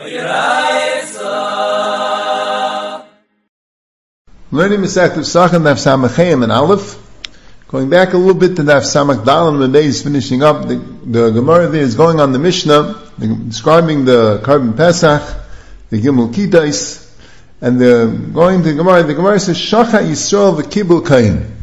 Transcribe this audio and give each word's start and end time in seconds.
Learning 0.00 0.14
Masech 4.52 5.16
of 5.16 5.24
Sachan 5.24 5.64
Daf 5.64 5.74
Samachayim 5.74 6.44
and 6.44 6.52
Aleph. 6.52 6.96
Going 7.66 7.90
back 7.90 8.12
a 8.12 8.16
little 8.16 8.34
bit 8.34 8.54
to 8.54 8.62
Daf 8.62 8.82
Samach 8.82 9.24
Dalam, 9.24 9.58
the 9.58 9.66
day 9.66 9.86
is 9.86 10.04
finishing 10.04 10.44
up. 10.44 10.68
The, 10.68 10.76
the 10.76 11.30
Gemara 11.30 11.66
there 11.66 11.82
is 11.82 11.96
going 11.96 12.20
on 12.20 12.30
the 12.30 12.38
Mishnah, 12.38 13.10
describing 13.18 14.04
the 14.04 14.40
Korban 14.44 14.76
Pesach, 14.76 15.20
the 15.90 16.00
Gimel 16.00 16.32
Kitais, 16.32 17.12
and 17.60 17.80
the, 17.80 18.30
going 18.32 18.62
to 18.62 18.68
the 18.68 18.74
Gemara, 18.74 19.02
the 19.02 19.14
Gemara 19.14 19.40
says, 19.40 19.56
Shacha 19.58 20.00
Yisrael 20.08 20.62
v'kibul 20.62 21.04
kain. 21.04 21.56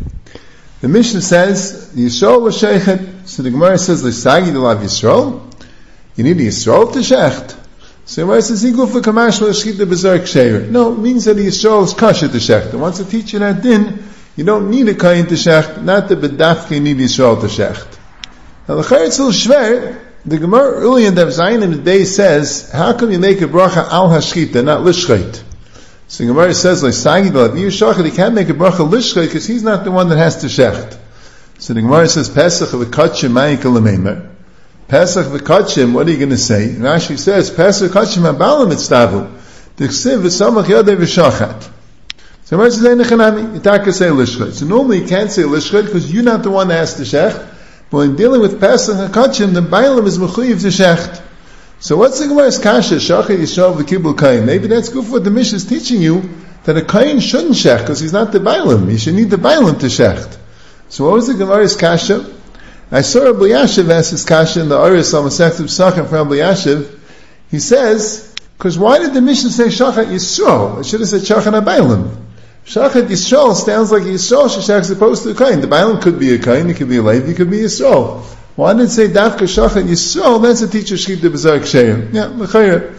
The 0.81 0.89
Mishnah 0.89 1.21
says, 1.21 1.93
Yisrael 1.95 2.41
v'shechet. 2.49 3.29
So 3.29 3.43
the 3.43 3.51
Gemara 3.51 3.77
says, 3.77 4.03
L'sagi 4.03 4.51
l'lav 4.51 4.83
Yisrael. 4.83 5.41
You 6.17 6.25
need 6.25 6.35
Yisrael 6.35 6.91
to 6.91 6.99
shecht. 6.99 7.61
So 8.07 8.21
the 8.21 8.27
Gemara 8.27 8.41
says, 8.43 8.63
Iguf 8.63 8.89
v'kamash 8.89 9.41
l'shchita 9.41 9.87
b'zar 9.87 10.19
ksheir. 10.19 10.69
No, 10.69 10.93
it 10.93 10.99
means 10.99 11.25
that 11.25 11.37
Yisrael 11.37 11.83
is 11.85 11.93
kasha 11.95 12.27
to 12.27 12.37
shecht. 12.37 12.71
And 12.71 12.79
once 12.79 12.99
a 12.99 13.05
teacher 13.05 13.39
that 13.39 13.63
din, 13.63 14.03
you 14.35 14.43
don't 14.43 14.69
need 14.69 14.87
a 14.89 14.93
kain 14.93 15.25
to 15.25 15.33
shecht, 15.33 15.81
not 15.81 16.07
the 16.07 16.15
bedafke 16.15 16.79
need 16.79 16.97
Yisrael 16.97 17.41
to 17.41 17.47
shecht. 17.47 17.97
Now 18.67 18.75
the 18.75 18.83
Charetz 18.83 19.19
shver, 19.31 19.99
the 20.23 20.37
Gemara 20.37 20.73
early 20.73 21.07
in 21.07 21.15
the 21.15 21.25
Zayin 21.25 21.63
in 21.63 21.71
the 21.71 21.77
day 21.77 22.03
says, 22.05 22.69
how 22.71 22.93
come 22.95 23.11
you 23.11 23.17
make 23.17 23.41
a 23.41 23.45
bracha 23.45 23.87
al 23.89 24.09
hashchita, 24.09 24.63
not 24.63 24.81
lishchait? 24.81 25.41
So 26.07 26.25
the 26.25 26.27
Gemara 26.27 26.53
says, 26.53 26.83
like 26.83 26.93
Sagi 26.93 27.29
Shachat, 27.29 28.05
he 28.05 28.11
can't 28.11 28.35
make 28.35 28.49
a 28.49 28.53
bracha 28.53 28.87
lishchait 28.87 29.25
because 29.25 29.47
he's 29.47 29.63
not 29.63 29.83
the 29.83 29.89
one 29.89 30.09
that 30.09 30.17
has 30.17 30.41
to 30.41 30.47
shecht. 30.47 30.95
So 31.57 31.73
the 31.73 31.81
Gemara 31.81 32.07
says, 32.07 32.29
Pesach 32.29 32.69
v'kachim 32.69 33.31
ma'ikal 33.31 33.73
l'meimer. 33.73 34.34
Pesach 34.87 35.25
v'kachim, 35.25 35.93
what 35.93 36.07
are 36.07 36.11
you 36.11 36.17
going 36.17 36.29
to 36.29 36.37
say? 36.37 36.67
Rashi 36.77 37.17
says, 37.17 37.49
Pesach 37.49 37.91
v'kachim 37.91 38.21
ha'balam 38.21 38.71
itztavu. 38.71 39.31
T'chsiv 39.77 40.21
v'samach 40.21 40.65
yodei 40.65 40.95
v'shachat. 40.95 41.71
So 42.43 42.57
Gemara 42.57 42.71
says, 42.71 42.83
Einechanami, 42.83 43.57
Yitaka 43.57 43.91
say 43.91 44.09
lishchait. 44.09 44.53
So 44.53 44.67
normally 44.67 44.99
you 44.99 45.07
can't 45.07 45.31
say 45.31 45.41
lishchait 45.41 45.87
because 45.87 46.13
you're 46.13 46.23
not 46.23 46.43
the 46.43 46.51
one 46.51 46.67
that 46.67 46.75
has 46.75 46.93
to 46.97 47.01
shecht. 47.01 47.53
But 47.89 47.97
when 47.97 48.15
dealing 48.15 48.41
with 48.41 48.59
Pesach 48.59 48.95
v'kachim, 48.95 49.55
the 49.55 49.61
bailam 49.61 50.05
is 50.05 50.19
mechuyiv 50.19 50.61
to 50.61 50.67
shecht. 50.67 51.23
So 51.79 51.97
what's 51.97 52.19
the 52.19 52.27
Gemara's 52.27 52.59
kasha? 52.59 52.97
Shachat 52.97 53.39
Yisrael 53.39 53.75
v'kibul 53.75 54.15
kain. 54.15 54.45
Maybe 54.45 54.67
that's 54.67 54.89
good 54.89 55.05
for 55.05 55.13
what 55.13 55.23
the 55.23 55.31
Mishnah 55.31 55.55
is 55.55 55.65
teaching 55.65 55.99
you, 55.99 56.29
that 56.65 56.77
a 56.77 56.85
kain 56.85 57.19
shouldn't 57.19 57.55
shecht, 57.55 57.79
because 57.79 57.99
he's 57.99 58.13
not 58.13 58.31
the 58.31 58.39
bailam. 58.39 58.87
He 58.87 58.99
should 58.99 59.15
need 59.15 59.31
the 59.31 59.37
bailam 59.37 59.79
to 59.79 59.87
shecht. 59.87 60.37
So 60.89 61.05
what 61.05 61.13
was 61.13 61.25
the 61.25 61.33
Gemara's 61.33 61.75
kasha? 61.75 62.34
I 62.91 63.01
saw 63.01 63.25
Rav 63.25 63.35
Elyashiv 63.37 63.89
ask 63.89 64.11
his 64.11 64.25
kasha 64.25 64.61
in 64.61 64.69
the 64.69 64.79
Aris 64.79 65.13
on 65.13 65.25
Masechet 65.25 65.63
Psachim 65.63 66.07
from 66.07 66.29
Rav 66.29 66.37
Elyashiv. 66.37 66.99
He 67.49 67.59
says, 67.59 68.33
because 68.57 68.77
why 68.77 68.99
did 68.99 69.13
the 69.13 69.21
Mishnah 69.21 69.49
say 69.49 69.65
Shachat 69.65 70.05
Yisrael? 70.05 70.79
It 70.79 70.85
should 70.85 70.99
have 70.99 71.09
said 71.09 71.21
Shachat 71.21 71.61
Abaylim. 71.61 72.15
Shachat 72.65 73.07
Yisrael 73.07 73.53
sounds 73.53 73.91
like 73.91 74.03
Yisrael 74.03 74.69
as 74.69 74.89
opposed 74.89 75.23
to 75.23 75.31
a 75.31 75.35
kain. 75.35 75.61
The 75.61 75.67
Bailam 75.67 76.01
could 76.01 76.19
be 76.19 76.33
a 76.33 76.39
kain, 76.39 76.69
it 76.69 76.77
could 76.77 76.89
be 76.89 76.97
a 76.97 77.01
Levi, 77.01 77.31
it 77.31 77.35
could 77.35 77.49
be 77.49 77.59
Yisrael. 77.59 78.23
Why 78.55 78.73
did 78.73 78.83
it 78.83 78.89
say 78.89 79.07
Dafka 79.07 79.39
Shachat 79.39 79.83
Yisrael? 79.83 80.41
That's 80.41 80.61
a 80.61 80.67
teacher 80.67 80.95
Shchita 80.95 81.29
B'Zar 81.29 81.59
Ksheir. 81.59 82.13
Yeah, 82.13 82.25
L'chayr. 82.27 82.95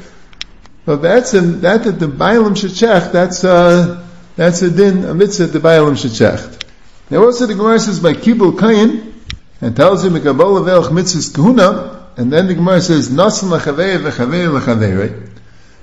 But 0.84 1.02
that's 1.02 1.34
a, 1.34 1.40
that 1.40 1.82
that 1.82 1.98
the 1.98 2.06
Bailam 2.06 2.54
check, 2.56 3.10
that's 3.10 3.42
uh, 3.42 4.06
that's 4.36 4.62
a 4.62 4.70
din, 4.70 5.04
a 5.04 5.14
mitzvah 5.14 5.46
the 5.46 5.58
Bailam 5.58 5.96
check. 6.16 6.62
Now 7.10 7.24
also 7.24 7.46
the 7.46 7.54
Gemara 7.54 7.80
says 7.80 7.98
by 7.98 8.12
Kibul 8.12 8.58
Kain, 8.58 9.15
and 9.60 9.74
tells 9.76 10.04
him 10.04 10.14
Mekabol 10.14 10.60
Avelch 10.60 10.88
Mitzvahs 10.88 11.34
Kahuna, 11.34 12.08
and 12.16 12.32
then 12.32 12.46
the 12.46 12.54
Gemara 12.54 12.80
says 12.80 13.08
Nasan 13.10 13.50
L'Chavei 13.50 13.98
V'Chavei 13.98 14.52
L'Chavei. 14.52 15.30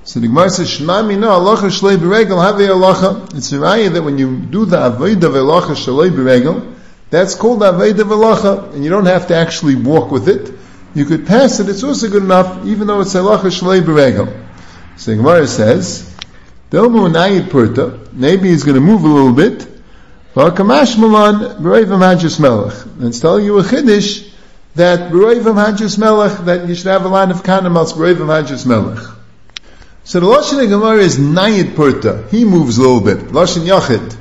So 0.03 0.19
the 0.19 0.27
Gemara 0.27 0.49
says 0.49 0.69
Shema 0.69 1.01
Mina 1.03 1.27
Alacha 1.27 1.69
Shlei 1.69 1.97
B'Regel 1.97 2.39
Havei 2.43 2.67
Alacha. 2.69 3.35
It's 3.35 3.51
a 3.51 3.55
raya 3.55 3.91
that 3.93 4.03
when 4.03 4.17
you 4.17 4.37
do 4.39 4.65
the 4.65 4.77
Avodah 4.77 5.15
V'Alacha 5.15 5.75
Shlei 5.75 6.09
B'Regel, 6.09 6.75
that's 7.09 7.35
called 7.35 7.61
Aveda 7.61 8.03
V'Lacha, 8.03 8.73
and 8.73 8.83
you 8.83 8.89
don't 8.89 9.05
have 9.05 9.27
to 9.27 9.35
actually 9.35 9.75
walk 9.75 10.11
with 10.11 10.27
it. 10.27 10.51
You 10.95 11.05
could 11.05 11.25
pass 11.25 11.59
it, 11.59 11.69
it's 11.69 11.83
also 11.83 12.07
good 12.09 12.23
enough, 12.23 12.65
even 12.65 12.87
though 12.87 13.01
it's 13.01 13.13
Halacha 13.13 13.49
Shalei 13.49 13.81
B'Regel. 13.81 14.31
So 14.97 15.11
the 15.11 15.17
Gemara 15.17 15.47
says, 15.47 16.09
maybe 18.13 18.49
he's 18.49 18.63
going 18.63 18.75
to 18.75 18.81
move 18.81 19.03
a 19.03 19.07
little 19.07 19.33
bit, 19.33 19.67
V'Akamash 20.35 20.97
Malan 20.97 21.61
B'Reivam 21.61 21.99
Hajjus 21.99 22.39
Melech. 22.39 22.73
It's 23.01 23.19
telling 23.19 23.45
you 23.45 23.59
a 23.59 23.63
Chiddush, 23.63 24.31
that 24.75 25.11
B'Reivam 25.11 25.63
Hajjus 25.63 25.99
Melech, 25.99 26.45
that 26.45 26.67
you 26.67 26.73
should 26.73 26.87
have 26.87 27.05
a 27.05 27.07
line 27.07 27.29
of 27.29 27.43
Kanamals 27.43 27.93
B'Reivam 27.93 28.27
Hajjus 28.27 28.65
Melech. 28.65 29.03
So 30.03 30.19
the 30.19 30.25
Lashon 30.25 30.67
Gemara 30.67 30.97
is 30.97 31.17
Nayit 31.17 31.75
Purta. 31.75 32.29
He 32.29 32.45
moves 32.45 32.77
a 32.77 32.81
little 32.81 33.01
bit. 33.01 33.31
Lashon 33.31 33.67
Yachid. 33.67 34.17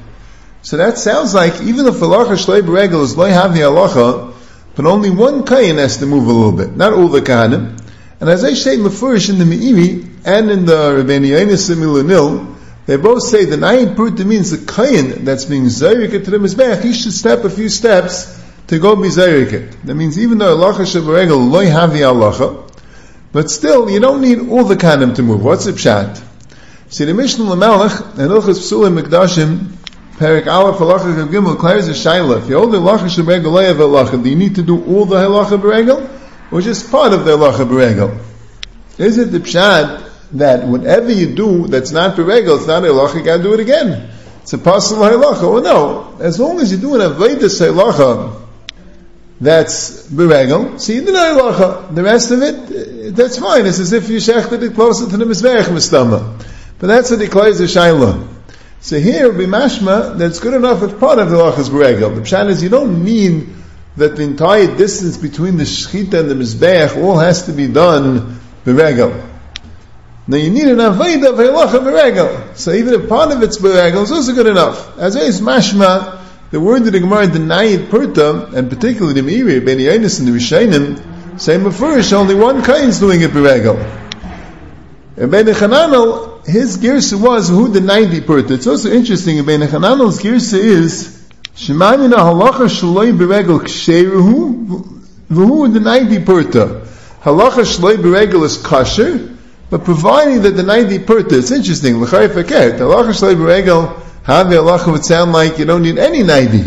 So 0.60 0.76
that 0.76 0.96
sounds 0.96 1.34
like 1.34 1.60
even 1.62 1.86
if 1.86 1.94
halacha 1.94 2.36
shlei 2.36 2.60
b'regel 2.62 3.02
is 3.02 3.16
loy 3.16 3.30
have 3.30 3.52
the 3.52 3.60
halacha, 3.60 4.32
but 4.76 4.86
only 4.86 5.10
one 5.10 5.44
kain 5.44 5.76
has 5.78 5.96
to 5.96 6.06
move 6.06 6.28
a 6.28 6.32
little 6.32 6.52
bit, 6.52 6.76
not 6.76 6.92
all 6.92 7.08
the 7.08 7.20
kahanim. 7.20 7.80
And 8.20 8.30
as 8.30 8.44
I 8.44 8.54
say 8.54 8.76
mafurish 8.76 9.28
in 9.28 9.38
the 9.38 9.44
Meiri 9.44 10.06
and 10.24 10.50
in 10.52 10.64
the 10.64 11.02
Rebbeinu 11.02 11.26
Yonis 11.30 12.06
Nil, 12.06 12.51
they 12.87 12.97
both 12.97 13.22
say 13.22 13.44
the 13.44 13.56
nine 13.56 13.94
purta 13.94 14.25
means 14.25 14.50
the 14.50 14.72
kain 14.72 15.25
that's 15.25 15.44
being 15.44 15.65
zayriket 15.65 16.25
to 16.25 16.31
the 16.31 16.38
mizbech, 16.38 16.82
he 16.82 16.93
should 16.93 17.12
step 17.12 17.44
a 17.44 17.50
few 17.50 17.69
steps 17.69 18.41
to 18.66 18.78
go 18.78 18.97
be 18.97 19.09
zayriket. 19.09 19.82
That 19.82 19.94
means 19.94 20.19
even 20.19 20.38
though 20.38 20.56
halacha 20.56 20.81
shlei 20.81 21.03
b'regel 21.03 21.50
loy 21.50 21.66
the 21.66 22.00
halacha, 22.00 22.71
but 23.31 23.50
still 23.50 23.88
you 23.88 24.00
don't 24.00 24.21
need 24.21 24.41
all 24.48 24.65
the 24.65 24.76
kahanim 24.76 25.15
to 25.16 25.22
move. 25.22 25.42
What's 25.44 25.65
the 25.65 25.72
pshat? 25.72 26.22
See 26.88 27.06
the 27.06 27.12
Mishneh 27.12 27.47
Lamelech 27.47 28.19
and 28.19 28.31
Ilchas 28.31 28.59
Psulim 28.59 29.00
Mikdashim 29.00 29.78
Perik 30.16 30.47
Aleph 30.47 30.76
Halacha 30.76 31.26
Gimel 31.28 31.59
clears 31.59 31.88
a 31.88 31.92
shaila. 31.92 32.42
If 32.42 32.50
you 32.50 32.59
hold 32.59 32.72
the 32.72 32.78
halacha 32.78 33.09
sheberegel 33.09 33.44
le'av 33.44 33.76
halacha, 33.76 34.22
do 34.22 34.28
you 34.28 34.37
need 34.37 34.56
to 34.56 34.62
do 34.62 34.84
all 34.84 35.06
the 35.06 35.16
halacha 35.16 35.59
beregel, 35.59 36.06
or 36.53 36.60
just 36.60 36.91
part 36.91 37.15
of 37.15 37.25
the 37.25 37.37
halacha 37.37 37.66
beregel? 37.66 38.19
Is 38.98 39.16
it 39.16 39.32
the 39.32 39.38
pshat 39.38 40.01
that 40.32 40.66
whatever 40.66 41.12
you 41.12 41.34
do 41.34 41.66
that's 41.66 41.91
not 41.91 42.16
beregel, 42.16 42.59
it's 42.59 42.66
not 42.66 42.82
halacha, 42.82 43.16
you 43.16 43.22
got 43.22 43.38
to 43.38 43.43
do 43.43 43.54
it 43.54 43.60
again? 43.60 44.10
It's 44.43 44.53
a 44.53 44.59
possible 44.59 45.03
halacha. 45.03 45.43
Well, 45.43 45.62
no. 45.62 46.16
As 46.20 46.41
long 46.41 46.60
as 46.60 46.72
you 46.72 46.78
do 46.78 46.94
an 46.94 47.00
avodas 47.00 47.60
halacha 47.60 48.41
that's 49.41 50.09
beregel, 50.09 50.81
so 50.81 50.92
you 50.92 51.04
did 51.04 51.15
halacha. 51.15 51.94
The 51.94 52.03
rest 52.03 52.31
of 52.31 52.42
it, 52.42 53.15
that's 53.15 53.38
fine. 53.38 53.66
It's 53.66 53.78
as 53.78 53.92
if 53.92 54.09
you 54.09 54.16
shechted 54.19 54.62
it 54.62 54.75
closer 54.75 55.09
to 55.09 55.16
the 55.16 55.25
mizbech 55.25 55.65
mistama. 55.65 56.42
But 56.78 56.87
that's 56.87 57.10
what 57.10 57.21
declares 57.21 57.59
the 57.59 57.65
shaila. 57.65 58.28
So 58.81 58.98
here, 58.98 59.32
b'mashma, 59.32 60.19
that's 60.19 60.41
good 60.41 60.54
enough 60.54 60.82
as 60.82 60.92
part 60.94 61.19
of 61.19 61.31
the 61.31 61.37
lachas 61.37 61.69
beregel. 61.69 62.15
The 62.15 62.22
pshat 62.22 62.48
is 62.48 62.62
you 62.62 62.69
don't 62.69 63.04
mean 63.04 63.62
that 63.97 64.16
the 64.16 64.22
entire 64.22 64.75
distance 64.76 65.19
between 65.19 65.59
the 65.59 65.65
shechita 65.65 66.15
and 66.15 66.31
the 66.31 66.34
mizbeach 66.34 66.97
all 67.00 67.19
has 67.19 67.47
to 67.47 67.53
be 67.53 67.69
done 67.69 68.41
beregel. 68.65 69.28
Now 70.27 70.37
you 70.37 70.50
need 70.50 70.69
an 70.69 70.81
of 70.81 70.94
halacha 70.94 71.81
beregel. 71.81 72.56
So 72.56 72.72
even 72.72 72.94
if 72.94 73.09
part 73.09 73.33
of 73.33 73.43
it's 73.43 73.59
beregel, 73.59 74.03
it's 74.03 74.12
also 74.12 74.33
good 74.34 74.47
enough. 74.47 74.99
As 74.99 75.16
is 75.16 75.41
mashma, 75.41 76.21
the 76.53 76.60
word 76.60 76.84
that 76.84 76.93
the 76.93 77.00
Gemara 77.00 77.27
denied 77.27 77.88
purta, 77.91 78.53
and 78.53 78.69
particularly 78.71 79.21
the 79.21 79.27
Meiri, 79.27 79.65
Ben 79.65 79.78
Yonis 79.78 80.21
and 80.21 80.28
the 80.28 80.33
Rishainim, 80.33 81.41
say 81.41 81.56
mafurish, 81.56 82.12
only 82.12 82.34
one 82.34 82.62
kain 82.62 82.91
is 82.91 83.00
doing 83.00 83.22
it 83.22 83.31
beregel. 83.31 83.78
And 85.16 85.31
Ben 85.31 85.47
Chananel, 85.47 86.47
his 86.47 86.77
girsa 86.78 87.21
was 87.21 87.49
who 87.49 87.72
denied 87.72 88.10
the 88.10 88.21
purta. 88.21 88.53
It's 88.53 88.66
also 88.66 88.91
interesting, 88.91 89.39
Ibn 89.39 89.62
Hananel's 89.62 90.21
girsa 90.21 90.59
is 90.59 91.22
Shemamina 91.56 92.16
halacha 92.16 92.69
shaloi 92.69 93.12
beregel 93.16 93.60
ksheruhu 93.60 95.00
v'hu 95.31 95.72
the 95.72 95.81
90 95.81 96.19
purta. 96.19 96.87
Halacha 97.22 97.65
shaloi 97.65 97.97
beregel 97.97 98.44
is 98.44 98.56
kosher, 98.56 99.31
but 99.72 99.87
providing 99.87 100.43
that 100.43 100.50
the 100.50 100.62
90 100.62 100.98
purta, 100.98 101.33
it's 101.33 101.51
interesting, 101.51 101.98
l'chay 101.98 102.28
faket, 102.28 102.78
halacha 102.78 103.09
shaloi 103.09 103.34
beregel, 103.34 104.03
have 104.22 104.51
the 104.51 104.57
halacha 104.57 104.92
would 104.92 105.03
sound 105.03 105.33
like 105.33 105.59
you 105.59 105.65
don't 105.65 105.80
need 105.80 105.97
any 105.97 106.22
90. 106.22 106.59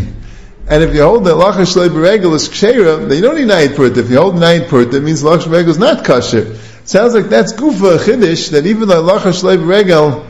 And 0.67 0.81
if 0.81 0.95
you 0.95 1.03
hold 1.03 1.23
the 1.23 1.35
halacha 1.35 1.87
beregel 1.89 2.33
is 2.33 2.49
kshera, 2.49 3.07
then 3.07 3.17
you 3.17 3.21
don't 3.21 3.35
need 3.35 3.47
90 3.47 3.75
purta. 3.75 3.97
If 3.97 4.09
you 4.09 4.17
hold 4.17 4.39
90 4.39 4.65
purta, 4.65 4.95
it 4.95 5.01
means 5.01 5.21
halacha 5.21 5.43
beregel 5.43 5.67
is 5.67 5.77
not 5.77 6.03
kosher. 6.03 6.55
Sounds 6.85 7.13
like 7.13 7.25
that's 7.25 7.53
gufa 7.53 7.99
chiddush 7.99 8.49
that 8.49 8.65
even 8.65 8.87
the 8.87 8.95
halacha 8.95 9.39
shleiv 9.39 9.67
regel 9.67 10.25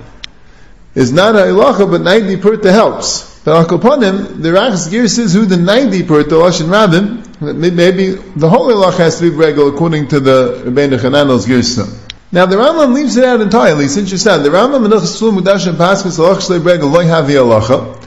is 0.95 1.13
not 1.13 1.35
a 1.35 1.43
halacha, 1.43 1.89
but 1.89 2.01
ninety 2.01 2.35
purta 2.35 2.73
helps. 2.73 3.41
But 3.45 3.71
upon 3.71 4.03
him, 4.03 4.41
the 4.41 4.51
Rach's 4.51 4.87
gear 4.87 5.07
says 5.07 5.33
who 5.33 5.45
the 5.45 5.55
ninety 5.55 6.03
purta 6.03 6.31
lashon 6.31 6.67
rabim. 6.67 7.21
Maybe 7.39 8.15
the 8.35 8.49
whole 8.49 8.67
halacha 8.67 8.97
has 8.97 9.19
to 9.19 9.29
be 9.31 9.37
regel 9.37 9.73
according 9.73 10.09
to 10.09 10.19
the 10.19 10.63
Rebbeinu 10.65 10.99
Chananel's 10.99 11.45
girsa. 11.45 12.04
Now 12.35 12.45
the 12.45 12.57
Rambam 12.57 12.93
leaves 12.93 13.15
it 13.15 13.23
out 13.23 13.39
entirely. 13.39 13.87
since 13.87 14.11
It's 14.11 14.11
interesting. 14.11 14.43
The 14.43 14.49
Rambam 14.49 14.85
Menachas 14.85 15.15
Tzul 15.15 15.39
Mudash 15.39 15.67
and 15.67 15.77
Paskas 15.77 16.19
halacha 16.19 16.59
shleiv 16.59 16.65
regel 16.65 16.89
loy 16.89 17.05
havi 17.05 17.29
halacha. 17.29 18.05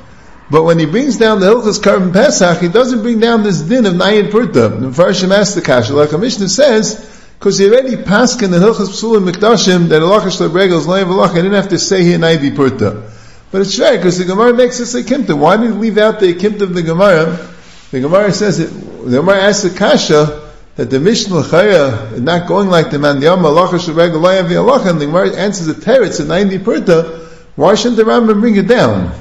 But 0.51 0.65
when 0.65 0.79
he 0.79 0.85
brings 0.85 1.17
down 1.17 1.41
the 1.41 1.47
Hilchas 1.47 1.81
Korban 1.81 2.13
Pesach, 2.13 2.59
he 2.59 2.69
doesn't 2.69 3.01
bring 3.01 3.21
down 3.21 3.43
this 3.43 3.63
din 3.63 3.87
of 3.87 3.95
Nayin 3.95 4.31
Purta. 4.31 4.81
The 4.81 4.89
Farshim 4.89 5.31
asks 5.31 5.55
the 5.55 5.63
Kasha, 5.63 5.95
like 5.95 6.13
Mishnah 6.13 6.51
says, 6.51 7.27
Because 7.39 7.57
he 7.57 7.71
already 7.71 7.97
passed 7.97 8.43
in 8.43 8.51
the 8.51 8.59
Hilchas 8.59 8.89
Psulim 8.89 9.33
Mikdashim 9.33 9.89
that 9.89 10.03
Shleb 10.03 10.53
Regel 10.53 10.79
is 10.79 10.87
Leiv 10.87 11.07
Allah. 11.07 11.31
I 11.31 11.35
didn't 11.37 11.53
have 11.53 11.71
to 11.71 11.79
say 11.79 12.03
here 12.03 12.19
Naivi 12.19 12.55
Purta. 12.55 13.11
But 13.51 13.63
it's 13.63 13.79
right 13.79 13.97
because 13.97 14.19
the 14.19 14.27
Gemara 14.27 14.53
makes 14.53 14.79
us 14.79 14.93
a 14.93 15.03
kimta. 15.03 15.39
Why 15.39 15.57
did 15.57 15.71
he 15.71 15.73
leave 15.73 15.97
out 15.97 16.21
the 16.21 16.35
kimta 16.35 16.61
of 16.61 16.75
the 16.75 16.83
Gemara? 16.83 17.49
The 17.93 18.01
Gemara 18.01 18.31
says 18.35 18.61
it. 18.61 18.67
The 19.07 19.17
Gemara 19.21 19.39
asks 19.39 19.63
the 19.63 19.71
kasha 19.71 20.48
that 20.79 20.91
the 20.91 21.01
Mishnah 21.01 21.41
is 21.41 22.21
not 22.21 22.47
going 22.47 22.69
like 22.69 22.93
the 22.93 23.01
man 23.01 23.21
Yom 23.21 23.45
Allah 23.45 23.67
Shleb 23.67 23.97
Regel 23.97 24.21
Leiv 24.21 24.57
Allah. 24.57 24.89
And 24.89 25.01
the 25.01 25.07
Gemara 25.07 25.35
answers 25.35 25.67
the 25.67 25.75
teretz 25.75 26.21
in 26.21 26.29
Naivi 26.29 26.61
Purta. 26.61 27.27
Why 27.57 27.75
shouldn't 27.75 27.97
the 27.97 28.05
Rambam 28.05 28.41
bring 28.41 28.55
it 28.55 28.69
down? 28.69 29.13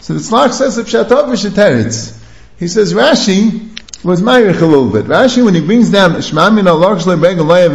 So 0.00 0.14
the 0.14 0.20
Tzlach 0.20 0.52
says 0.52 0.78
of 0.78 0.86
Shatavish 0.86 1.44
teretz. 1.50 2.18
He 2.58 2.68
says 2.68 2.94
Rashi 2.94 3.68
was 4.02 4.22
Myrich 4.22 4.62
a 4.62 4.64
little 4.64 4.88
bit. 4.88 5.04
Rashi, 5.04 5.44
when 5.44 5.54
he 5.54 5.60
brings 5.60 5.90
down 5.90 6.12
Shmamin 6.12 6.66
Allah 6.66 6.96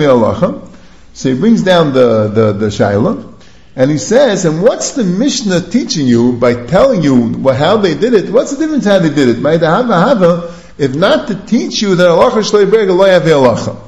Allah, 0.09 0.69
so 1.13 1.29
he 1.31 1.39
brings 1.39 1.61
down 1.61 1.94
the, 1.94 2.29
the, 2.29 2.53
the 2.53 2.65
Shaila, 2.65 3.31
and 3.75 3.91
he 3.91 3.99
says, 3.99 4.45
and 4.45 4.63
what's 4.63 4.94
the 4.94 5.03
Mishnah 5.03 5.69
teaching 5.69 6.07
you 6.07 6.33
by 6.33 6.65
telling 6.65 7.03
you 7.03 7.47
how 7.53 7.77
they 7.77 7.94
did 7.94 8.15
it? 8.15 8.31
What's 8.31 8.55
the 8.55 8.57
difference 8.57 8.85
how 8.85 8.97
they 8.97 9.13
did 9.13 9.38
it? 9.38 9.38
If 10.77 10.95
not 10.95 11.27
to 11.27 11.35
teach 11.35 11.81
you 11.81 11.95
that 11.95 12.07
Allah 12.07 12.31
Allah. 13.33 13.83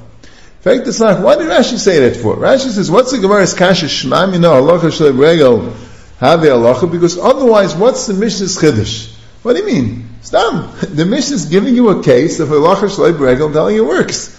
In 0.60 0.64
fact, 0.64 0.88
it's 0.88 1.00
like, 1.00 1.24
why 1.24 1.36
did 1.36 1.48
Rashi 1.48 1.78
say 1.78 2.10
that 2.10 2.18
for? 2.18 2.36
Rashi 2.36 2.70
says, 2.70 2.92
what's 2.92 3.12
the 3.12 3.20
Gemara's 3.20 3.54
kasha 3.54 3.86
shmamina 3.86 4.50
Allah 4.50 5.14
regel 5.14 5.74
have 6.20 6.46
Allah? 6.46 6.88
Because 6.88 7.18
otherwise, 7.18 7.76
what's 7.76 8.08
the 8.08 8.14
Mishnah's 8.14 8.58
chiddush? 8.58 9.16
What 9.42 9.56
do 9.56 9.60
you 9.60 9.66
mean? 9.66 10.10
Stam. 10.22 10.70
The 10.82 11.06
Mishnah 11.06 11.36
is 11.36 11.46
giving 11.46 11.76
you 11.76 11.90
a 11.90 12.04
case 12.04 12.40
of 12.40 12.52
Allah 12.52 12.76
Shleib 12.76 13.20
Regel 13.20 13.54
telling 13.54 13.76
you 13.76 13.86
it 13.86 13.88
works. 13.88 14.36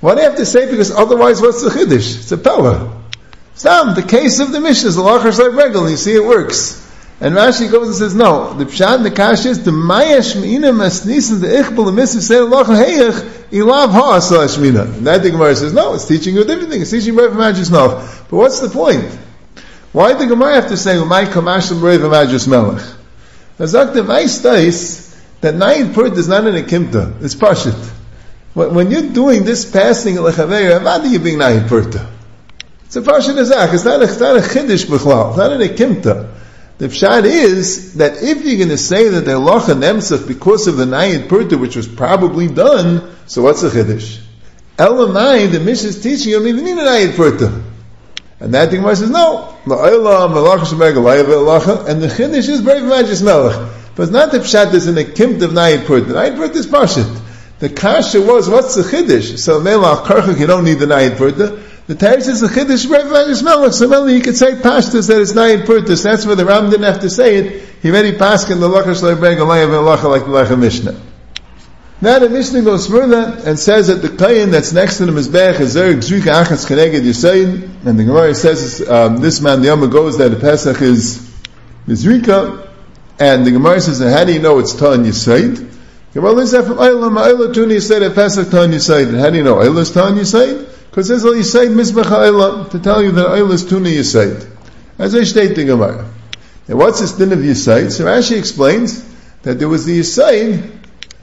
What 0.00 0.16
do 0.16 0.22
you 0.22 0.28
have 0.28 0.36
to 0.38 0.46
say? 0.46 0.70
Because 0.70 0.90
otherwise, 0.90 1.40
what's 1.40 1.62
the 1.62 1.70
Chiddush? 1.70 2.18
It's 2.18 2.32
a 2.32 2.38
Pella. 2.38 3.00
Stam. 3.54 3.94
The 3.94 4.02
case 4.02 4.40
of 4.40 4.52
the 4.52 4.60
Mishnah 4.60 4.90
is 4.90 4.96
Shleib 4.96 5.56
Regel, 5.56 5.82
and 5.82 5.90
you 5.92 5.96
see 5.96 6.14
it 6.14 6.24
works. 6.24 6.81
And 7.22 7.36
Rashi 7.36 7.70
goes 7.70 7.86
and 7.86 7.94
says, 7.94 8.16
no, 8.16 8.52
the 8.54 8.64
Pshat 8.64 8.96
and 8.96 9.04
the 9.06 9.10
Kash 9.12 9.46
is, 9.46 9.64
the 9.64 9.70
Mayash 9.70 10.34
Me'ina 10.40 10.72
Masnisin, 10.72 11.40
the 11.40 11.46
Ichbel, 11.46 11.86
the 11.86 11.92
Mitzvah, 11.92 12.20
say 12.20 12.38
Allah 12.38 12.64
Heyech, 12.64 13.50
Ilav 13.50 13.92
Ha 13.92 14.16
Asal 14.16 14.40
Shmina. 14.40 14.96
And 14.96 15.06
that 15.06 15.22
the 15.22 15.30
Gemara 15.30 15.54
says, 15.54 15.72
no, 15.72 15.94
it's 15.94 16.08
teaching 16.08 16.34
you 16.34 16.42
a 16.42 16.44
different 16.44 16.70
thing. 16.70 16.82
It's 16.82 16.90
teaching 16.90 17.14
you 17.14 17.20
Majus 17.20 17.70
Melech. 17.70 18.26
But 18.28 18.36
what's 18.36 18.58
the 18.58 18.70
point? 18.70 19.04
Why 19.92 20.08
did 20.08 20.22
the 20.22 20.26
Gemara 20.26 20.54
have 20.54 20.68
to 20.70 20.76
say, 20.76 20.96
Umay 20.96 21.26
Kamashim 21.26 21.80
Rev 21.80 22.00
Majus 22.00 22.48
Melech? 22.48 22.82
Azak 23.56 23.94
Weiss 24.04 25.12
that 25.42 25.54
nine 25.54 25.94
pert 25.94 26.16
is 26.18 26.26
not 26.26 26.44
an 26.44 26.54
akimta. 26.54 27.22
It's 27.22 27.36
pashit. 27.36 27.74
When 28.54 28.90
you're 28.90 29.12
doing 29.12 29.44
this 29.44 29.70
passing 29.70 30.16
lechaveir, 30.16 30.80
avadi 30.80 31.10
you 31.10 31.20
being 31.20 31.38
nine 31.38 31.68
perta. 31.68 32.08
It's 32.84 32.96
a 32.96 33.02
pashit 33.02 33.36
azak. 33.36 33.74
It's 33.74 33.84
not 33.84 34.00
a, 34.00 34.04
it's 34.04 34.18
not 34.18 34.36
a 34.36 34.40
chiddush 34.40 34.86
b'chlal. 34.86 35.28
It's 35.30 35.38
not 35.38 35.52
an 35.52 35.60
akimta. 35.60 36.31
The 36.78 36.88
pshat 36.88 37.24
is 37.24 37.94
that 37.94 38.22
if 38.22 38.44
you're 38.44 38.56
going 38.56 38.70
to 38.70 38.78
say 38.78 39.08
that 39.08 39.24
they're 39.24 39.36
locha 39.36 39.74
nemsach 39.74 40.26
because 40.26 40.66
of 40.66 40.76
the 40.76 40.86
nine 40.86 41.28
perta, 41.28 41.56
which 41.56 41.76
was 41.76 41.86
probably 41.86 42.48
done, 42.48 43.14
so 43.26 43.42
what's 43.42 43.62
the 43.62 43.68
chiddush? 43.68 44.18
Elamai, 44.78 45.52
the 45.52 45.60
Mishnah 45.60 45.90
is 45.90 46.02
teaching 46.02 46.32
you 46.32 46.38
don't 46.38 46.48
even 46.48 46.64
need 46.64 46.78
a 46.78 46.84
nine 46.84 47.12
perta. 47.12 47.62
And 48.40 48.54
that 48.54 48.70
thing 48.70 48.82
says, 48.82 49.08
no, 49.08 49.56
and 49.64 49.70
the 49.70 49.76
chiddush 52.08 52.48
is 52.48 52.60
brave 52.60 52.82
magis 52.82 53.22
melech. 53.22 53.70
But 53.94 54.04
it's 54.04 54.12
not 54.12 54.32
the 54.32 54.38
pshat 54.38 54.72
is 54.74 54.88
in 54.88 54.96
the 54.96 55.04
kimt 55.04 55.40
of 55.42 55.52
nayit 55.52 55.86
put. 55.86 56.08
The 56.08 56.14
nayit 56.14 56.36
put 56.36 56.56
is 56.56 56.66
pashit. 56.66 57.20
The 57.60 57.68
kasha 57.68 58.20
was, 58.20 58.48
what's 58.48 58.74
the 58.74 58.82
chiddush? 58.82 59.38
So 59.38 59.60
melach 59.60 60.06
karchuk, 60.06 60.40
you 60.40 60.48
don't 60.48 60.64
need 60.64 60.80
the 60.80 60.86
nayit 60.86 61.16
put. 61.16 61.38
The 61.86 61.94
teretz 61.94 62.28
is 62.28 62.40
the 62.40 62.48
chiddush 62.48 62.86
magis 62.86 63.42
melech. 63.42 63.72
So 63.72 63.88
melech, 63.88 64.14
you 64.14 64.22
could 64.22 64.36
say 64.36 64.52
pashtus 64.52 65.08
that 65.08 65.20
it's 65.20 65.32
nayit 65.32 65.64
purtus. 65.64 66.04
That's 66.04 66.24
where 66.26 66.36
the 66.36 66.44
Ram 66.44 66.70
didn't 66.70 66.84
have 66.84 67.00
to 67.00 67.10
say 67.10 67.36
it. 67.36 67.62
He 67.82 67.90
already 67.90 68.16
passed 68.16 68.50
in 68.50 68.60
the 68.60 68.68
lachash 68.68 69.02
leibeg 69.02 69.38
alayav 69.38 69.68
elacha 69.68 70.04
like 70.04 70.22
the 70.22 70.28
lecha 70.28 70.58
mishnah. 70.58 71.00
Now 72.02 72.18
the 72.18 72.28
Mishnah 72.28 72.62
goes 72.62 72.88
further 72.88 73.40
and 73.48 73.56
says 73.56 73.86
that 73.86 74.02
the 74.02 74.08
kain 74.08 74.50
that's 74.50 74.72
next 74.72 74.98
to 74.98 75.06
the 75.06 75.12
Mizbech 75.12 75.60
is 75.60 75.76
Zerg 75.76 75.98
Zrika 75.98 76.44
Achas 76.44 76.66
Keneged 76.66 77.00
Yisayin, 77.00 77.86
and 77.86 77.96
the 77.96 78.02
Gemara 78.02 78.34
says 78.34 78.82
um, 78.88 79.18
this 79.18 79.40
man, 79.40 79.60
the 79.60 79.68
Yom 79.68 79.88
goes 79.88 80.18
that 80.18 80.30
the 80.30 80.36
Pesach 80.36 80.82
is 80.82 81.32
Mizrika, 81.86 82.68
and 83.20 83.46
the 83.46 83.52
Gemara 83.52 83.80
says, 83.80 84.00
how 84.00 84.24
do 84.24 84.32
you 84.32 84.40
know 84.40 84.58
it's 84.58 84.72
Tan 84.72 85.04
Yisaid? 85.04 85.72
Gemara 86.12 86.32
learns 86.32 86.50
that 86.50 86.64
from 86.64 86.78
Ayla, 86.78 87.08
Ma'ayla 87.08 87.54
Tun 87.54 87.68
Yisaid, 87.68 88.04
at 88.04 88.16
Pesach 88.16 88.50
Tan 88.50 88.72
Yisaid. 88.72 89.10
And 89.10 89.18
how 89.18 89.30
do 89.30 89.36
you 89.36 89.44
know 89.44 89.58
Ayla 89.58 89.82
is 89.82 89.92
Tan 89.92 90.16
Yisaid? 90.16 90.68
Because 90.92 91.08
there's 91.08 91.24
a 91.24 91.30
Yisaid 91.30 91.70
Mizbech 91.74 92.70
to 92.70 92.78
tell 92.78 93.02
you 93.02 93.10
that 93.10 93.26
Ayla 93.26 93.54
is 93.54 93.64
Tun 93.64 93.82
Yisaid. 93.82 94.48
As 94.98 95.16
I 95.16 95.24
state 95.24 95.56
the 95.56 95.64
Gemara. 95.64 96.08
And 96.68 96.78
what's 96.78 97.00
this 97.00 97.12
din 97.12 97.32
of 97.32 97.40
Yisaid? 97.40 97.90
So 97.90 98.04
Rashi 98.04 98.38
explains 98.38 99.02
that 99.42 99.58
there 99.58 99.68
was 99.68 99.84
the 99.84 99.98
Yisaid 99.98 100.80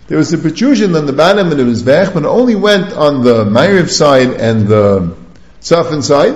there 0.10 0.18
was 0.18 0.33
a 0.33 0.39
protrusion 0.39 0.95
on 0.95 1.06
the 1.06 1.13
bottom 1.13 1.51
and 1.51 1.62
it 1.62 1.66
was 1.66 1.83
vech, 1.83 2.16
but 2.16 2.24
it 2.24 2.25
only 2.25 2.56
went 2.56 2.94
on 2.94 3.24
the 3.24 3.45
Ma'ariv 3.45 3.89
side 3.89 4.31
and 4.31 4.68
the 4.68 5.16
Safin 5.62 6.01
side. 6.01 6.33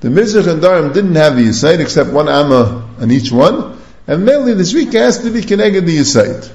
The 0.00 0.08
Mizrach 0.08 0.50
and 0.50 0.60
Darim 0.60 0.92
didn't 0.92 1.14
have 1.14 1.36
the 1.36 1.42
Yisaid 1.42 1.78
except 1.78 2.10
one 2.10 2.28
Amma 2.28 2.90
on 2.98 3.12
each 3.12 3.30
one. 3.30 3.78
And 4.08 4.24
mainly 4.24 4.54
the 4.54 4.64
Zrika 4.64 4.94
has 4.94 5.22
to 5.22 5.30
be 5.30 5.40
connected 5.40 5.86
the 5.86 5.98
Yisaid. 5.98 6.50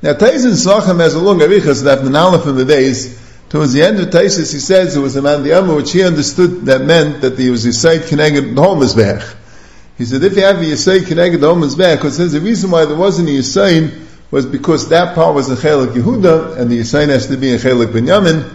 Now 0.00 0.14
Taisin 0.14 0.56
Sachem 0.56 1.00
has 1.00 1.12
a 1.12 1.20
long 1.20 1.40
arichas 1.40 1.84
that 1.84 2.02
the 2.02 2.18
Aleph 2.18 2.46
in 2.46 2.56
the 2.56 2.64
days. 2.64 3.20
Towards 3.50 3.72
the 3.72 3.82
end 3.82 3.98
of 3.98 4.10
Taisis 4.10 4.52
he 4.52 4.60
says 4.60 4.96
it 4.96 5.00
was 5.00 5.16
a 5.16 5.22
man 5.22 5.42
the 5.42 5.54
Amma 5.54 5.74
which 5.74 5.90
he 5.90 6.04
understood 6.04 6.66
that 6.66 6.82
meant 6.82 7.20
that 7.22 7.36
there 7.36 7.50
was 7.50 7.66
Yisaid 7.66 8.08
connected 8.08 8.54
the 8.54 8.62
whole 8.62 8.76
Mizbech. 8.76 9.36
He 9.98 10.04
said 10.04 10.22
if 10.22 10.36
you 10.36 10.42
have 10.42 10.58
a 10.58 10.64
Yisaid 10.64 11.08
connected 11.08 11.40
the 11.40 11.52
whole 11.52 11.60
Mizbech, 11.60 11.96
because 11.96 12.16
there's 12.16 12.34
a 12.34 12.40
reason 12.40 12.70
why 12.70 12.84
there 12.84 12.96
wasn't 12.96 13.28
a 13.28 13.32
Yisaid 13.32 14.06
was 14.30 14.46
because 14.46 14.88
that 14.90 15.16
part 15.16 15.34
was 15.34 15.50
a 15.50 15.56
Chelik 15.56 15.94
Yehuda, 15.94 16.58
and 16.58 16.70
the 16.70 16.78
Yisayin 16.78 17.08
has 17.08 17.26
to 17.26 17.36
be 17.36 17.52
a 17.52 17.58
Chelik 17.58 17.86
Binyamin. 17.86 18.48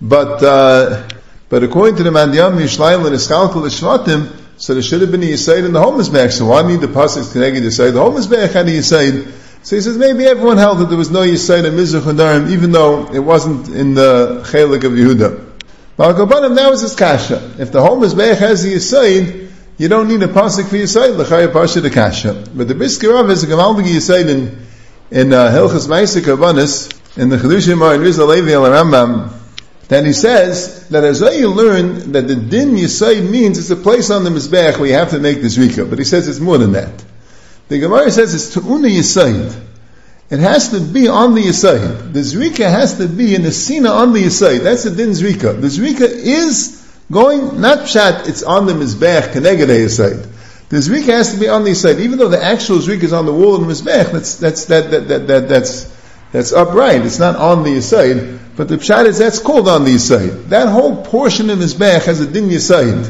But, 0.00 0.42
uh, 0.42 1.08
but 1.48 1.62
according 1.62 1.94
to 1.96 2.02
the 2.02 2.10
Mandiyam, 2.10 2.58
Yishlayim 2.58 3.06
and 3.06 3.14
Iskalkal 3.14 3.64
Shvatim, 3.70 4.36
so 4.56 4.74
there 4.74 4.82
should 4.82 5.00
have 5.00 5.12
been 5.12 5.22
a 5.22 5.26
Yisayin 5.26 5.66
in 5.66 5.72
the 5.72 5.80
home 5.80 6.00
Mizbech. 6.00 6.32
So 6.32 6.46
why 6.46 6.66
need 6.66 6.80
the 6.80 6.88
Pasuk 6.88 7.32
to 7.32 7.70
say 7.70 7.92
the 7.92 8.00
home 8.00 8.16
Mizbech 8.16 8.52
had 8.52 8.66
a 8.66 8.72
Yisayin? 8.72 9.43
So 9.64 9.76
he 9.76 9.82
says 9.82 9.96
maybe 9.96 10.26
everyone 10.26 10.58
held 10.58 10.78
that 10.78 10.90
there 10.90 10.98
was 10.98 11.10
no 11.10 11.20
Yisayin 11.20 11.64
in 11.64 11.74
Mizrach 11.74 12.36
and 12.36 12.50
even 12.50 12.70
though 12.70 13.10
it 13.12 13.18
wasn't 13.18 13.68
in 13.68 13.94
the 13.94 14.42
Chelik 14.46 14.84
of 14.84 14.92
Yehuda. 14.92 15.52
Malkabanim, 15.98 16.54
that 16.54 16.70
was 16.70 16.82
his 16.82 16.94
kasha. 16.94 17.56
If 17.58 17.72
the 17.72 17.80
home 17.80 18.02
Mizbech 18.02 18.36
has 18.36 18.64
a 18.64 18.68
Yisayin, 18.68 19.50
you 19.78 19.88
don't 19.88 20.08
need 20.08 20.22
a 20.22 20.28
pasuk 20.28 20.68
for 20.68 20.76
Yisayin, 20.76 21.16
l'chaya 21.16 21.50
pasha 21.50 21.80
the 21.80 21.88
kasha. 21.88 22.44
But 22.54 22.68
the 22.68 22.74
Brisker 22.74 23.30
is 23.30 23.42
a 23.42 23.46
Gamaldig 23.46 23.84
Yisayin 23.84 24.28
in 24.28 24.66
in 25.10 25.32
uh, 25.32 25.50
Hilchas 25.50 25.88
Maisik 25.88 26.22
Avanis, 26.22 26.92
in 27.16 27.28
the 27.28 27.36
Chedushim 27.36 27.94
in 27.94 28.00
Rizal 28.00 28.26
Levi 28.26 28.52
al 28.52 28.62
Rambam, 28.64 29.32
that 29.88 30.04
he 30.04 30.12
says 30.12 30.88
that 30.88 31.04
as 31.04 31.20
you 31.20 31.48
learn 31.48 32.12
that 32.12 32.26
the 32.26 32.36
din 32.36 32.74
Yisayid 32.74 33.30
means 33.30 33.58
it's 33.58 33.70
a 33.70 33.76
place 33.76 34.10
on 34.10 34.24
the 34.24 34.30
Mizbeach 34.30 34.78
where 34.78 34.88
you 34.88 34.94
have 34.94 35.10
to 35.10 35.20
make 35.20 35.40
the 35.40 35.48
Zrika, 35.48 35.88
but 35.88 35.98
he 35.98 36.04
says 36.04 36.28
it's 36.28 36.40
more 36.40 36.58
than 36.58 36.72
that. 36.72 37.04
The 37.68 37.78
Gemara 37.78 38.10
says 38.10 38.34
it's 38.34 38.54
Tu'una 38.54 38.90
Yisayid. 38.90 39.63
It 40.34 40.40
has 40.40 40.70
to 40.70 40.80
be 40.80 41.06
on 41.06 41.36
the 41.36 41.42
Yisayid. 41.42 42.12
The 42.12 42.18
Zrika 42.18 42.68
has 42.68 42.98
to 42.98 43.06
be 43.06 43.36
in 43.36 43.44
the 43.44 43.52
Sina 43.52 43.90
on 43.90 44.12
the 44.12 44.24
Yisayid. 44.24 44.64
That's 44.64 44.82
the 44.82 44.90
din 44.90 45.10
Zrika. 45.10 45.60
The 45.60 45.68
Zrika 45.68 46.10
is 46.10 46.92
going, 47.08 47.60
not 47.60 47.86
Pshat, 47.86 48.28
it's 48.28 48.42
on 48.42 48.66
the 48.66 48.72
Mizbeach, 48.72 49.32
Keneged 49.32 49.68
Yisayid. 49.68 50.26
The 50.70 50.76
Zrika 50.78 51.12
has 51.12 51.34
to 51.34 51.38
be 51.38 51.46
on 51.48 51.62
the 51.62 51.72
side, 51.76 52.00
even 52.00 52.18
though 52.18 52.30
the 52.30 52.42
actual 52.42 52.78
Zrika 52.78 53.04
is 53.04 53.12
on 53.12 53.26
the 53.26 53.32
wall 53.32 53.54
in 53.62 53.68
the 53.68 53.72
Mizbech, 53.72 54.10
that's, 54.10 54.34
that's, 54.34 54.64
that, 54.64 54.90
that, 54.90 55.06
that, 55.06 55.26
that, 55.28 55.48
that's, 55.48 55.96
that's 56.32 56.52
upright. 56.52 57.06
It's 57.06 57.20
not 57.20 57.36
on 57.36 57.62
the 57.62 57.80
side, 57.80 58.56
but 58.56 58.66
the 58.66 58.78
Pshat 58.78 59.06
is 59.06 59.18
that's 59.18 59.38
called 59.38 59.68
on 59.68 59.84
the 59.84 59.98
side. 59.98 60.46
That 60.50 60.66
whole 60.66 61.04
portion 61.04 61.48
of 61.48 61.60
Mizbech 61.60 62.06
has 62.06 62.18
a 62.20 62.26
din 62.26 62.58
side. 62.58 63.08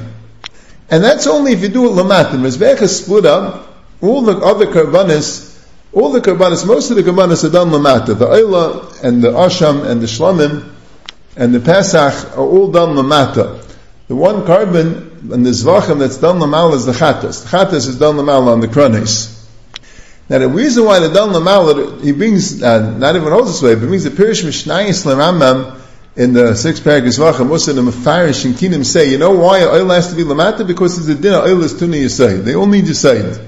And 0.90 1.02
that's 1.02 1.26
only 1.26 1.52
if 1.52 1.62
you 1.62 1.69
do 1.71 1.87
it 1.87 1.93
lamat. 1.93 2.33
The 2.33 2.37
Mizbech 2.37 2.83
is 2.83 3.02
split 3.02 3.25
up, 3.25 3.75
all 4.02 4.21
the 4.21 4.37
other 4.37 4.66
karbanis, 4.66 5.53
all 5.95 6.11
the 6.11 6.21
karbanis, 6.21 6.67
most 6.67 6.91
of 6.91 6.97
the 6.97 7.03
karbanis 7.03 7.45
are 7.45 7.53
done 7.53 7.69
lamata. 7.69 8.19
The 8.19 8.27
Ayla 8.27 9.03
and 9.05 9.23
the 9.23 9.31
Asham 9.31 9.87
and 9.87 10.01
the 10.01 10.07
Shlamim 10.07 10.71
and 11.37 11.55
the 11.55 11.61
Pesach 11.61 12.37
are 12.37 12.41
all 12.41 12.71
done 12.71 12.97
lamata. 12.97 13.65
The 14.09 14.17
one 14.17 14.45
carbon 14.45 15.33
and 15.33 15.47
the 15.47 15.51
zvachim 15.51 15.99
that's 15.99 16.19
done 16.19 16.39
lamal 16.39 16.75
is 16.75 16.85
the 16.85 16.93
chatas. 16.93 17.45
The 17.45 17.57
chatas 17.57 17.89
is 17.89 17.99
done 17.99 18.17
lamal 18.17 18.49
on 18.49 18.61
the 18.61 18.69
kronis. 18.69 19.31
Now 20.29 20.39
the 20.39 20.49
reason 20.49 20.85
why 20.85 20.99
the 20.99 21.09
done 21.09 21.31
lamal, 21.31 22.03
he 22.03 22.13
brings, 22.13 22.63
uh, 22.63 22.99
not 22.99 23.17
even 23.17 23.33
holds 23.33 23.53
this 23.53 23.63
way, 23.63 23.75
but 23.75 23.83
he 23.83 23.87
brings 23.87 24.05
the 24.05 24.11
Pirish 24.11 24.45
Mishnayis 24.45 25.07
Lamam 25.07 25.81
in 26.17 26.33
the 26.33 26.55
six 26.55 26.81
paragraphs 26.81 27.19
zvachim, 27.19 27.51
also 27.51 27.73
the 27.73 27.83
Mefarish 27.83 28.45
and 28.45 28.55
Kinim 28.55 28.85
say, 28.85 29.11
you 29.11 29.19
know 29.19 29.31
why 29.31 29.63
oil 29.63 29.89
has 29.89 30.11
to 30.11 30.17
be 30.17 30.23
lamata? 30.23 30.67
Because 30.67 30.99
it's 30.99 31.09
a 31.09 31.21
dinner, 31.21 31.39
oil 31.39 31.63
is 31.63 31.79
tuna 31.79 31.97
yisaid. 31.97 32.45
They 32.45 32.55
all 32.55 32.67
need 32.67 32.85
yisaid. 32.85 33.43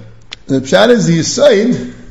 The 0.47 0.61
pshat 0.61 0.89
is 0.91 1.07
the 1.07 1.19
yisaid 1.19 2.06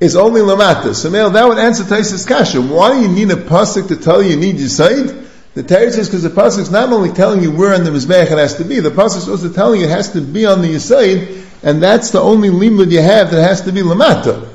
is 0.00 0.16
only 0.16 0.40
lamata. 0.40 0.94
So 0.94 1.10
male, 1.10 1.30
that 1.30 1.48
would 1.48 1.58
answer 1.58 1.84
Taisis 1.84 2.26
Kasha. 2.26 2.60
Why 2.60 2.94
do 2.94 3.02
you 3.02 3.08
need 3.08 3.30
a 3.30 3.40
pasuk 3.40 3.88
to 3.88 3.96
tell 3.96 4.22
you 4.22 4.30
you 4.30 4.36
need 4.36 4.56
yisaid? 4.56 5.26
The 5.54 5.62
Teretz 5.62 5.98
is 5.98 6.08
because 6.08 6.22
the 6.22 6.30
pasuk 6.30 6.60
is 6.60 6.70
not 6.70 6.92
only 6.92 7.10
telling 7.10 7.42
you 7.42 7.50
where 7.50 7.74
on 7.74 7.84
the 7.84 7.90
mizbeach 7.90 8.30
it 8.30 8.38
has 8.38 8.56
to 8.58 8.64
be, 8.64 8.80
the 8.80 8.90
pasuk 8.90 9.18
is 9.18 9.28
also 9.28 9.52
telling 9.52 9.80
you 9.80 9.86
it 9.86 9.90
has 9.90 10.12
to 10.12 10.20
be 10.20 10.46
on 10.46 10.62
the 10.62 10.68
yisaid, 10.68 11.44
and 11.62 11.82
that's 11.82 12.10
the 12.10 12.20
only 12.20 12.48
limud 12.48 12.92
you 12.92 13.02
have 13.02 13.30
that 13.32 13.42
has 13.42 13.62
to 13.62 13.72
be 13.72 13.80
lamata. 13.80 14.48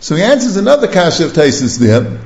So 0.00 0.16
he 0.16 0.22
answers 0.22 0.56
another 0.56 0.88
kasha 0.88 1.26
of 1.26 1.32
Taisus 1.32 1.78
there. 1.78 2.20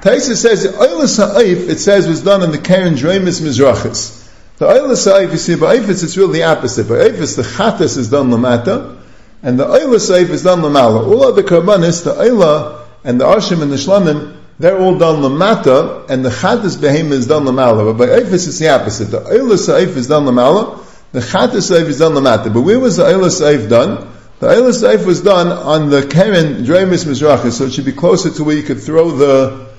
Taisus 0.00 0.36
says, 0.36 0.62
the 0.62 0.68
Oilas 0.70 1.18
ha'if, 1.18 1.68
it 1.68 1.78
says, 1.78 2.06
was 2.06 2.22
done 2.22 2.42
in 2.42 2.52
the 2.52 2.58
Karen 2.58 2.94
Dremis 2.94 3.40
Mizrachis. 3.40 4.30
The 4.58 4.66
Oilas 4.66 5.10
ha'if, 5.10 5.32
you 5.32 5.38
see, 5.38 5.56
by 5.56 5.76
Ifis, 5.76 6.04
it's 6.04 6.16
really 6.16 6.40
the 6.40 6.44
opposite. 6.44 6.88
By 6.88 7.08
Ifis, 7.08 7.36
the 7.36 7.42
Chatas 7.42 7.98
is 7.98 8.10
done 8.10 8.30
lamata, 8.30 8.99
and 9.42 9.58
the 9.58 9.64
Oilas 9.64 10.08
ha'if 10.08 10.30
is 10.30 10.42
done 10.42 10.60
lamala. 10.60 11.06
All 11.06 11.24
other 11.24 11.42
karbanis, 11.42 12.04
the 12.04 12.12
Oila, 12.12 12.86
and 13.04 13.20
the 13.20 13.24
Ashim 13.24 13.62
and 13.62 13.72
the 13.72 13.76
Shlamim, 13.76 14.36
they're 14.58 14.78
all 14.78 14.98
done 14.98 15.22
lamata, 15.22 16.08
and 16.10 16.22
the 16.24 16.28
chatas 16.28 16.76
behema 16.76 17.12
is 17.12 17.26
done 17.26 17.44
lamala. 17.44 17.96
But 17.96 18.06
by 18.06 18.20
Eifis 18.20 18.46
it's 18.46 18.58
the 18.58 18.68
opposite. 18.68 19.06
The 19.06 19.20
Eilis 19.20 19.68
Eif 19.68 19.96
is 19.96 20.08
done 20.08 20.24
lamala, 20.24 20.84
the 21.12 21.20
chatas 21.20 21.74
Eif 21.74 21.86
is 21.86 21.98
done 21.98 22.12
lamata. 22.12 22.52
But 22.52 22.60
where 22.60 22.78
was 22.78 22.98
the 22.98 23.04
Eilis 23.04 23.40
Eif 23.40 23.70
done? 23.70 24.06
The 24.40 24.48
Eilis 24.48 24.86
Eif 24.86 25.06
was 25.06 25.22
done 25.22 25.48
on 25.48 25.88
the 25.88 26.06
Karen 26.06 26.64
Dremis 26.64 27.06
Mizracha, 27.06 27.50
so 27.50 27.64
it 27.64 27.72
should 27.72 27.86
be 27.86 27.92
closer 27.92 28.30
to 28.30 28.44
where 28.44 28.56
you 28.56 28.62
could 28.62 28.80
throw 28.80 29.10
the 29.10 29.70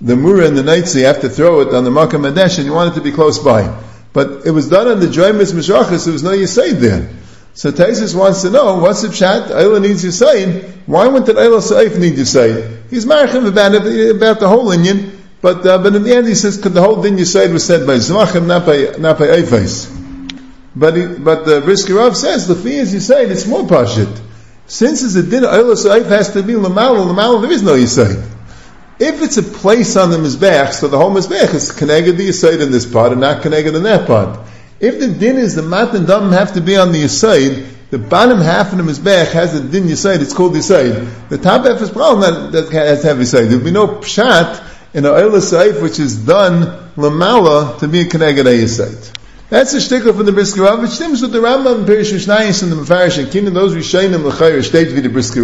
the 0.00 0.16
Mura 0.16 0.46
and 0.46 0.56
the 0.56 0.62
Naitzi, 0.62 1.00
you 1.00 1.06
have 1.06 1.20
to 1.20 1.28
throw 1.28 1.60
it 1.60 1.72
on 1.72 1.84
the 1.84 1.90
Makkah 1.90 2.16
Madesh, 2.16 2.58
and 2.58 2.66
you 2.66 2.72
want 2.72 2.92
it 2.92 2.98
to 2.98 3.00
be 3.00 3.12
close 3.12 3.38
by. 3.38 3.80
But 4.12 4.46
it 4.46 4.50
was 4.50 4.68
done 4.68 4.86
on 4.86 5.00
the 5.00 5.06
Dremis 5.06 5.52
Mizracha, 5.52 5.98
so 5.98 6.04
there 6.04 6.12
was 6.12 6.22
no 6.22 6.30
Yisaid 6.30 6.78
there. 6.80 7.10
So 7.54 7.70
Taisus 7.70 8.18
wants 8.18 8.42
to 8.42 8.50
know, 8.50 8.78
what's 8.78 9.02
the 9.02 9.08
pshat? 9.08 9.46
Ayla 9.46 9.80
needs 9.80 10.04
Yisaid. 10.04 10.72
Why 10.86 11.06
wouldn't 11.06 11.38
Ayla 11.38 11.62
Saif 11.62 11.96
need 11.98 12.14
Yisaid? 12.14 12.90
He's 12.90 13.06
marching 13.06 13.46
about, 13.46 13.74
about 13.76 14.40
the 14.40 14.48
whole 14.48 14.72
Indian, 14.72 15.22
but, 15.40 15.64
uh, 15.64 15.78
but 15.78 15.94
in 15.94 16.02
the 16.02 16.16
end 16.16 16.26
he 16.26 16.34
says, 16.34 16.60
could 16.60 16.72
the 16.72 16.82
whole 16.82 17.00
thing 17.00 17.16
you 17.16 17.24
said 17.24 17.52
was 17.52 17.64
said 17.64 17.86
by 17.86 17.94
Zvachim, 17.94 18.46
not 18.46 18.66
by, 18.66 18.96
not 18.98 19.20
by 19.20 19.26
Eifes. 19.26 19.88
But, 20.74 20.96
he, 20.96 21.06
but 21.06 21.46
the 21.46 21.60
Brisker 21.60 21.94
Rav 21.94 22.16
says, 22.16 22.48
the 22.48 22.56
fee 22.56 22.78
is 22.78 22.92
you 22.92 22.98
say, 22.98 23.24
it's 23.26 23.46
more 23.46 23.62
pashit. 23.62 24.20
Since 24.66 25.04
it's 25.04 25.14
a 25.14 25.22
din, 25.22 25.44
Ayla 25.44 25.76
Saif 25.76 26.06
has 26.06 26.32
to 26.32 26.42
be 26.42 26.54
Lamal, 26.54 27.06
Lamal, 27.06 27.40
there 27.40 27.52
is 27.52 27.62
no 27.62 27.74
Yisaid. 27.74 28.32
If 28.98 29.22
it's 29.22 29.36
a 29.36 29.44
place 29.44 29.96
on 29.96 30.10
the 30.10 30.16
Mizbech, 30.16 30.72
so 30.72 30.88
the 30.88 30.98
whole 30.98 31.12
Mizbech 31.12 31.54
is 31.54 31.70
connected 31.70 32.16
the 32.16 32.60
in 32.60 32.72
this 32.72 32.84
part 32.84 33.12
and 33.12 33.20
not 33.20 33.42
connected 33.42 33.76
in 33.76 33.84
that 33.84 34.08
part. 34.08 34.40
If 34.84 35.00
the 35.00 35.08
din 35.08 35.38
is 35.38 35.54
the 35.54 35.62
mat 35.62 35.94
and 35.94 36.06
dam 36.06 36.30
have 36.32 36.52
to 36.54 36.60
be 36.60 36.76
on 36.76 36.92
the 36.92 37.04
Yisaid, 37.04 37.66
the 37.88 37.96
bottom 37.96 38.38
half 38.38 38.70
of 38.70 38.76
the 38.76 38.84
Mizbech 38.84 39.32
has 39.32 39.54
a 39.54 39.66
din 39.66 39.84
Yisaid, 39.84 40.20
it's 40.20 40.34
called 40.34 40.52
Yisaid. 40.52 41.30
The 41.30 41.38
top 41.38 41.64
half 41.64 41.80
is 41.80 41.88
problem 41.88 42.20
that, 42.20 42.52
that 42.52 42.70
has 42.70 43.00
to 43.00 43.06
have 43.06 43.16
Yisaid. 43.16 43.48
There 43.48 43.56
will 43.56 43.64
be 43.64 43.70
no 43.70 43.86
pshat 43.86 44.62
in 44.92 45.06
a 45.06 45.08
Oila 45.08 45.40
Saif 45.40 45.80
which 45.80 45.98
is 45.98 46.26
done 46.26 46.90
Lamala 46.96 47.78
to 47.78 47.88
be 47.88 48.02
a 48.02 48.04
Keneged 48.04 48.44
Yisaid. 48.44 49.16
That's 49.48 49.72
a 49.72 49.78
shtickle 49.78 50.14
from 50.14 50.26
the 50.26 50.32
Brisker 50.32 50.78
which 50.82 50.90
stems 50.90 51.22
with 51.22 51.32
the 51.32 51.38
Rambam 51.38 51.78
and 51.78 51.88
Pirish 51.88 52.12
Mishnayis 52.12 52.62
and 52.62 52.70
the 52.70 52.76
Mefarish 52.76 53.18
and 53.18 53.32
Kin, 53.32 53.46
and 53.46 53.56
those 53.56 53.74
Rishayim 53.74 54.22
L'chayr 54.22 54.62
state 54.62 54.90
the 54.90 55.08
Brisker 55.08 55.40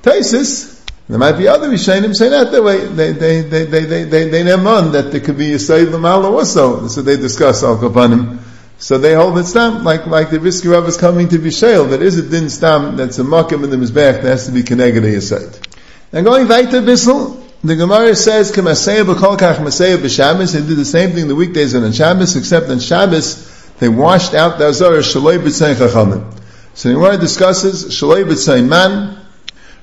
Taisis, 0.00 0.80
there 1.06 1.18
might 1.18 1.32
be 1.32 1.48
other 1.48 1.68
Rishayim 1.68 2.14
say 2.14 2.30
that 2.30 2.50
the 2.50 2.62
way. 2.62 2.86
They, 2.86 3.12
they, 3.12 3.42
they, 3.42 3.64
they, 3.64 3.84
they, 3.84 4.04
they, 4.04 4.28
they 4.30 4.42
that 4.42 5.08
there 5.10 5.20
could 5.20 5.36
be 5.36 5.52
a 5.52 5.58
Sayyid 5.58 5.88
Lamala 5.88 6.30
also. 6.30 6.88
So 6.88 7.02
they 7.02 7.18
discuss 7.18 7.62
Al 7.62 7.76
Kapanim. 7.76 8.38
So 8.80 8.96
they 8.96 9.12
hold 9.12 9.36
it 9.36 9.44
stam, 9.44 9.84
like, 9.84 10.06
like 10.06 10.30
the 10.30 10.40
Brisker 10.40 10.70
Rav 10.70 10.88
is 10.88 10.96
coming 10.96 11.28
to 11.28 11.38
Vishail, 11.38 11.90
that 11.90 12.00
is 12.00 12.16
a 12.16 12.22
din 12.22 12.48
stam, 12.48 12.96
that's 12.96 13.18
a 13.18 13.22
makam 13.22 13.62
in 13.62 13.68
the 13.68 13.76
Mizbech, 13.76 14.22
that 14.22 14.24
has 14.24 14.46
to 14.46 14.52
be 14.52 14.62
connected 14.62 15.02
to 15.02 15.20
site. 15.20 15.68
Now 16.12 16.22
going 16.22 16.48
weiter 16.48 16.80
Bissel, 16.80 17.46
the 17.62 17.76
Gemara 17.76 18.16
says, 18.16 18.50
Kamaseya 18.50 19.04
b'kol 19.04 19.36
kach 19.36 19.56
maseya 19.56 19.98
b'Shabbos, 19.98 20.54
they 20.54 20.66
did 20.66 20.78
the 20.78 20.86
same 20.86 21.10
thing 21.10 21.28
the 21.28 21.34
weekdays 21.34 21.74
and 21.74 21.84
on 21.84 21.92
Shabbos, 21.92 22.34
except 22.36 22.70
on 22.70 22.80
Shabbos, 22.80 23.74
they 23.80 23.88
washed 23.90 24.32
out 24.32 24.58
the 24.58 24.68
Azara 24.68 25.00
Shaloi 25.00 25.38
b'tzayin 25.38 25.74
chachamim. 25.74 26.40
So 26.72 26.88
the 26.88 26.94
Gemara 26.94 27.18
discusses 27.18 27.84
Shaloi 27.84 28.24
b'tzayin 28.24 28.66
man, 28.66 29.18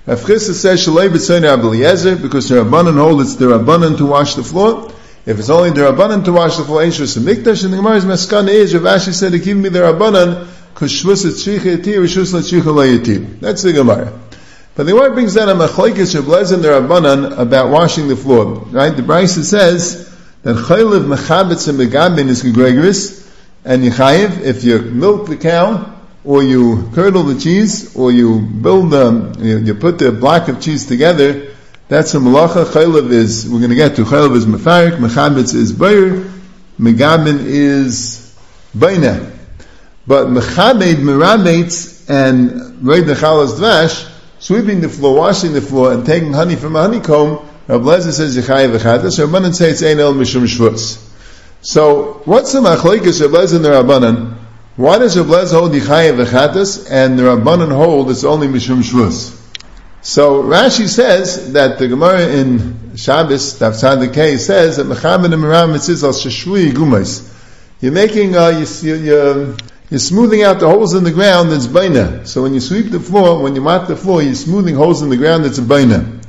Rav 0.07 0.21
Chisda 0.21 0.53
says 0.53 0.83
Shaloi 0.83 1.09
b'tzayin 1.09 1.43
Rabbi 1.43 2.19
because 2.19 2.49
the 2.49 2.55
Rabbanan 2.55 2.97
hold 2.97 3.21
it's 3.21 3.35
the 3.35 3.45
Rabbanan 3.45 3.95
to 3.99 4.07
wash 4.07 4.33
the 4.33 4.43
floor, 4.43 4.91
if 5.27 5.37
it's 5.37 5.49
only 5.49 5.71
the 5.71 5.81
Rabbanan 5.81 6.23
to 6.23 6.31
wash 6.31 6.55
the 6.55 6.63
full 6.63 6.77
Eish 6.77 7.01
Mikdash, 7.17 7.65
and 7.65 7.73
the 7.73 7.77
Gemara's 7.77 8.05
Meskana 8.05 8.47
is, 8.47 8.73
Rav 8.73 8.83
Ashi 8.83 9.13
said 9.13 9.33
to 9.33 9.39
give 9.39 9.57
me 9.57 9.67
the 9.67 9.79
Rabbanan, 9.79 10.47
because 10.73 10.89
Shvus 10.89 11.25
Tzricha 11.25 11.75
Yatir, 11.75 12.03
Shvus 12.05 12.33
Tzricha 12.33 12.73
Lo 12.73 12.87
Yatir. 12.87 13.41
That's 13.41 13.61
the 13.61 13.73
Gemara. 13.73 14.17
But 14.75 14.85
the 14.85 14.93
Gemara 14.93 15.13
brings 15.13 15.35
down 15.35 15.49
a 15.49 15.53
Machlaikis 15.53 16.15
Rav 16.15 16.51
and 16.53 16.63
the 16.63 16.69
Rabbanan 16.69 17.37
about 17.37 17.71
washing 17.71 18.07
the 18.07 18.15
floor. 18.15 18.53
Right? 18.71 18.95
The 18.95 19.01
Brisa 19.01 19.43
says 19.43 20.09
that 20.43 20.55
Chaylev 20.55 21.13
Mechabetz 21.13 21.67
and 21.67 21.77
Megabin 21.77 22.29
is 22.29 22.41
Gregorus, 22.43 23.29
and 23.65 23.83
Yechayev, 23.83 24.39
if 24.43 24.63
you 24.63 24.79
milk 24.79 25.27
the 25.27 25.35
cow, 25.35 25.93
or 26.23 26.41
you 26.41 26.89
curdle 26.93 27.23
the 27.23 27.37
cheese, 27.37 27.97
or 27.97 28.13
you 28.13 28.39
build 28.39 28.91
the, 28.91 29.35
you, 29.39 29.57
you 29.57 29.75
put 29.75 29.99
the 29.99 30.13
block 30.13 30.47
of 30.47 30.61
cheese 30.61 30.85
together, 30.85 31.53
that's 31.87 32.13
a 32.13 32.17
malacha. 32.17 32.65
Chaylev 32.65 33.11
is, 33.11 33.49
we're 33.49 33.59
going 33.59 33.69
to 33.69 33.75
get 33.75 33.95
to, 33.95 34.03
Chaylev 34.03 34.35
is 34.35 34.45
mefarik, 34.45 34.97
mechabitz 34.97 35.55
is 35.55 35.71
bayr, 35.71 36.31
megabin 36.79 37.39
is 37.45 38.35
baina. 38.75 39.33
But 40.05 40.27
mechabed, 40.27 40.95
merabetz, 40.95 42.09
and 42.09 42.85
raid 42.85 43.05
the 43.05 43.13
chalas 43.13 43.57
dvash, 43.57 44.09
sweeping 44.39 44.81
the 44.81 44.89
floor, 44.89 45.17
washing 45.17 45.53
the 45.53 45.61
floor, 45.61 45.93
and 45.93 46.05
taking 46.05 46.33
honey 46.33 46.55
from 46.55 46.75
a 46.75 46.81
honeycomb, 46.81 47.47
Rabbi 47.67 47.83
Lezer 47.83 48.11
says 48.11 48.37
Yechayev 48.37 48.77
v'chatas, 48.77 49.25
Rabbanan 49.25 49.53
say 49.53 49.71
it's 49.71 49.83
ein 49.83 49.99
el 49.99 50.13
mishum 50.13 50.43
shvus. 50.43 51.03
So, 51.61 52.21
what's 52.25 52.53
the 52.53 52.59
machlekes 52.59 53.21
Rabbi 53.21 53.37
Lezer 53.37 53.55
and 53.57 53.65
the 53.65 53.69
Rabbanan? 53.69 54.37
Why 54.77 54.99
does 54.99 55.17
Rabbi 55.17 55.29
Lezer 55.29 55.59
hold 55.59 55.71
Yechayev 55.71 56.25
v'chatas, 56.25 56.87
and 56.89 57.19
the 57.19 57.23
Rabbanan 57.23 57.75
hold 57.75 58.09
it's 58.09 58.23
only 58.23 58.47
mishum 58.47 58.83
shvus? 58.83 59.36
So 60.07 60.41
Rashi 60.41 60.87
says 60.87 61.51
that 61.51 61.79
the 61.79 61.89
Gemara 61.89 62.29
in 62.29 62.95
Shabbos, 62.95 63.59
Tafsad 63.59 64.13
K, 64.13 64.37
says 64.37 64.77
that 64.77 64.87
Mechamed 64.87 65.25
and 65.25 65.33
Miram 65.33 65.73
Mitzvah 65.73 66.07
al 66.07 66.13
Shashui 66.13 66.71
Gumais. 66.71 67.29
You're 67.81 67.91
making, 67.91 68.33
uh, 68.37 68.47
you, 68.81 68.95
you're, 68.95 69.57
you're 69.89 69.99
smoothing 69.99 70.43
out 70.43 70.61
the 70.61 70.69
holes 70.69 70.93
in 70.93 71.03
the 71.03 71.11
ground 71.11 71.51
that's 71.51 71.67
baina. 71.67 72.25
So 72.25 72.41
when 72.41 72.53
you 72.53 72.61
sweep 72.61 72.89
the 72.89 73.01
floor, 73.01 73.43
when 73.43 73.53
you 73.53 73.59
mop 73.59 73.89
the 73.89 73.97
floor, 73.97 74.21
you're 74.21 74.33
smoothing 74.33 74.75
holes 74.75 75.01
in 75.01 75.09
the 75.09 75.17
ground 75.17 75.43
that's 75.43 75.57
a 75.57 75.61
baina. 75.61 76.23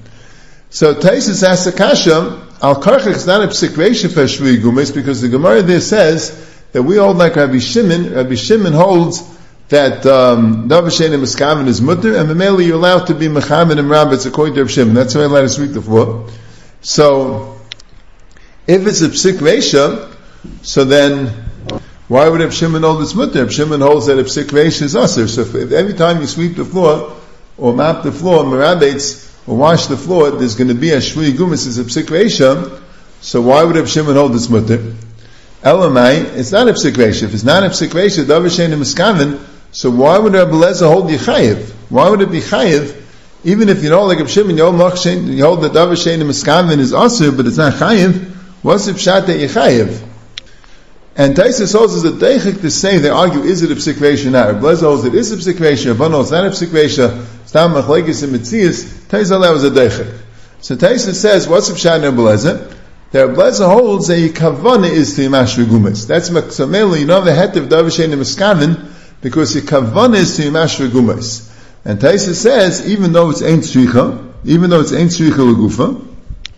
So 0.71 0.97
Taisus 0.97 1.47
asks 1.47 1.69
Akasha, 1.69 2.49
Al 2.61 2.83
Karchach 2.83 3.07
is 3.15 3.29
not 3.29 3.45
a 3.45 3.47
psik 3.47 3.75
for 3.77 4.25
Shvi 4.25 4.61
Gumais 4.61 4.93
because 4.93 5.23
the 5.23 5.29
Gemara 5.29 5.63
there 5.63 5.81
says 5.81 6.65
that 6.73 6.83
we 6.83 6.97
hold 6.97 7.19
like 7.19 7.37
Rabbi 7.37 7.61
Shimon. 7.61 8.13
Rabbi 8.13 8.35
Shimon 8.35 8.73
holds 8.73 9.38
that 9.69 10.07
um, 10.07 10.69
Davashen 10.69 11.13
and 11.13 11.23
Miskavan 11.23 11.67
is 11.67 11.81
mutter, 11.81 12.17
and 12.17 12.29
Mameli 12.29 12.67
you're 12.67 12.77
allowed 12.77 13.07
to 13.07 13.15
be 13.15 13.27
Mechamed 13.27 13.79
and 13.79 13.91
Rabbits 13.91 14.25
according 14.25 14.55
to 14.55 14.63
Rav 14.63 14.71
Shimon. 14.71 14.95
That's 14.95 15.15
why 15.15 15.23
I 15.23 15.27
let 15.27 15.45
us 15.45 15.57
sweep 15.57 15.73
the 15.73 15.83
floor. 15.83 16.29
So, 16.81 17.61
if 18.67 18.87
it's 18.87 19.03
a 19.03 19.09
psik 19.09 19.39
reisha, 19.39 20.15
so 20.63 20.85
then 20.85 21.29
why 22.09 22.29
would 22.29 22.41
Rav 22.41 22.55
Shimon 22.55 22.83
hold 22.83 23.03
it's 23.03 23.15
mutter? 23.15 23.45
Rav 23.45 23.53
Shimon 23.53 23.83
holds 23.83 24.07
that 24.07 24.19
a 24.19 24.25
psik 24.25 24.47
reisha 24.47 24.83
is 24.83 24.97
usher. 24.97 25.29
So 25.29 25.43
if, 25.43 25.73
every 25.73 25.95
time 25.95 26.21
you 26.21 26.27
sweep 26.27 26.57
the 26.57 26.65
floor, 26.65 27.17
or 27.59 27.75
map 27.75 28.05
the 28.05 28.13
floor, 28.13 28.45
Merabbates, 28.45 29.27
or 29.47 29.57
wash 29.57 29.87
the 29.87 29.97
floor, 29.97 30.31
there's 30.31 30.55
going 30.55 30.69
to 30.69 30.75
be 30.75 30.91
a 30.91 30.99
shvui 30.99 31.33
gumis 31.33 31.67
is 31.67 31.79
a 31.79 31.85
psik 31.85 32.05
reisha, 32.05 32.81
so 33.21 33.43
why 33.43 33.65
would 33.65 33.77
Rav 33.77 33.89
Shimon 33.89 34.17
hold 34.17 34.35
it's 34.35 34.49
mutter? 34.49 34.95
Elamai, 35.63 36.37
it's 36.37 36.53
not 36.53 36.69
a 36.69 36.73
psik 36.73 36.93
reisha. 36.93 37.25
If 37.25 37.35
it's 37.35 37.45
not 37.45 37.65
a 37.65 37.67
psik 37.67 37.89
reisha, 37.89 38.25
Davashen 38.25 38.73
and 38.73 38.83
Miskavan, 38.83 39.45
so 39.71 39.91
why 39.91 40.19
would 40.19 40.33
Rabbi 40.33 40.53
Lezer 40.53 40.89
hold 40.89 41.11
you? 41.11 41.19
Why 41.89 42.09
would 42.11 42.21
it 42.21 42.31
be 42.31 42.41
chayiv? 42.41 43.03
Even 43.45 43.69
if 43.69 43.83
you 43.85 43.91
know, 43.91 44.05
like 44.05 44.19
Rabbi 44.19 44.31
Shimon, 44.31 44.57
you 44.57 44.65
hold, 44.65 44.75
you 45.05 45.45
hold 45.45 45.63
that 45.63 45.73
Davar 45.73 45.93
Shein 45.93 46.21
and 46.21 46.31
Miskaven 46.31 46.79
is 46.79 46.93
also, 46.93 47.31
but 47.35 47.47
it's 47.47 47.57
not 47.57 47.75
chayiv. 47.75 48.35
What's 48.63 48.87
the 48.87 48.93
pshat 48.93 49.27
that 49.27 49.39
you? 49.39 50.09
And 51.15 51.37
Taisus 51.37 51.77
holds 51.77 51.95
is 51.95 52.05
a 52.05 52.13
deichik 52.13 52.61
to 52.61 52.71
say, 52.71 52.99
they 52.99 53.09
argue, 53.09 53.43
is 53.43 53.63
it 53.63 53.73
a 53.73 53.75
psikvation 53.75 54.27
or 54.27 54.31
not? 54.31 54.47
Rabbi 54.55 54.67
Lezer 54.67 54.83
holds 54.83 55.05
it 55.05 55.15
is 55.15 55.33
a 55.33 55.53
psikvation, 55.53 55.99
Rabbi 55.99 56.13
holds 56.13 56.31
not 56.31 56.45
a 56.47 56.51
psikvation, 56.51 57.25
Stam 57.47 57.73
machlekes 57.73 58.23
and 58.23 58.35
mitzias, 58.35 58.85
Taisus 59.09 59.33
allows 59.33 59.65
a 59.65 59.71
deichik. 59.71 60.17
So 60.61 60.77
Taisus 60.77 61.15
says, 61.15 61.49
what's 61.49 61.69
the 61.69 61.75
pshat 61.75 61.97
in 61.97 62.03
Rabbi 62.03 62.19
Lezer? 62.19 62.77
That 63.11 63.29
Rabbi 63.29 63.41
Lezer 63.41 63.69
holds 63.69 64.11
a 64.11 64.29
kavana 64.29 64.89
is 64.91 65.17
to 65.17 65.23
Yimash 65.23 65.57
Regumis. 65.63 66.07
That's, 66.07 66.29
so 66.55 66.67
you 66.95 67.07
know, 67.07 67.21
the 67.23 67.33
het 67.33 67.57
of 67.57 67.67
Davar 67.69 67.87
Shein 67.87 68.13
and 68.13 68.23
Miskaven, 68.23 68.93
because 69.21 69.55
the 69.55 69.61
kavan 69.61 70.15
is 70.15 70.37
to 70.37 70.43
yimash 70.43 70.87
regumais. 70.87 71.51
And 71.85 71.99
Taisa 71.99 72.35
says, 72.35 72.89
even 72.89 73.13
though 73.13 73.31
it's 73.31 73.43
ain't 73.43 73.63
stricha, 73.63 74.33
even 74.45 74.71
though 74.71 74.81
it's 74.81 74.93
ain't 74.93 75.11
stricha 75.11 75.55
legufa, 75.55 76.05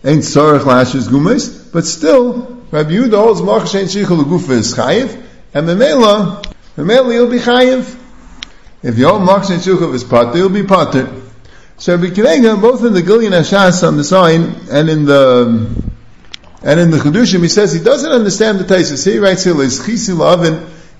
ain't 0.03 0.23
sarach 0.23 0.65
lashes 0.65 1.07
gumais, 1.07 1.71
but 1.71 1.85
still, 1.85 2.63
Rabbi 2.71 2.91
Yehuda 2.91 3.15
holds 3.15 3.41
machsh 3.41 3.79
ain't 3.79 3.89
stricha 3.89 4.21
legufa 4.21 4.51
is 4.51 4.73
chayiv, 4.73 5.23
and 5.53 5.67
memela, 5.67 6.43
memela 6.75 7.13
you'll 7.13 7.29
be 7.29 7.39
chayiv. 7.39 7.97
If 8.83 8.97
you 8.97 9.07
hold 9.07 9.21
machsh 9.21 9.51
ain't 9.51 9.61
stricha 9.61 9.93
is 9.93 10.03
pater, 10.03 10.37
you'll 10.37 10.49
be 10.49 10.63
pater. 10.63 11.21
So 11.77 11.95
Rabbi 11.95 12.13
Akiva 12.13 12.27
Eiger, 12.27 12.57
both 12.57 12.83
in 12.83 12.93
the 12.93 13.01
Gilyon 13.01 13.31
HaShas 13.31 13.87
on 13.87 13.97
the 13.97 14.03
sign, 14.03 14.55
and 14.69 14.89
in 14.89 15.05
the, 15.05 15.91
And 16.63 16.79
in 16.79 16.91
the 16.91 16.97
Chedushim, 16.97 17.41
he 17.41 17.47
says 17.47 17.73
he 17.73 17.83
doesn't 17.83 18.11
understand 18.11 18.59
the 18.59 18.65
Taisus. 18.65 19.11
He 19.11 19.17
writes 19.17 19.43
here, 19.43 19.59
"Is 19.63 19.79
chisi 19.79 20.15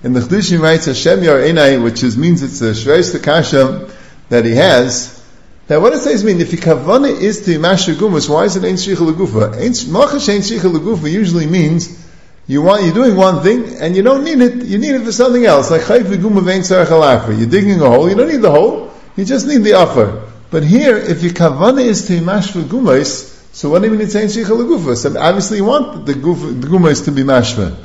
lavin." 0.02 0.06
In 0.06 0.12
the 0.12 0.20
Chedushim, 0.20 0.60
writes 0.60 0.86
Hashem 0.86 1.22
Yar 1.22 1.38
Enai, 1.38 1.82
which 1.82 2.02
is, 2.02 2.16
means 2.16 2.42
it's 2.42 2.60
a 2.60 2.72
shreis 2.72 3.22
kasha 3.22 3.88
that 4.28 4.44
he 4.44 4.52
has. 4.52 5.22
Now, 5.68 5.80
what 5.80 5.92
it 5.92 6.00
says 6.00 6.24
mean 6.24 6.40
if 6.40 6.52
your 6.52 6.60
kavana 6.60 7.08
is 7.08 7.44
to 7.46 7.58
masher 7.58 7.94
gumus, 7.94 8.28
why 8.28 8.44
is 8.44 8.56
it 8.56 8.64
ain't 8.64 8.78
shricha 8.78 9.10
legufa? 9.10 9.54
Machash 9.86 10.28
ain't 10.28 10.44
shricha 10.44 11.10
usually 11.10 11.46
means 11.46 11.98
you 12.46 12.60
want 12.60 12.82
you're 12.84 12.94
doing 12.94 13.16
one 13.16 13.42
thing 13.42 13.76
and 13.76 13.96
you 13.96 14.02
don't 14.02 14.24
need 14.24 14.40
it. 14.40 14.66
You 14.66 14.78
need 14.78 14.96
it 14.96 15.04
for 15.04 15.12
something 15.12 15.44
else. 15.46 15.70
Like 15.70 15.82
chayv 15.82 16.02
vein 16.02 16.62
tzarech 16.62 17.38
You're 17.38 17.48
digging 17.48 17.80
a 17.80 17.88
hole. 17.88 18.08
You 18.08 18.16
don't 18.16 18.28
need 18.28 18.42
the 18.42 18.50
hole. 18.50 18.92
You 19.16 19.24
just 19.24 19.46
need 19.46 19.58
the 19.58 19.74
offer. 19.74 20.28
But 20.50 20.64
here, 20.64 20.96
if 20.96 21.22
your 21.22 21.32
kavana 21.32 21.84
is 21.84 22.06
to 22.08 22.18
mashva 22.18 22.64
gumais, 22.64 23.28
so 23.54 23.70
what 23.70 23.80
do 23.80 23.86
you 23.86 23.92
mean 23.92 24.02
it's 24.02 24.16
ain't 24.16 24.30
shricha? 24.30 24.96
So 24.96 25.18
obviously 25.18 25.58
you 25.58 25.64
want 25.64 26.04
the, 26.04 26.14
guf, 26.14 26.60
the 26.60 27.04
to 27.04 27.12
be 27.12 27.22
mashva. 27.22 27.76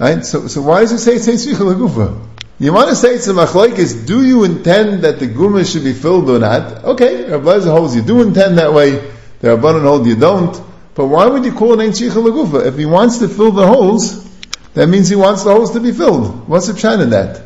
Right? 0.00 0.24
So, 0.24 0.48
so 0.48 0.62
why 0.62 0.80
does 0.80 0.92
it 0.92 0.98
say 0.98 1.16
it's 1.16 1.28
ain't 1.28 1.40
shricha 1.40 1.74
legufa? 1.74 2.26
You 2.58 2.72
want 2.72 2.88
to 2.88 2.96
say 2.96 3.16
it's 3.16 3.28
a 3.28 3.34
machlokes, 3.34 4.06
do 4.06 4.26
you 4.26 4.44
intend 4.44 5.04
that 5.04 5.18
the 5.18 5.26
guma 5.26 5.70
should 5.70 5.84
be 5.84 5.92
filled 5.92 6.30
or 6.30 6.38
not? 6.38 6.84
Okay, 6.84 7.30
Rabbi 7.30 7.60
holds 7.60 7.94
you 7.94 8.00
do 8.00 8.22
intend 8.22 8.56
that 8.56 8.72
way, 8.72 8.92
the 9.40 9.48
Rabbanon 9.56 9.82
hold 9.82 10.06
you 10.06 10.16
don't, 10.16 10.58
but 10.94 11.06
why 11.06 11.26
would 11.26 11.44
you 11.44 11.52
call 11.52 11.78
it 11.78 11.84
Ein 11.84 11.90
Shicha 11.90 12.12
Lagufa? 12.12 12.66
If 12.66 12.78
he 12.78 12.86
wants 12.86 13.18
to 13.18 13.28
fill 13.28 13.52
the 13.52 13.66
holes, 13.66 14.24
that 14.72 14.86
means 14.88 15.10
he 15.10 15.16
wants 15.16 15.44
the 15.44 15.52
holes 15.52 15.72
to 15.72 15.80
be 15.80 15.92
filled. 15.92 16.48
What's 16.48 16.66
the 16.68 16.72
pshat 16.72 17.02
in 17.02 17.10
that? 17.10 17.42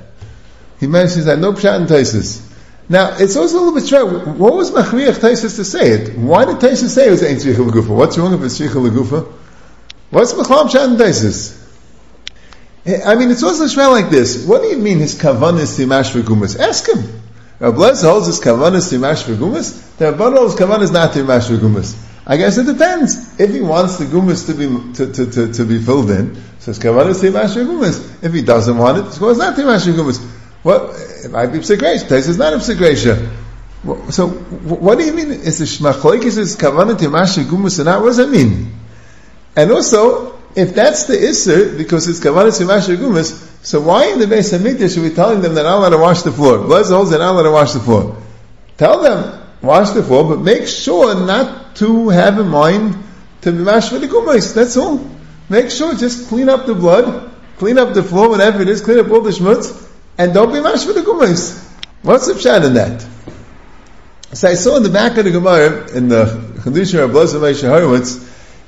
He 0.79 0.87
mentions 0.87 1.25
that 1.25 1.41
no 1.41 1.55
pshat 1.55 1.81
in 1.81 1.87
Taisis. 1.87 2.49
Now, 2.89 3.17
it's 3.19 3.35
also 3.35 3.57
a 3.57 3.59
little 3.59 3.75
bit 3.75 3.85
strange. 3.85 4.39
What 4.39 4.55
was 4.55 4.71
Machriach 4.71 5.15
Taisis 5.15 5.57
to 5.57 5.65
say 5.65 5.91
it? 5.91 6.17
Why 6.17 6.45
did 6.45 6.57
Taisis 6.57 6.91
say 6.91 7.09
it 7.09 7.11
was 7.11 7.25
Ein 7.25 7.37
Shicha 7.37 7.69
Lagufa? 7.69 7.89
What's 7.89 8.17
wrong 8.17 8.35
if 8.35 8.43
it's 8.43 8.61
Shicha 8.61 8.89
Lagufa? 8.89 9.33
What's 10.11 10.35
Machlam 10.35 10.69
pshat 10.69 10.91
in 10.91 10.97
Taisis? 10.97 11.63
Eh, 12.87 13.00
I 13.05 13.14
mean, 13.14 13.31
it's 13.31 13.43
also 13.43 13.64
shmel 13.64 13.93
like 13.93 14.11
this. 14.11 14.47
What 14.47 14.62
do 14.62 14.69
you 14.69 14.76
mean 14.76 14.99
his 14.99 15.14
kavanis 15.14 15.79
timash 15.79 16.12
v'gumas? 16.14 16.59
Ask 16.59 16.88
him. 16.88 16.99
Rabbi 17.59 17.76
Lezer 17.76 18.11
holds 18.11 18.26
his 18.26 18.41
kavanis 18.41 18.93
timash 18.93 19.25
v'gumas. 19.25 19.97
The 19.97 20.12
Rabban 20.12 20.37
holds 20.37 20.55
kavanis 20.55 20.93
not 20.93 21.12
timash 21.12 21.49
v'gumas. 21.49 21.97
I 22.26 22.37
guess 22.37 22.59
it 22.59 22.67
depends. 22.67 23.38
If 23.41 23.53
he 23.53 23.61
wants 23.61 23.99
the 23.99 24.05
gumas 24.05 24.47
to 24.47 24.55
be 24.55 24.95
to, 24.95 25.12
to, 25.12 25.31
to, 25.31 25.53
to 25.53 25.64
be 25.64 25.79
filled 25.79 26.11
in, 26.11 26.37
so 26.59 26.73
his 26.73 26.79
timash 26.79 27.57
v'gumas. 27.57 28.23
If 28.23 28.33
he 28.35 28.43
doesn't 28.43 28.76
want 28.76 29.07
it, 29.07 29.12
so 29.12 29.31
it's 29.31 29.38
not 29.38 29.57
timash 29.57 29.87
v'gumas. 29.87 30.23
What 30.62 30.95
it 31.25 31.31
might 31.31 31.49
be 31.49 31.59
psikresha. 31.59 32.09
This 32.09 32.29
is 32.29 32.37
not 32.37 32.53
a 32.53 32.57
psikresha. 32.57 33.31
So 34.12 34.29
what 34.29 34.99
do 34.99 35.05
you 35.05 35.12
mean? 35.12 35.31
Is 35.31 35.59
the 35.59 35.64
shmachloikis 35.64 36.37
is 36.37 36.57
kavanah 36.57 36.97
timash 36.97 37.38
v'gumas 37.43 37.79
or 37.79 37.85
not? 37.85 38.00
What 38.00 38.09
does 38.09 38.19
that 38.19 38.29
mean? 38.29 38.75
And 39.57 39.71
also, 39.71 40.24
if 40.57 40.75
that's 40.75 41.05
the 41.05 41.15
Isser, 41.15 41.77
because 41.77 42.09
it's 42.09 42.21
Kavanas 42.21 42.61
Yimash 42.61 42.95
Gumas, 42.97 43.65
so 43.65 43.81
why 43.81 44.07
in 44.07 44.19
the 44.19 44.27
base 44.27 44.53
of 44.53 44.61
Mikdash 44.61 44.99
are 44.99 45.03
we 45.03 45.11
telling 45.11 45.41
them 45.41 45.55
they're 45.55 45.65
not 45.65 45.79
allowed 45.79 45.91
to 45.91 45.99
wash 45.99 46.23
the 46.23 46.33
floor? 46.33 46.59
Bless 46.59 46.89
the 46.89 46.97
holes, 46.97 47.11
they're 47.11 47.19
not 47.19 47.33
allowed 47.33 47.43
to 47.45 47.51
wash 47.51 47.73
the 47.73 47.81
floor. 47.81 48.17
Tell 48.77 49.03
them, 49.03 49.43
wash 49.63 49.91
the 49.91 50.03
floor, 50.03 50.25
but 50.25 50.41
make 50.41 50.67
sure 50.69 51.15
not 51.15 51.77
to 51.77 52.09
have 52.11 52.39
in 52.39 52.49
mind 52.49 52.97
to 53.43 53.53
be 53.53 53.59
mashed 53.59 53.91
for 53.91 53.99
the 53.99 54.07
Gumas. 54.07 54.55
That's 54.55 54.77
all. 54.77 55.11
Make 55.49 55.71
sure, 55.71 55.95
just 55.95 56.29
clean 56.29 56.49
up 56.49 56.67
the 56.67 56.75
blood, 56.75 57.33
clean 57.59 57.79
up 57.79 57.95
the 57.95 58.03
floor, 58.03 58.29
whatever 58.29 58.63
it 58.63 58.69
is, 58.69 58.81
clean 58.81 58.99
up 58.99 59.11
all 59.11 59.21
the 59.21 59.31
schmutz, 59.31 59.91
and 60.19 60.33
don't 60.35 60.53
be 60.53 60.61
mashed 60.61 60.87
for 60.87 60.93
the 60.93 61.03
Gumas. 61.03 61.63
What's 62.03 62.27
the 62.27 62.35
pshat 62.35 62.65
in 62.65 62.75
that? 62.75 63.07
So 64.35 64.49
I 64.49 64.55
saw 64.55 64.77
in 64.77 64.83
the 64.83 64.91
back 64.91 65.17
of 65.17 65.25
the 65.25 65.31
Gemara, 65.31 65.91
in 65.97 66.09
the 66.09 66.25
Chedusha 66.65 67.05
of 67.05 67.13
Blessed 67.13 67.37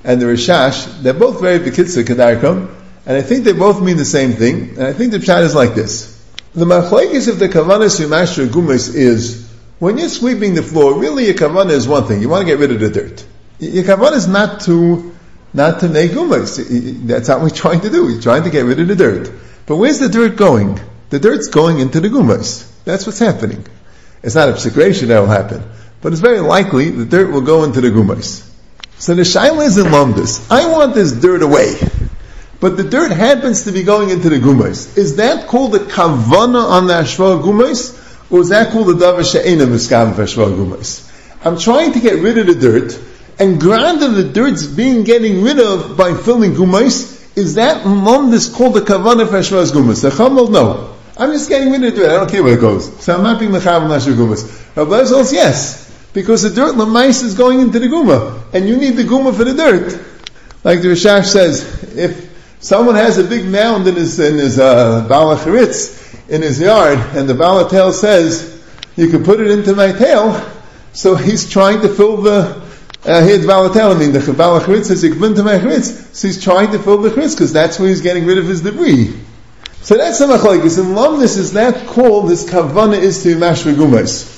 and 0.07 0.23
the 0.23 0.27
Rishash, 0.27 1.03
they're 1.03 1.13
both 1.13 1.41
very 1.41 1.59
Bekitza 1.59 2.05
Kedarkom, 2.05 2.73
and 3.05 3.17
I 3.17 3.23
think 3.23 3.45
they 3.45 3.53
both 3.53 3.83
mean 3.83 3.97
the 3.97 4.05
same 4.05 4.33
thing, 4.33 4.71
and 4.79 4.85
I 4.85 4.93
think 4.93 5.11
the 5.11 5.19
Pshat 5.19 5.43
is 5.43 5.55
like 5.55 5.75
this. 5.75 6.15
The 6.55 6.65
Machlaikis 6.65 7.29
of 7.29 7.41
the 7.41 7.49
Kavanas 7.49 8.01
Yumashra 8.01 8.47
Gumis 8.47 8.95
is, 8.95 9.51
when 9.81 9.99
you're 9.99 10.09
sweeping 10.09 10.55
the 10.55 10.63
floor, 10.63 10.99
really 10.99 11.27
your 11.27 11.35
Kavana 11.35 11.73
is 11.73 11.89
one 11.89 12.07
thing, 12.07 12.23
you 12.23 12.29
want 12.29 12.47
to 12.47 12.47
get 12.47 12.61
rid 12.61 12.71
of 12.71 12.79
the 12.79 12.89
dirt. 12.89 13.27
Your 13.59 13.83
Kavana 13.83 14.13
is 14.13 14.29
not 14.29 14.61
to, 14.63 15.13
not 15.53 15.81
to 15.81 15.89
make 15.89 16.13
Gumis. 16.13 17.07
That's 17.07 17.27
not 17.29 17.41
what 17.41 17.51
we're 17.51 17.57
trying 17.57 17.81
to 17.81 17.91
do, 17.91 18.05
we're 18.05 18.21
trying 18.21 18.45
to 18.45 18.51
get 18.51 18.65
rid 18.65 18.79
of 18.79 18.87
the 18.87 18.95
dirt. 18.95 19.33
But 19.67 19.77
where's 19.77 19.99
the 19.99 20.09
dirt 20.09 20.37
going? 20.37 20.81
The 21.11 21.19
dirt's 21.19 21.49
going 21.49 21.81
into 21.81 21.99
the 21.99 22.09
Gumis. 22.09 22.73
That's 22.85 23.07
what's 23.07 23.19
happening. 23.19 23.67
It's 24.23 24.37
not 24.37 24.51
a 24.51 24.53
psikration 24.53 25.09
that 25.09 25.19
will 25.19 25.27
happen, 25.27 25.65
but 26.01 26.13
it's 26.13 26.23
very 26.23 26.41
likely 26.41 26.91
the 26.91 27.05
dirt 27.05 27.33
will 27.33 27.43
go 27.43 27.65
into 27.65 27.81
the 27.81 27.91
Gumis. 27.91 28.53
So 28.99 29.15
the 29.15 29.23
shaila 29.23 29.67
is 29.67 29.77
in 29.77 29.87
Lumbus. 29.87 30.51
I 30.51 30.71
want 30.71 30.95
this 30.95 31.13
dirt 31.13 31.43
away. 31.43 31.77
But 32.61 32.79
the 32.79 32.85
dirt 32.85 33.11
happens 33.11 33.65
to 33.65 33.73
be 33.73 33.83
going 33.83 34.09
into 34.09 34.31
the 34.31 34.39
gumais. 34.39 34.97
Is 34.97 35.17
that 35.17 35.47
called 35.47 35.75
a 35.75 35.79
kavana 35.79 36.71
on 36.71 36.87
the 36.87 36.95
ashva 36.95 37.43
gumais? 37.43 38.03
Or 38.31 38.41
is 38.41 38.49
that 38.49 38.73
called 38.73 38.89
a 38.89 38.95
davar 38.95 39.31
she'ena 39.31 39.67
miskav 39.67 40.15
ashva 40.15 40.57
gumais? 40.57 41.13
I'm 41.45 41.59
trying 41.59 41.93
to 41.93 42.01
get 42.01 42.23
rid 42.23 42.39
of 42.39 42.47
the 42.47 42.55
dirt, 42.55 42.99
and 43.39 43.61
granted 43.61 44.09
the 44.09 44.25
dirt's 44.25 44.67
being 44.67 45.05
getting 45.05 45.43
rid 45.43 45.61
of 45.61 45.99
by 45.99 46.15
filling 46.15 46.53
gumais, 46.53 47.37
is 47.37 47.57
that 47.57 47.85
Lumbus 47.85 48.53
called 48.55 48.77
a 48.79 48.81
kavana 48.81 49.29
for 49.29 49.41
gumais? 49.41 50.01
The 50.01 50.09
chamal, 50.09 50.51
no. 50.51 50.97
I'm 51.19 51.33
just 51.33 51.51
getting 51.51 51.71
rid 51.71 51.85
of 51.85 51.95
the 51.95 52.01
dirt. 52.01 52.11
I 52.11 52.15
don't 52.15 52.31
care 52.31 52.43
where 52.43 52.55
it 52.55 52.61
goes. 52.61 52.91
So 53.05 53.15
I'm 53.15 53.23
not 53.23 53.39
being 53.39 53.53
mechav 53.53 53.83
on 53.83 53.91
ashva 53.91 54.15
gumais. 54.15 54.75
Rabbi 54.75 55.05
says 55.05 55.33
yes 55.35 55.86
because 56.17 56.41
the 56.41 56.49
dirt 56.49 56.77
lamais 56.77 57.23
is 57.23 57.35
going 57.35 57.61
into 57.61 57.79
the 57.79 57.89
guma, 57.89 58.43
and 58.55 58.67
you 58.67 58.79
need 58.79 58.97
the 58.97 59.03
guma 59.03 59.37
for 59.37 59.45
the 59.45 59.53
dirt. 59.53 60.03
Like 60.65 60.81
the 60.81 60.89
Rishash 60.89 61.27
says, 61.27 61.95
if 61.95 62.33
someone 62.59 62.95
has 62.95 63.19
a 63.19 63.25
big 63.25 63.45
mound 63.45 63.87
in 63.87 63.97
his 63.97 64.19
in 64.19 64.39
his 64.39 64.59
uh, 64.59 65.07
in 66.29 66.41
his 66.43 66.59
yard, 66.59 66.99
and 67.15 67.29
the 67.29 67.35
balatel 67.35 67.93
says 67.93 68.65
you 68.97 69.09
can 69.11 69.25
put 69.25 69.41
it 69.41 69.51
into 69.51 69.75
my 69.75 69.93
tail, 69.93 70.43
so 70.95 71.17
he's 71.17 71.51
trying 71.51 71.83
to 71.83 71.89
fill 71.91 72.23
the 72.23 72.63
uh, 73.05 73.23
here's 73.23 73.45
balatel. 73.45 73.95
I 73.95 73.99
mean, 73.99 74.15
the 74.15 74.21
you 74.21 75.11
can 75.13 75.35
to 75.35 75.43
my 75.43 75.59
charitz, 75.59 76.15
so 76.15 76.29
he's 76.29 76.43
trying 76.43 76.73
to 76.73 76.79
fill 76.79 76.97
the 76.97 77.11
charitz 77.11 77.35
because 77.35 77.53
that's 77.53 77.79
where 77.79 77.91
he's 77.91 78.01
getting 78.01 78.25
rid 78.25 78.39
of 78.39 78.47
his 78.47 78.63
debris. 78.63 79.15
So 79.83 79.99
that's 79.99 80.19
the 80.19 80.25
machlokes. 80.29 80.79
In 80.79 80.95
lumnus 80.95 81.37
is 81.37 81.53
that 81.53 81.87
called 81.87 82.31
this 82.31 82.49
kavana 82.49 82.99
is 82.99 83.23
to 83.25 83.37
mashra 83.37 83.75
gumas. 83.75 84.36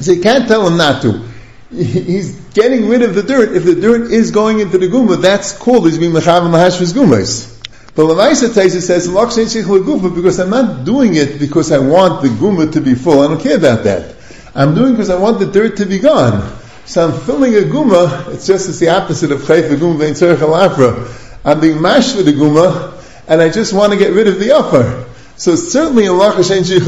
So 0.00 0.12
you 0.12 0.22
can't 0.22 0.46
tell 0.46 0.66
him 0.66 0.76
not 0.76 1.02
to. 1.02 1.26
He's 1.70 2.36
getting 2.50 2.88
rid 2.88 3.02
of 3.02 3.14
the 3.14 3.22
dirt. 3.22 3.56
If 3.56 3.64
the 3.64 3.74
dirt 3.74 4.10
is 4.12 4.30
going 4.30 4.60
into 4.60 4.78
the 4.78 4.86
guma, 4.86 5.20
that's 5.20 5.52
cool. 5.52 5.84
he's 5.84 5.98
being 5.98 6.12
mechav 6.12 6.44
and 6.44 6.54
lahashvus 6.54 6.92
gumas. 6.92 7.56
But 7.96 8.04
Lamaisa 8.04 8.50
Taisa 8.50 8.82
says, 8.82 9.08
Guma, 9.08 10.14
because 10.14 10.38
I'm 10.38 10.50
not 10.50 10.84
doing 10.84 11.14
it 11.14 11.38
because 11.38 11.72
I 11.72 11.78
want 11.78 12.22
the 12.22 12.28
guma 12.28 12.70
to 12.74 12.80
be 12.82 12.94
full. 12.94 13.20
I 13.20 13.28
don't 13.28 13.40
care 13.40 13.56
about 13.56 13.84
that. 13.84 14.14
I'm 14.54 14.74
doing 14.74 14.92
because 14.92 15.08
I 15.08 15.18
want 15.18 15.38
the 15.38 15.46
dirt 15.46 15.78
to 15.78 15.86
be 15.86 15.98
gone. 15.98 16.58
So 16.84 17.08
I'm 17.08 17.20
filling 17.20 17.54
a 17.54 17.60
guma, 17.60 18.34
it's 18.34 18.46
just 18.46 18.68
as 18.68 18.78
the 18.78 18.90
opposite 18.90 19.32
of 19.32 19.40
chayf 19.40 19.74
guma 19.76 19.98
vein 19.98 20.12
tzerich 20.12 21.40
I'm 21.42 21.60
being 21.60 21.80
mash 21.80 22.14
with 22.14 22.26
the 22.26 22.32
guma, 22.32 23.02
and 23.26 23.40
I 23.40 23.48
just 23.48 23.72
want 23.72 23.94
to 23.94 23.98
get 23.98 24.12
rid 24.12 24.28
of 24.28 24.38
the 24.38 24.52
upper. 24.52 25.06
So 25.36 25.56
certainly 25.56 26.06
Allah 26.06 26.34
Hashem 26.34 26.64
Shich 26.64 26.80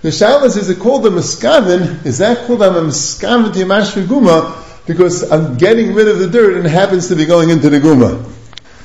the 0.00 0.10
shalas 0.10 0.56
is 0.56 0.70
it 0.70 0.78
called 0.78 1.04
a 1.06 1.10
miskavin? 1.10 2.06
Is 2.06 2.18
that 2.18 2.46
called 2.46 2.62
a 2.62 2.70
miskavin 2.70 3.52
to 3.52 3.58
Yamash 3.58 4.00
Guma? 4.06 4.86
Because 4.86 5.28
I'm 5.30 5.58
getting 5.58 5.92
rid 5.92 6.06
of 6.06 6.20
the 6.20 6.28
dirt 6.28 6.56
and 6.56 6.66
it 6.66 6.70
happens 6.70 7.08
to 7.08 7.16
be 7.16 7.26
going 7.26 7.50
into 7.50 7.68
the 7.68 7.80
Guma. 7.80 8.24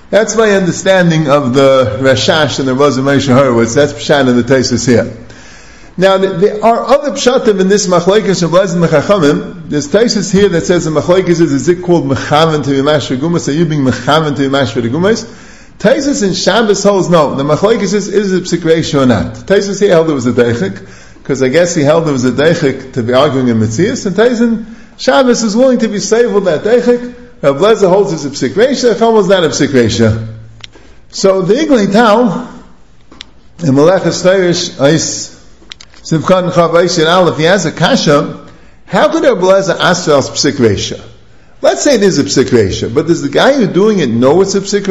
That's 0.09 0.35
my 0.35 0.51
understanding 0.51 1.29
of 1.29 1.53
the 1.53 1.99
Rashash 2.01 2.59
and 2.59 2.67
the 2.67 2.73
Rosa 2.73 3.01
Moshe 3.01 3.31
Horowitz. 3.31 3.75
That's 3.75 3.93
Pshat 3.93 4.27
in 4.27 4.35
the 4.35 4.43
Tesis 4.43 4.87
here. 4.87 5.15
Now, 5.97 6.17
there 6.17 6.63
are 6.65 6.83
other 6.83 7.11
pshatim 7.11 7.61
in 7.61 7.67
this 7.67 7.85
machlekes 7.85 8.41
of 8.41 8.51
Lez 8.51 8.73
and 8.73 8.83
Mechachamim. 8.83 9.69
There's 9.69 9.87
Tesis 9.87 10.31
here 10.33 10.49
that 10.49 10.65
says 10.65 10.85
the 10.85 10.91
machlekes 10.91 11.29
is, 11.29 11.41
is 11.41 11.69
it 11.69 11.83
called 11.83 12.05
Mechavin 12.05 12.63
to 12.63 12.71
Yamash 12.71 13.15
Gumas? 13.15 13.47
Are 13.47 13.51
you 13.51 13.65
being 13.65 13.81
Mechavin 13.81 14.35
to 14.35 14.49
Yamash 14.49 14.73
Gumas? 14.81 15.51
Taisus 15.77 16.25
in 16.25 16.33
Shabbos 16.33 16.83
holds 16.83 17.09
no. 17.09 17.35
The 17.35 17.43
machlekes 17.43 17.93
is, 17.93 18.07
is 18.07 18.31
it 18.31 18.43
psikresha 18.43 19.03
or 19.03 19.05
not? 19.05 19.33
Taisus 19.35 19.81
here 19.81 19.89
held 19.89 20.09
it 20.09 20.13
was 20.13 20.25
a 20.25 20.31
deichik 20.31 21.02
because 21.23 21.41
I 21.41 21.47
guess 21.47 21.73
he 21.73 21.83
held 21.83 22.05
there 22.05 22.11
was 22.11 22.25
a 22.25 22.31
deichik 22.31 22.93
to 22.93 23.01
be 23.01 23.13
arguing 23.13 23.47
in 23.47 23.57
Mitzias, 23.57 24.05
and 24.05 24.13
Taisin 24.13 24.65
Shabbos 24.97 25.41
is 25.41 25.55
willing 25.55 25.79
to 25.79 25.87
be 25.87 25.99
saved 25.99 26.33
with 26.33 26.43
that 26.43 26.63
deichik. 26.65 27.15
Rav 27.41 27.55
Lezer 27.55 27.87
holds 27.87 28.11
it's 28.11 28.25
a 28.25 28.29
psik 28.29 28.55
resha, 28.55 28.99
Chum 28.99 29.13
was 29.13 29.29
not 29.29 29.45
a 29.45 29.47
psik. 29.47 30.27
So 31.07 31.41
the 31.41 31.53
Iglei 31.53 31.89
Tal, 31.89 32.49
in 33.59 33.73
Melechus 33.73 34.21
Chayrish, 34.21 34.77
Ais, 34.81 35.29
Sivkan 36.01 36.51
Chav 36.51 36.99
and 36.99 37.07
Aleph, 37.07 37.37
he 37.37 37.43
has 37.43 37.65
a 37.65 37.71
kasha, 37.71 38.45
how 38.85 39.09
could 39.09 39.23
Rav 39.23 39.37
Lezer 39.37 39.79
ask 39.79 40.03
for 40.03 40.19
psik 40.33 40.57
resha? 40.57 41.01
Let's 41.61 41.83
say 41.83 41.95
it 41.95 42.03
is 42.03 42.19
a 42.19 42.25
psik 42.25 42.93
but 42.93 43.07
does 43.07 43.21
the 43.21 43.29
guy 43.29 43.53
who's 43.53 43.69
doing 43.69 43.99
it 43.99 44.09
know 44.09 44.41
it's 44.41 44.55
a 44.55 44.59
psik? 44.59 44.87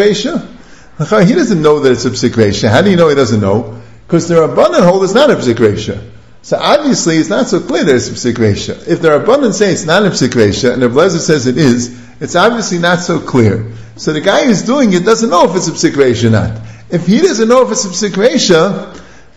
He 1.26 1.34
doesn't 1.34 1.60
know 1.60 1.80
that 1.80 1.92
it's 1.92 2.06
a 2.06 2.10
psik. 2.10 2.70
How 2.70 2.80
do 2.80 2.88
you 2.90 2.96
know 2.96 3.10
he 3.10 3.14
doesn't 3.14 3.42
know? 3.42 3.82
Because 4.06 4.28
the 4.28 4.36
Rabbanan 4.36 4.82
hold 4.82 5.04
it's 5.04 5.12
not 5.12 5.30
a 5.30 5.34
psik. 5.34 6.08
So 6.42 6.58
obviously 6.58 7.16
it's 7.18 7.28
not 7.28 7.46
so 7.48 7.60
clear 7.60 7.84
that 7.84 7.94
it's 7.94 8.08
a 8.08 8.12
psik 8.12 8.88
If 8.88 9.00
the 9.00 9.08
Rabbanan 9.10 9.52
say 9.52 9.72
it's 9.72 9.86
not 9.86 10.04
a 10.04 10.10
psik 10.10 10.72
and 10.72 10.82
the 10.82 10.88
Blazer 10.88 11.20
says 11.20 11.46
it 11.46 11.56
is, 11.56 12.00
it's 12.20 12.34
obviously 12.34 12.78
not 12.78 12.98
so 12.98 13.20
clear. 13.20 13.72
So 13.96 14.12
the 14.12 14.20
guy 14.20 14.46
who's 14.46 14.62
doing 14.62 14.92
it 14.92 15.04
doesn't 15.04 15.30
know 15.30 15.48
if 15.48 15.54
it's 15.56 15.68
a 15.68 15.72
psik 15.72 16.24
or 16.24 16.30
not. 16.30 16.60
If 16.90 17.06
he 17.06 17.20
doesn't 17.20 17.48
know 17.48 17.64
if 17.64 17.70
it's 17.70 17.84
a 17.84 17.88
psik 17.88 18.16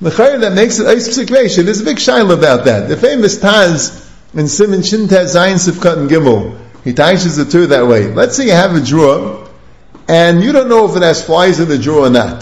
the 0.01 0.09
that 0.09 0.53
makes 0.53 0.79
it 0.79 0.87
a 0.87 0.95
psik 0.95 1.29
There's 1.63 1.81
a 1.81 1.85
big 1.85 1.97
shaila 1.97 2.37
about 2.37 2.65
that. 2.65 2.89
The 2.89 2.97
famous 2.97 3.37
Taz 3.39 4.11
in 4.33 4.47
Simon 4.47 4.81
Shin 4.81 5.07
Taz 5.07 5.35
Zayin 5.35 5.55
Sifkat 5.55 5.97
and 5.97 6.09
Gimel, 6.09 6.59
he 6.83 6.93
ties 6.93 7.37
the 7.37 7.45
two 7.45 7.67
that 7.67 7.87
way. 7.87 8.11
Let's 8.11 8.35
say 8.35 8.45
you 8.45 8.51
have 8.51 8.75
a 8.75 8.81
drawer, 8.81 9.47
and 10.09 10.43
you 10.43 10.51
don't 10.51 10.67
know 10.67 10.89
if 10.89 10.97
it 10.97 11.03
has 11.03 11.23
flies 11.25 11.59
in 11.59 11.69
the 11.69 11.77
drawer 11.77 12.07
or 12.07 12.09
not. 12.09 12.41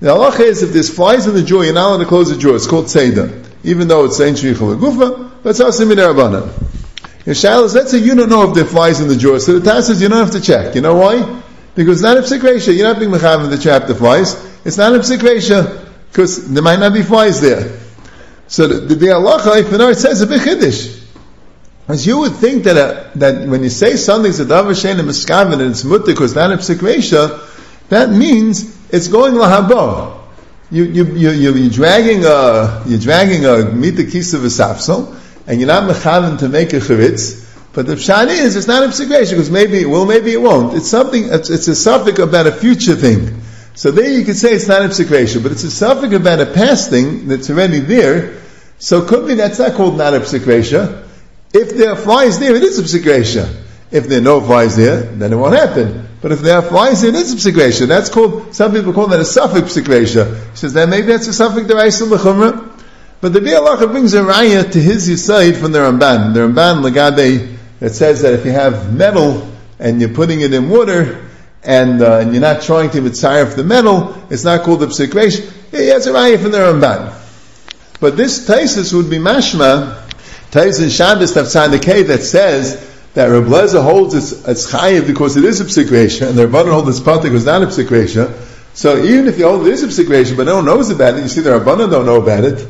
The 0.00 0.08
halacha 0.08 0.40
is 0.40 0.62
if 0.62 0.72
there's 0.72 0.88
flies 0.88 1.26
in 1.26 1.34
the 1.34 1.42
drawer, 1.42 1.64
you're 1.64 1.74
not 1.74 1.88
allowed 1.88 1.98
to 1.98 2.06
close 2.06 2.30
the 2.30 2.38
drawer. 2.38 2.56
It's 2.56 2.66
called 2.66 2.88
Seder. 2.88 3.47
Even 3.68 3.86
though 3.86 4.06
it's 4.06 4.16
Saint 4.16 4.36
Shrichel 4.36 4.78
Gufa, 4.78 5.30
it's 5.44 5.60
also 5.60 5.84
Min 5.84 5.98
Rabbanan. 5.98 6.68
Your 7.26 7.34
is, 7.34 7.74
let's 7.74 7.90
say 7.90 7.98
you 7.98 8.14
don't 8.14 8.30
know 8.30 8.48
if 8.48 8.54
there 8.54 8.64
flies 8.64 9.00
in 9.00 9.08
the 9.08 9.16
drawer. 9.16 9.38
So 9.38 9.58
the 9.58 9.70
Taz 9.70 9.82
says 9.82 10.00
you 10.00 10.08
don't 10.08 10.18
have 10.18 10.30
to 10.30 10.40
check. 10.40 10.74
You 10.74 10.80
know 10.80 10.94
why? 10.94 11.42
Because 11.74 11.98
it's 11.98 12.02
not 12.02 12.16
a 12.16 12.20
psik 12.22 12.74
You're 12.74 12.86
not 12.86 12.98
being 12.98 13.10
mechav 13.10 13.44
in 13.44 13.50
the 13.50 13.86
the 13.86 13.94
flies. 13.94 14.34
It's 14.64 14.78
not 14.78 14.94
a 14.94 14.98
psik 15.00 15.86
because 16.10 16.48
there 16.48 16.62
might 16.62 16.78
not 16.78 16.94
be 16.94 17.02
flies 17.02 17.42
there. 17.42 17.78
So 18.46 18.66
the, 18.66 18.80
the, 18.80 18.94
the 18.94 19.06
halacha, 19.08 19.60
if 19.60 19.70
it 19.70 19.98
says 19.98 20.22
a 20.22 20.26
big 20.26 20.40
chiddush. 20.40 21.04
As 21.86 22.06
you 22.06 22.18
would 22.20 22.32
think 22.32 22.64
that 22.64 22.76
a, 22.78 23.18
that 23.18 23.46
when 23.46 23.62
you 23.62 23.68
say 23.68 23.96
something's 23.96 24.40
a 24.40 24.46
davar 24.46 24.72
shein 24.72 24.98
and 24.98 25.60
and 25.60 25.70
it's 25.70 25.84
mutter 25.84 26.06
because 26.06 26.34
it's 26.34 26.36
not 26.36 26.50
a 26.50 26.56
psik 26.56 27.48
that 27.90 28.08
means 28.08 28.74
it's 28.90 29.08
going 29.08 29.34
lahabo. 29.34 30.17
You, 30.70 30.84
you, 30.84 31.04
you, 31.06 31.30
you, 31.30 31.54
you're 31.54 31.70
dragging 31.70 32.24
a, 32.26 32.82
you're 32.86 32.98
dragging 32.98 33.46
a 33.46 33.72
mita 33.72 34.04
kis 34.04 34.34
of 34.34 34.44
a 34.44 34.48
sapsel, 34.48 35.18
and 35.46 35.58
you're 35.58 35.66
not 35.66 35.88
mechavin 35.88 36.38
to 36.40 36.48
make 36.50 36.74
a 36.74 36.76
charitz, 36.76 37.48
but 37.72 37.86
the 37.86 37.94
pshat 37.94 38.28
is, 38.28 38.54
it's 38.54 38.66
not 38.66 38.82
a 38.82 38.88
psik 38.88 39.08
because 39.08 39.50
maybe 39.50 39.78
it 39.78 39.88
will, 39.88 40.04
maybe 40.04 40.32
it 40.32 40.40
won't. 40.42 40.76
It's 40.76 40.88
something, 40.88 41.24
it's, 41.24 41.48
it's 41.48 41.68
a 41.68 41.74
suffix 41.74 42.18
about 42.18 42.46
a 42.46 42.52
future 42.52 42.96
thing. 42.96 43.40
So 43.74 43.92
there 43.92 44.10
you 44.10 44.26
could 44.26 44.36
say 44.36 44.52
it's 44.52 44.68
not 44.68 44.82
a 44.82 44.88
psik 44.88 45.42
but 45.42 45.52
it's 45.52 45.64
a 45.64 45.70
suffix 45.70 46.12
about 46.12 46.40
a 46.40 46.46
past 46.46 46.90
thing 46.90 47.28
that's 47.28 47.48
already 47.48 47.78
there, 47.78 48.42
so 48.78 49.06
could 49.06 49.26
be 49.26 49.34
that's 49.34 49.58
not 49.58 49.74
called 49.74 49.96
not 49.96 50.12
a 50.12 50.20
psik 50.20 51.06
If 51.54 51.70
there 51.70 51.92
are 51.92 51.96
flies 51.96 52.38
there, 52.38 52.54
it 52.54 52.62
is 52.62 52.78
a 52.78 52.82
psik 52.82 53.62
If 53.90 54.06
there 54.06 54.18
are 54.18 54.22
no 54.22 54.42
flies 54.42 54.76
there, 54.76 55.00
then 55.00 55.32
it 55.32 55.36
won't 55.36 55.56
happen. 55.56 56.07
But 56.20 56.32
if 56.32 56.40
they're 56.40 56.62
flies 56.62 57.04
in 57.04 57.14
it's 57.14 57.32
a 57.32 57.36
psikresha. 57.36 57.86
That's 57.86 58.10
called, 58.10 58.54
some 58.54 58.72
people 58.72 58.92
call 58.92 59.06
that 59.08 59.20
a 59.20 59.24
suffix 59.24 59.76
psikresha. 59.76 60.50
He 60.50 60.56
says 60.56 60.72
that 60.72 60.88
maybe 60.88 61.06
that's 61.06 61.28
a 61.28 61.32
suffix 61.32 61.66
deraisa 61.66 62.10
l'chumra. 62.10 62.68
But 63.20 63.32
the 63.32 63.40
Biur 63.40 63.60
Halacha 63.60 63.90
brings 63.90 64.14
a 64.14 64.22
raya 64.22 64.70
to 64.70 64.80
his 64.80 65.08
yisaid 65.08 65.56
from 65.56 65.72
the 65.72 65.80
Ramban. 65.80 66.34
The 66.34 66.40
Ramban 66.40 66.88
Lagade 66.88 67.56
that 67.80 67.90
says 67.90 68.22
that 68.22 68.34
if 68.34 68.44
you 68.44 68.52
have 68.52 68.92
metal 68.92 69.48
and 69.78 70.00
you're 70.00 70.10
putting 70.10 70.40
it 70.40 70.52
in 70.52 70.68
water 70.68 71.28
and, 71.62 72.02
uh, 72.02 72.18
and 72.18 72.32
you're 72.32 72.40
not 72.40 72.62
trying 72.62 72.90
to 72.90 73.00
mitzayef 73.00 73.54
the 73.54 73.64
metal, 73.64 74.16
it's 74.30 74.44
not 74.44 74.62
called 74.62 74.82
a 74.82 74.86
psikresha. 74.86 75.52
He 75.70 75.88
has 75.88 76.06
a 76.06 76.12
raya 76.12 76.40
from 76.40 76.50
the 76.50 76.58
Ramban. 76.58 77.14
But 78.00 78.16
this 78.16 78.48
Taisus 78.48 78.92
would 78.92 79.10
be 79.10 79.18
mashma, 79.18 80.04
Taisus 80.50 80.96
Shabbos 80.96 81.34
Tafsan 81.34 82.06
that 82.06 82.22
says 82.22 82.87
that 83.14 83.26
Reb 83.26 83.44
Lezer 83.44 83.82
holds 83.82 84.14
it's, 84.14 84.46
it's 84.46 84.70
chayiv 84.70 85.06
because 85.06 85.36
it 85.36 85.44
is 85.44 85.60
a 85.60 85.64
psikresha, 85.64 86.28
and 86.28 86.38
the 86.38 86.46
Rabbanon 86.46 86.72
hold 86.72 86.88
it's 86.88 87.00
patik 87.00 87.24
because 87.24 87.46
not 87.46 87.62
a 87.62 87.66
psikresha. 87.66 88.32
So 88.74 89.02
even 89.02 89.26
if 89.26 89.38
you 89.38 89.48
hold 89.48 89.66
it 89.66 89.72
is 89.72 89.82
a 89.82 89.88
psikresha, 89.88 90.36
but 90.36 90.44
no 90.44 90.56
one 90.56 90.66
knows 90.66 90.90
about 90.90 91.14
it, 91.14 91.22
you 91.22 91.28
see 91.28 91.40
the 91.40 91.50
Rabbanon 91.50 91.90
don't 91.90 92.06
know 92.06 92.22
about 92.22 92.44
it. 92.44 92.60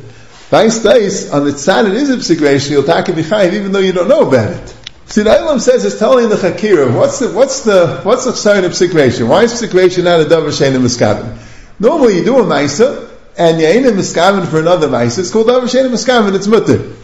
Vice 0.49 0.81
days 0.81 1.31
on 1.31 1.45
the 1.45 1.57
side 1.57 1.85
it 1.85 1.93
is 1.93 2.09
a 2.09 2.17
psikresha, 2.17 2.71
you'll 2.71 2.83
take 2.83 3.09
it 3.09 3.15
chayiv 3.15 3.53
even 3.53 3.71
though 3.71 3.79
you 3.79 3.93
don't 3.93 4.07
know 4.07 4.27
about 4.27 4.51
it. 4.51 4.75
See, 5.09 5.23
the 5.23 5.31
Ilam 5.31 5.59
says 5.59 5.85
it's 5.85 5.97
telling 5.97 6.29
the 6.29 6.35
Chakira, 6.35 6.95
what's 6.95 7.17
the, 7.17 7.31
what's 7.31 7.61
the, 7.61 8.01
what's 8.03 8.25
the 8.25 8.33
sign 8.33 8.63
of 8.63 8.71
psikresha? 8.71 9.27
Why 9.27 9.43
is 9.43 9.59
psikresha 9.59 10.03
not 10.03 10.21
a 10.21 10.25
davar 10.25 10.49
shein 10.49 10.75
and 10.75 10.85
miskavin? 10.85 11.35
Normally 11.79 12.19
you 12.19 12.25
do 12.25 12.37
a 12.37 12.43
maisa, 12.43 13.09
and 13.35 13.59
you 13.59 13.65
ain't 13.65 13.87
a 13.87 13.91
miskavin 13.91 14.47
for 14.47 14.59
another 14.59 14.87
maisa, 14.87 15.19
it's 15.19 15.31
called 15.31 15.47
davar 15.47 15.63
shein 15.63 15.85
and 15.85 15.93
miskavin, 15.95 16.35
it's 16.35 16.45
mutter. 16.45 16.95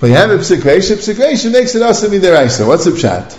But 0.00 0.08
you 0.08 0.14
have 0.14 0.30
a 0.30 0.38
psikresha, 0.38 0.96
psikresha 0.96 1.52
makes 1.52 1.74
it 1.74 1.82
asami 1.82 2.20
deraisa. 2.20 2.66
What's 2.66 2.84
the 2.84 2.90
pshat? 2.90 3.38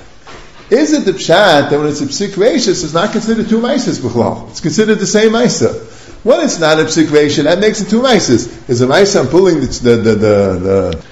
Is 0.70 0.94
it 0.94 1.06
the 1.06 1.12
pshat 1.12 1.70
that 1.70 1.78
when 1.78 1.88
it's 1.88 2.02
a 2.02 2.06
psikresha, 2.06 2.70
it's 2.70 2.94
not 2.94 3.12
considered 3.12 3.50
two 3.50 3.60
maisas 3.60 4.00
b'chlal? 4.00 4.50
It's 4.50 4.62
considered 4.62 4.96
the 4.96 5.06
same 5.06 5.32
maisa. 5.32 5.90
When 6.24 6.40
it's 6.40 6.60
not 6.60 6.80
a 6.80 6.86
psikresha, 6.86 7.44
that 7.44 7.60
makes 7.60 7.82
it 7.82 7.90
two 7.90 8.02
maisas. 8.02 8.66
There's 8.66 8.82
a 8.82 8.88
maisa 8.88 9.22
I'm 9.22 9.28
pulling 9.28 9.60
the, 9.60 9.68
the, 9.68 9.96
the, 9.98 10.16
the, 10.16 11.06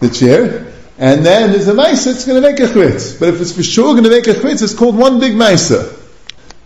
the, 0.00 0.10
chair, 0.10 0.72
and 0.98 1.24
then 1.24 1.52
there's 1.52 1.68
a 1.68 1.72
maisa 1.72 2.12
that's 2.12 2.26
going 2.26 2.42
to 2.42 2.46
make 2.46 2.58
a 2.58 2.70
chritz. 2.70 3.12
But 3.12 3.28
if 3.28 3.40
it's 3.40 3.52
for 3.52 3.62
sure 3.62 3.92
going 3.94 4.04
to 4.04 4.10
make 4.10 4.26
a 4.26 4.34
chritz, 4.38 4.60
it's 4.62 4.74
called 4.74 4.96
one 4.96 5.20
big 5.20 5.34
maisa. 5.34 5.95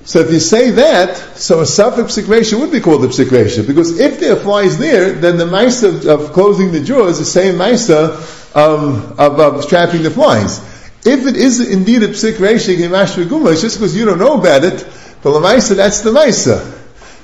So 0.04 0.20
if 0.20 0.32
you 0.32 0.40
say 0.40 0.70
that, 0.70 1.16
so 1.36 1.60
a 1.60 1.66
suffix 1.66 2.16
psikresha 2.16 2.58
would 2.58 2.72
be 2.72 2.80
called 2.80 3.04
a 3.04 3.08
psikresha, 3.08 3.66
because 3.66 3.98
if 3.98 4.18
there 4.18 4.36
flies 4.36 4.78
there, 4.78 5.12
then 5.12 5.36
the 5.36 5.46
mice 5.46 5.82
of, 5.82 6.32
closing 6.32 6.72
the 6.72 6.82
drawer 6.82 7.08
is 7.08 7.18
the 7.18 7.24
same 7.24 7.58
mice 7.58 7.90
of, 7.90 8.56
um, 8.56 9.14
of, 9.18 9.38
of, 9.38 9.68
trapping 9.68 10.02
the 10.02 10.10
flies. 10.10 10.58
If 11.04 11.26
it 11.26 11.36
is 11.36 11.60
indeed 11.60 12.02
a 12.02 12.08
guma, 12.08 13.52
it's 13.52 13.60
just 13.60 13.76
because 13.76 13.96
you 13.96 14.04
don't 14.06 14.18
know 14.18 14.38
about 14.38 14.64
it, 14.64 14.86
but 15.22 15.32
the 15.32 15.40
mice, 15.40 15.68
that's 15.68 16.00
the 16.00 16.12
mice. 16.12 16.46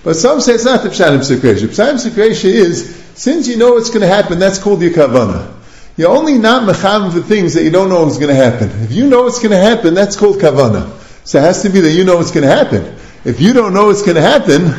But 0.04 0.14
some 0.14 0.40
say 0.40 0.52
it's 0.52 0.64
not 0.64 0.82
the 0.82 0.90
pshatim 0.90 1.18
psikresha. 1.18 1.68
Pshatim 1.68 1.94
psikresha 1.94 2.44
is, 2.44 2.94
since 3.14 3.48
you 3.48 3.56
know 3.56 3.72
what's 3.72 3.88
going 3.88 4.02
to 4.02 4.06
happen, 4.06 4.38
that's 4.38 4.58
called 4.58 4.82
your 4.82 4.92
kavana. 4.92 5.54
You're 5.96 6.10
only 6.10 6.36
not 6.36 6.64
mecham 6.64 7.10
for 7.10 7.20
things 7.20 7.54
that 7.54 7.64
you 7.64 7.70
don't 7.70 7.88
know 7.88 8.06
is 8.06 8.18
going 8.18 8.28
to 8.28 8.34
happen. 8.34 8.68
If 8.82 8.92
you 8.92 9.06
know 9.08 9.22
what's 9.22 9.38
going 9.38 9.52
to 9.52 9.56
happen, 9.56 9.94
that's 9.94 10.14
called 10.14 10.36
kavana. 10.36 10.92
So 11.26 11.38
it 11.38 11.42
has 11.42 11.62
to 11.62 11.70
be 11.70 11.80
that 11.80 11.90
you 11.90 12.04
know 12.04 12.16
what's 12.16 12.30
going 12.30 12.46
to 12.46 12.54
happen. 12.54 12.96
If 13.24 13.40
you 13.40 13.52
don't 13.52 13.74
know 13.74 13.86
what's 13.86 14.02
going 14.02 14.14
to 14.14 14.22
happen, 14.22 14.72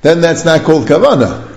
then 0.00 0.22
that's 0.22 0.44
not 0.46 0.62
called 0.62 0.88
kavana. 0.88 1.52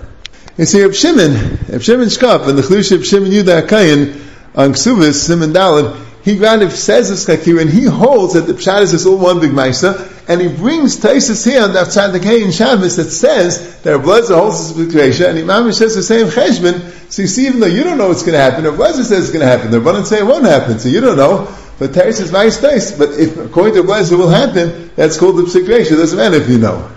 It's 0.57 0.73
here 0.73 0.91
Shimon, 0.91 1.57
Reb 1.69 1.81
Shimon 1.81 2.09
Shkop, 2.09 2.49
and 2.49 2.57
the 2.57 2.61
Chlush 2.61 2.91
of 2.91 3.05
Shimon 3.05 3.31
Yudah 3.31 3.65
Kayin 3.65 4.21
on 4.55 4.73
Ksuvis, 4.73 5.13
Simon 5.13 5.53
Dalin, 5.53 6.05
he 6.21 6.35
granted 6.35 6.71
says 6.71 7.09
this 7.09 7.25
kakir, 7.25 7.61
and 7.61 7.69
he 7.69 7.85
holds 7.85 8.33
that 8.33 8.41
the 8.41 8.53
pshat 8.53 8.81
is 8.81 9.05
all 9.05 9.17
one 9.17 9.39
big 9.39 9.51
ma'isa, 9.51 10.27
and 10.27 10.41
he 10.41 10.49
brings 10.49 10.97
Taisus 10.97 11.49
here 11.49 11.63
on 11.63 11.71
the 11.71 11.79
Pshat 11.79 12.43
in 12.43 12.51
Shabbos 12.51 12.97
that 12.97 13.09
says 13.11 13.81
that 13.83 13.97
Reb 13.97 14.05
Lezer 14.05 14.37
holds 14.37 14.75
this 14.75 14.85
situation, 14.85 15.27
and 15.27 15.39
Imam 15.39 15.71
says 15.71 15.95
the 15.95 16.03
same 16.03 16.27
cheshbon. 16.27 17.09
So 17.09 17.21
you 17.21 17.27
see, 17.29 17.47
even 17.47 17.61
though 17.61 17.67
you 17.67 17.85
don't 17.85 17.97
know 17.97 18.09
what's 18.09 18.23
going 18.23 18.33
to 18.33 18.39
happen, 18.39 18.65
Reb 18.65 18.73
Lezer 18.73 19.05
says 19.05 19.11
it's 19.11 19.31
going 19.31 19.39
to 19.39 19.47
happen. 19.47 19.71
The 19.71 19.79
Rabbanan 19.79 20.05
say 20.05 20.19
it 20.19 20.25
won't 20.25 20.45
happen, 20.45 20.77
so 20.77 20.89
you 20.89 20.99
don't 20.99 21.15
know. 21.15 21.55
But 21.79 21.93
Teres 21.93 22.19
is 22.19 22.31
nice 22.31 22.57
space. 22.57 22.91
But 22.91 23.11
if 23.11 23.37
according 23.37 23.75
to 23.75 23.81
what 23.81 24.11
will 24.11 24.29
happen, 24.29 24.91
that's 24.95 25.17
called 25.17 25.37
the 25.37 25.43
psikration. 25.43 25.93
It 25.93 25.97
doesn't 25.97 26.17
matter 26.17 26.35
if 26.35 26.49
you 26.49 26.59
know. 26.59 26.91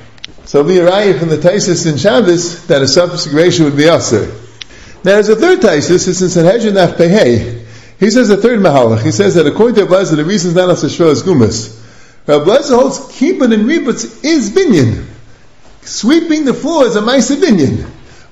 So 0.44 0.64
be 0.64 0.78
a 0.78 0.90
raya 0.90 1.18
from 1.18 1.28
the 1.28 1.36
Taisis 1.36 1.90
in 1.90 1.96
Shabbos 1.96 2.66
that 2.66 2.82
a 2.82 2.86
subpsikration 2.86 3.64
would 3.64 3.76
be 3.76 3.84
aser. 3.84 4.26
Now 5.04 5.14
there's 5.14 5.28
a 5.28 5.36
third 5.36 5.60
Taisis, 5.60 6.08
it's 6.08 6.20
in 6.20 6.28
Sanhedrin 6.28 6.76
Af 6.76 6.96
Pehei. 6.96 7.64
He 7.98 8.10
says 8.10 8.30
a 8.30 8.36
third 8.36 8.58
Mahalach. 8.58 9.02
He 9.02 9.12
says 9.12 9.36
that 9.36 9.46
according 9.46 9.76
to 9.76 9.86
Ablazer, 9.86 10.16
the 10.16 10.24
reason 10.24 10.50
is 10.50 10.56
not 10.56 10.68
as 10.70 10.82
is 10.82 11.22
Gumas. 11.22 11.80
Ablazer 12.26 12.76
holds 12.76 13.16
keeping 13.16 13.52
and 13.52 13.66
rebuts 13.66 14.24
is 14.24 14.50
binyan. 14.50 15.06
Sweeping 15.82 16.44
the 16.44 16.54
floor 16.54 16.86
is 16.86 16.96
a 16.96 17.00
nice 17.00 17.30
binyan. 17.30 17.88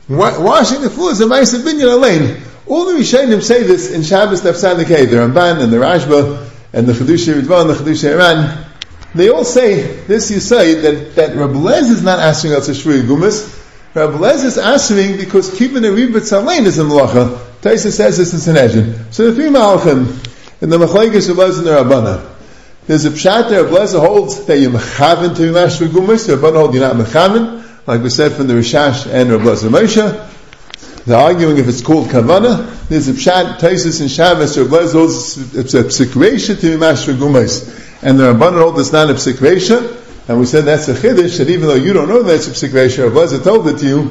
Washing 0.08 0.80
the 0.80 0.90
floor 0.90 1.12
is 1.12 1.20
a 1.20 1.28
nice 1.28 1.54
binyan 1.54 1.92
alone. 1.92 2.42
All 2.66 2.86
the 2.86 3.00
Rishonim 3.00 3.42
say 3.42 3.62
this 3.62 3.90
in 3.90 4.02
Shabbos 4.02 4.42
Tafsan 4.42 4.76
the 4.76 4.84
Ramban 4.84 5.62
and 5.62 5.72
the 5.72 5.78
Rashba 5.78 6.48
and 6.72 6.86
the 6.86 6.92
Chedusha 6.92 7.40
Ridvan 7.40 7.62
and 7.62 7.70
the 7.70 7.74
Chedusha 7.74 8.14
Iran. 8.14 8.66
They 9.14 9.28
all 9.28 9.44
say 9.44 9.82
this. 10.04 10.30
You 10.30 10.38
say 10.38 10.74
that 10.74 11.16
that 11.16 11.36
Rabbi 11.36 11.54
Lez 11.54 11.90
is 11.90 12.02
not 12.02 12.20
answering 12.20 12.54
us 12.54 12.68
a 12.68 12.72
Shvui 12.72 13.02
Gumas. 13.02 13.58
Rabbi 13.94 14.18
Lez 14.18 14.44
is 14.44 14.56
answering 14.58 15.16
because 15.16 15.52
keeping 15.56 15.84
a 15.84 15.88
ribet 15.88 16.20
salain 16.20 16.64
is 16.66 16.78
a 16.78 16.82
malacha. 16.82 17.38
Taisa 17.60 17.90
says 17.90 18.18
this 18.18 18.32
in 18.32 18.38
Sanhedrin. 18.38 19.10
So 19.12 19.30
the 19.30 19.34
three 19.34 19.48
malachim 19.48 20.62
in 20.62 20.70
the 20.70 20.78
machlekes 20.78 21.28
of 21.28 21.38
Lez 21.38 21.58
and 21.58 21.66
the 21.66 21.72
Rabbana. 21.72 22.24
There's 22.86 23.04
a 23.04 23.10
pshat 23.10 23.48
there. 23.48 23.62
Lez 23.62 23.94
holds 23.94 24.44
that 24.46 24.58
you're 24.58 24.70
mechaven 24.70 25.34
to 25.34 25.42
be. 25.42 25.48
The 25.48 26.36
Rabbana 26.36 26.54
hold 26.54 26.74
you're 26.74 26.86
not 26.86 26.94
mechaven, 26.94 27.86
like 27.88 28.02
we 28.02 28.10
said 28.10 28.32
from 28.32 28.46
the 28.46 28.54
Rishash 28.54 29.12
and 29.12 29.30
Rabbi 29.30 29.44
Lez 29.44 29.64
Moshe. 29.64 30.26
They're 31.06 31.18
arguing 31.18 31.58
if 31.58 31.66
it's 31.66 31.80
called 31.80 32.08
kavana. 32.08 32.88
There's 32.88 33.08
a 33.08 33.12
pshat, 33.12 33.58
Taisis 33.58 34.00
and 34.00 34.10
Shabbos, 34.10 34.58
or 34.58 34.64
Blez 34.66 35.56
it's 35.56 35.74
a 35.74 35.84
psikresha 35.84 36.60
to 36.60 36.70
be 36.70 36.76
master 36.76 37.12
gumais. 37.12 38.02
And 38.02 38.18
the 38.18 38.34
Rabbanan 38.34 38.58
hold 38.60 38.78
it's 38.78 38.92
not 38.92 39.10
a 39.10 39.14
psikresha. 39.14 40.28
And 40.28 40.38
we 40.38 40.46
said 40.46 40.64
that's 40.64 40.88
a 40.88 40.94
chiddush, 40.94 41.38
that 41.38 41.48
even 41.48 41.66
though 41.66 41.74
you 41.74 41.92
don't 41.92 42.08
know 42.08 42.22
that's 42.22 42.46
a 42.48 42.50
psikresha, 42.50 43.06
or 43.06 43.10
Blez 43.10 43.42
told 43.42 43.66
it 43.68 43.78
to 43.78 43.86
you, 43.86 44.10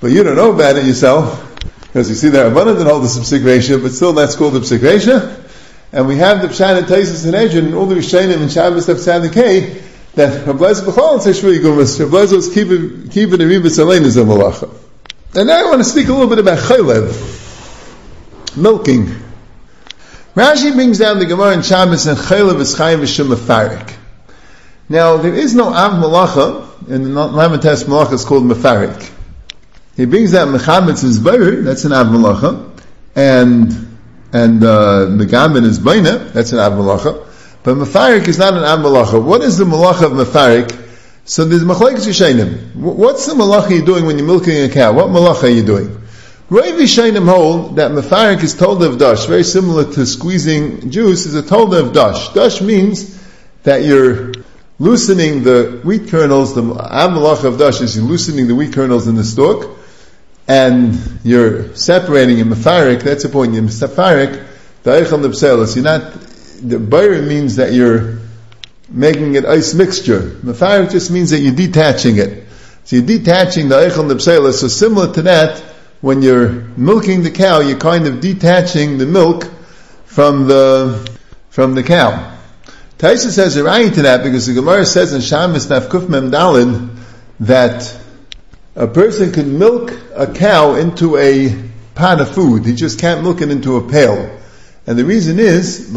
but 0.00 0.12
you 0.12 0.22
don't 0.22 0.36
know 0.36 0.52
about 0.54 0.76
it 0.76 0.84
yourself, 0.84 1.44
because 1.82 2.08
you 2.08 2.14
see 2.14 2.28
the 2.28 2.38
Rabbanan 2.38 2.78
didn't 2.78 2.86
hold 2.86 3.04
it's 3.04 3.16
a 3.16 3.78
but 3.78 3.90
still 3.90 4.12
that's 4.12 4.36
called 4.36 4.56
a 4.56 4.60
psikresha. 4.60 5.44
And 5.92 6.06
we 6.06 6.16
have 6.16 6.40
the 6.42 6.48
pshat 6.48 6.78
and 6.78 6.86
Taisis 6.86 7.24
and 7.24 7.34
Edrin, 7.34 7.66
and 7.66 7.74
all 7.74 7.86
the 7.86 7.96
Rishayim 7.96 8.40
and 8.40 8.50
Shabbos 8.50 8.86
have 8.86 8.98
Tzadikei, 8.98 9.82
that 10.14 10.46
Rabblez 10.46 10.82
B'chol 10.82 11.20
says 11.20 11.40
Shvui 11.40 11.58
Gumas, 11.58 11.98
Rabblez 11.98 12.32
was 12.32 12.52
keeping, 12.52 13.08
keeping 13.08 13.38
the 13.38 13.46
Rebus 13.46 13.78
Alein 13.78 14.04
as 14.04 14.16
a 14.16 14.22
malacha. 14.22 14.70
And 15.34 15.46
now 15.48 15.60
I 15.60 15.64
want 15.64 15.78
to 15.78 15.84
speak 15.84 16.08
a 16.08 16.12
little 16.12 16.26
bit 16.26 16.38
about 16.38 16.58
chaylev, 16.58 18.56
milking. 18.56 19.14
Rashi 20.34 20.72
brings 20.72 20.98
down 20.98 21.18
the 21.18 21.26
Gemara 21.26 21.52
in 21.52 21.62
Shabbos 21.62 22.06
and 22.06 22.16
chaylev 22.16 22.58
is 22.60 22.74
chayim 22.74 23.00
v'shem 23.00 23.34
afarik. 23.34 23.94
Now, 24.88 25.18
there 25.18 25.34
is 25.34 25.54
no 25.54 25.64
Av 25.64 25.92
Malacha, 26.02 26.88
and 26.88 27.04
the 27.04 27.10
Lamentas 27.10 27.84
Malacha 27.84 28.14
is 28.14 28.24
called 28.24 28.44
Mefarik. 28.44 29.12
He 29.96 30.06
brings 30.06 30.30
that 30.30 30.48
Mechametz 30.48 31.04
is 31.04 31.22
that's 31.22 31.84
an 31.84 31.92
Av 31.92 32.06
Malacha, 32.06 32.70
and, 33.14 33.70
and, 34.32 34.64
uh, 34.64 35.08
Megamin 35.10 35.66
is 35.66 35.78
Baina, 35.78 36.32
that's 36.32 36.52
an 36.52 36.58
Av 36.58 36.72
Malacha, 36.72 37.26
but 37.62 37.76
Mefarik 37.76 38.28
is 38.28 38.38
not 38.38 38.54
an 38.54 38.64
Av 38.64 38.78
Malacha. 38.78 39.22
What 39.22 39.42
is 39.42 39.58
the 39.58 39.66
Malacha 39.66 40.04
of 40.04 40.12
Mefarik? 40.12 40.87
So 41.28 41.44
there's 41.44 41.62
Machlekes 41.62 42.06
Yishainim. 42.06 42.74
What's 42.74 43.26
the 43.26 43.34
Malacha 43.34 43.76
you're 43.76 43.84
doing 43.84 44.06
when 44.06 44.16
you're 44.16 44.26
milking 44.26 44.62
a 44.62 44.70
cow? 44.70 44.94
What 44.94 45.08
Malacha 45.08 45.42
are 45.42 45.48
you 45.48 45.62
doing? 45.62 45.88
Rav 46.48 46.64
Yishainim 46.64 47.28
hold 47.28 47.76
that 47.76 47.90
Mefarik 47.90 48.42
is 48.42 48.56
told 48.56 48.82
of 48.82 48.98
Dash, 48.98 49.26
very 49.26 49.44
similar 49.44 49.92
to 49.92 50.06
squeezing 50.06 50.90
juice, 50.90 51.26
is 51.26 51.34
a 51.34 51.42
told 51.42 51.74
of 51.74 51.92
Dash. 51.92 52.32
Dash 52.32 52.62
means 52.62 53.22
that 53.64 53.82
you're 53.82 54.32
loosening 54.78 55.42
the 55.42 55.82
wheat 55.84 56.08
kernels, 56.08 56.54
the 56.54 56.62
Amalach 56.62 57.44
of 57.44 57.58
Dash 57.58 57.82
is 57.82 57.94
you're 57.94 58.06
loosening 58.06 58.48
the 58.48 58.54
wheat 58.54 58.72
kernels 58.72 59.06
in 59.06 59.14
the 59.14 59.24
stalk, 59.24 59.76
and 60.48 60.98
you're 61.24 61.74
separating 61.76 62.38
in 62.38 62.48
Mefarik, 62.48 63.02
that's 63.02 63.24
the 63.24 63.28
point, 63.28 63.52
you're 63.52 63.64
Mefarik, 63.64 64.46
the 64.82 64.92
Eichel 64.92 65.22
Nebselis, 65.22 65.74
you're 65.76 65.84
not, 65.84 66.10
the 66.66 66.78
Bayer 66.78 67.20
means 67.20 67.56
that 67.56 67.74
you're 67.74 68.17
making 68.88 69.34
it 69.34 69.44
ice 69.44 69.74
mixture. 69.74 70.20
Mefarik 70.20 70.90
just 70.90 71.10
means 71.10 71.30
that 71.30 71.40
you're 71.40 71.54
detaching 71.54 72.18
it. 72.18 72.46
So 72.84 72.96
you're 72.96 73.06
detaching 73.06 73.68
the 73.68 73.76
Eichel 73.76 74.10
Nebselis, 74.10 74.54
so 74.54 74.68
similar 74.68 75.12
to 75.14 75.22
that, 75.22 75.60
when 76.00 76.22
you're 76.22 76.48
milking 76.76 77.22
the 77.22 77.30
cow, 77.30 77.60
you're 77.60 77.78
kind 77.78 78.06
of 78.06 78.20
detaching 78.20 78.98
the 78.98 79.06
milk 79.06 79.44
from 80.06 80.46
the, 80.46 81.18
from 81.50 81.74
the 81.74 81.82
cow. 81.82 82.36
Taisa 82.98 83.30
says 83.30 83.56
a 83.56 83.64
right 83.64 83.92
to 83.92 84.02
that 84.02 84.24
because 84.24 84.46
the 84.46 84.54
Gemara 84.54 84.86
says 84.86 85.12
in 85.12 85.20
Shabbos 85.20 85.66
Nafkuf 85.66 86.08
Mem 86.08 86.30
Dalin 86.30 86.96
that 87.40 87.96
a 88.74 88.86
person 88.86 89.32
can 89.32 89.58
milk 89.58 89.92
a 90.14 90.32
cow 90.32 90.74
into 90.74 91.16
a 91.16 91.54
pot 91.94 92.20
of 92.20 92.32
food. 92.32 92.64
He 92.64 92.74
just 92.74 92.98
can't 92.98 93.22
milk 93.22 93.40
it 93.40 93.50
into 93.50 93.76
a 93.76 93.88
pail. 93.88 94.38
And 94.86 94.98
the 94.98 95.04
reason 95.04 95.38
is, 95.38 95.92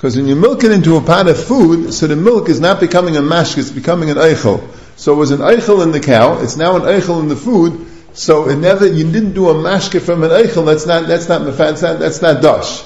because 0.00 0.16
when 0.16 0.26
you 0.26 0.34
milk 0.34 0.64
it 0.64 0.72
into 0.72 0.96
a 0.96 1.02
pot 1.02 1.28
of 1.28 1.44
food, 1.44 1.92
so 1.92 2.06
the 2.06 2.16
milk 2.16 2.48
is 2.48 2.58
not 2.58 2.80
becoming 2.80 3.18
a 3.18 3.20
mashk, 3.20 3.58
it's 3.58 3.70
becoming 3.70 4.08
an 4.08 4.16
eichel. 4.16 4.66
So 4.96 5.12
it 5.12 5.16
was 5.16 5.30
an 5.30 5.40
eichel 5.40 5.82
in 5.82 5.92
the 5.92 6.00
cow, 6.00 6.40
it's 6.40 6.56
now 6.56 6.76
an 6.76 6.82
eichel 6.84 7.20
in 7.20 7.28
the 7.28 7.36
food, 7.36 7.86
so 8.14 8.48
it 8.48 8.56
never, 8.56 8.86
you 8.86 9.04
didn't 9.12 9.34
do 9.34 9.50
a 9.50 9.54
mashke 9.54 10.00
from 10.00 10.22
an 10.22 10.30
eichel, 10.30 10.64
that's 10.64 10.86
not, 10.86 11.06
that's 11.06 11.28
not, 11.28 11.44
that's 11.54 11.82
not, 11.82 11.98
that's 11.98 12.22
not 12.22 12.40
dash. 12.40 12.82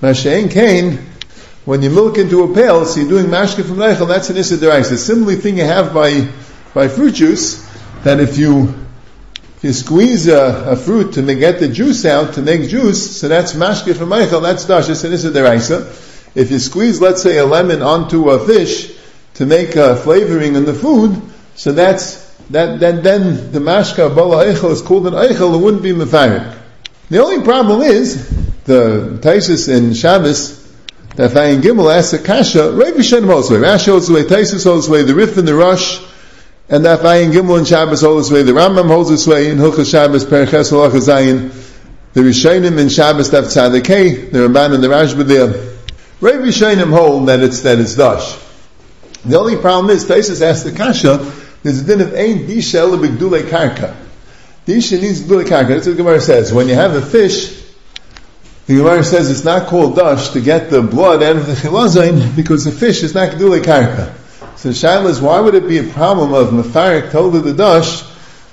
Mashain 0.00 0.50
Kain, 0.50 1.04
when 1.66 1.82
you 1.82 1.90
milk 1.90 2.16
into 2.16 2.42
a 2.44 2.54
pail, 2.54 2.86
so 2.86 3.00
you're 3.00 3.08
doing 3.10 3.26
mashke 3.26 3.62
from 3.62 3.76
Reichel, 3.76 4.08
that's 4.08 4.30
an 4.30 4.38
Issa 4.38 4.56
The 4.56 4.96
similar 4.96 5.34
thing 5.34 5.58
you 5.58 5.64
have 5.64 5.92
by, 5.92 6.26
by 6.72 6.88
fruit 6.88 7.16
juice, 7.16 7.70
that 8.04 8.18
if 8.18 8.38
you, 8.38 8.74
if 9.56 9.58
you 9.62 9.74
squeeze 9.74 10.26
a, 10.26 10.70
a, 10.70 10.76
fruit 10.76 11.12
to 11.12 11.34
get 11.34 11.60
the 11.60 11.68
juice 11.68 12.06
out, 12.06 12.32
to 12.34 12.40
make 12.40 12.70
juice, 12.70 13.20
so 13.20 13.28
that's 13.28 13.52
mashke 13.52 13.94
from 13.94 14.08
Reichel, 14.08 14.40
that's 14.40 14.64
dash, 14.64 14.88
it's 14.88 15.04
an 15.04 15.12
Issa 15.12 15.32
If 16.36 16.50
you 16.50 16.58
squeeze, 16.58 17.00
let's 17.00 17.22
say, 17.22 17.38
a 17.38 17.46
lemon 17.46 17.80
onto 17.80 18.28
a 18.28 18.46
fish 18.46 18.92
to 19.34 19.46
make 19.46 19.74
a 19.74 19.96
flavoring 19.96 20.54
in 20.54 20.66
the 20.66 20.74
food, 20.74 21.22
so 21.54 21.72
that's, 21.72 22.30
that, 22.50 22.78
then 22.78 23.52
the 23.52 23.58
mashka 23.58 24.14
bala 24.14 24.44
eichel 24.44 24.70
is 24.70 24.82
called 24.82 25.06
an 25.06 25.14
eichel, 25.14 25.54
it 25.54 25.62
wouldn't 25.62 25.82
be 25.82 25.92
mefarik. 25.92 26.54
The 27.08 27.22
only 27.22 27.42
problem 27.42 27.80
is, 27.80 28.28
the 28.64 29.18
Taisus 29.22 29.74
in 29.74 29.94
Shabbos, 29.94 30.62
that 31.14 31.30
Vayin 31.30 31.62
Gimel 31.62 31.90
asks 31.90 32.12
a 32.12 32.18
kasha, 32.18 32.58
Yishanim 32.58 33.24
holds 33.24 33.50
way, 33.50 33.56
Rashi 33.56 33.86
holds 33.86 34.10
way, 34.10 34.24
Taisus 34.24 34.64
holds 34.64 34.90
way, 34.90 35.04
the 35.04 35.14
Rif 35.14 35.38
and 35.38 35.48
the 35.48 35.54
Rosh, 35.54 36.02
and 36.68 36.84
that 36.84 37.00
Vayin 37.00 37.32
Gimel 37.32 37.56
and 37.56 37.66
Shabbos 37.66 38.02
holds 38.02 38.30
way, 38.30 38.42
the 38.42 38.52
Rambam 38.52 38.88
holds 38.88 39.08
this 39.08 39.26
way, 39.26 39.48
in 39.48 39.56
Hilchah 39.56 39.90
Shabbos, 39.90 40.26
Periches 40.26 40.70
Halacha 40.70 41.00
Zayin, 41.00 41.50
the 42.12 42.20
Rishonim 42.20 42.78
in 42.78 42.90
Shabbos 42.90 43.30
Daf 43.30 43.44
Tzadikei, 43.44 44.30
the 44.30 44.40
Ramban 44.40 44.74
and 44.74 44.84
the 44.84 44.88
Rashba 44.88 45.26
there. 45.26 45.75
Rav 46.20 46.34
Yishanim 46.34 46.92
hold 46.92 47.28
that 47.28 47.40
it's, 47.40 47.60
that 47.60 47.78
it's 47.78 47.94
Dash. 47.94 48.38
The 49.24 49.38
only 49.38 49.56
problem 49.56 49.90
is, 49.90 50.04
Taisus 50.04 50.40
asks 50.40 50.64
the 50.64 50.76
kasha, 50.76 51.18
there's 51.62 51.80
a 51.80 51.84
din 51.84 52.00
of 52.00 52.14
Ein 52.14 52.46
Disha 52.46 52.76
Ela 52.76 52.98
Karka. 52.98 53.94
Disha 54.66 55.00
needs 55.00 55.22
Gdulei 55.22 55.44
Karka. 55.44 55.68
That's 55.68 55.86
what 55.86 55.96
the 55.96 56.02
Gemara 56.02 56.20
says. 56.20 56.52
When 56.52 56.68
you 56.68 56.74
have 56.74 56.94
a 56.94 57.02
fish, 57.02 57.66
the 58.66 58.76
Gemara 58.76 59.04
says 59.04 59.30
it's 59.30 59.44
not 59.44 59.68
called 59.68 59.94
dash 59.94 60.30
to 60.30 60.40
get 60.40 60.70
the 60.70 60.82
blood 60.82 61.22
out 61.22 61.36
of 61.36 61.46
the 61.46 61.52
chilazain 61.52 62.34
because 62.34 62.64
the 62.64 62.72
fish 62.72 63.04
is 63.04 63.14
not 63.14 63.30
gedule 63.30 63.62
karka. 63.62 64.12
So 64.58 64.70
Shaila 64.70 65.08
is 65.10 65.20
why 65.20 65.38
would 65.38 65.54
it 65.54 65.68
be 65.68 65.78
a 65.78 65.84
problem 65.84 66.34
of 66.34 66.48
mefarik 66.48 67.12
told 67.12 67.34
the 67.34 67.52
dash 67.52 68.02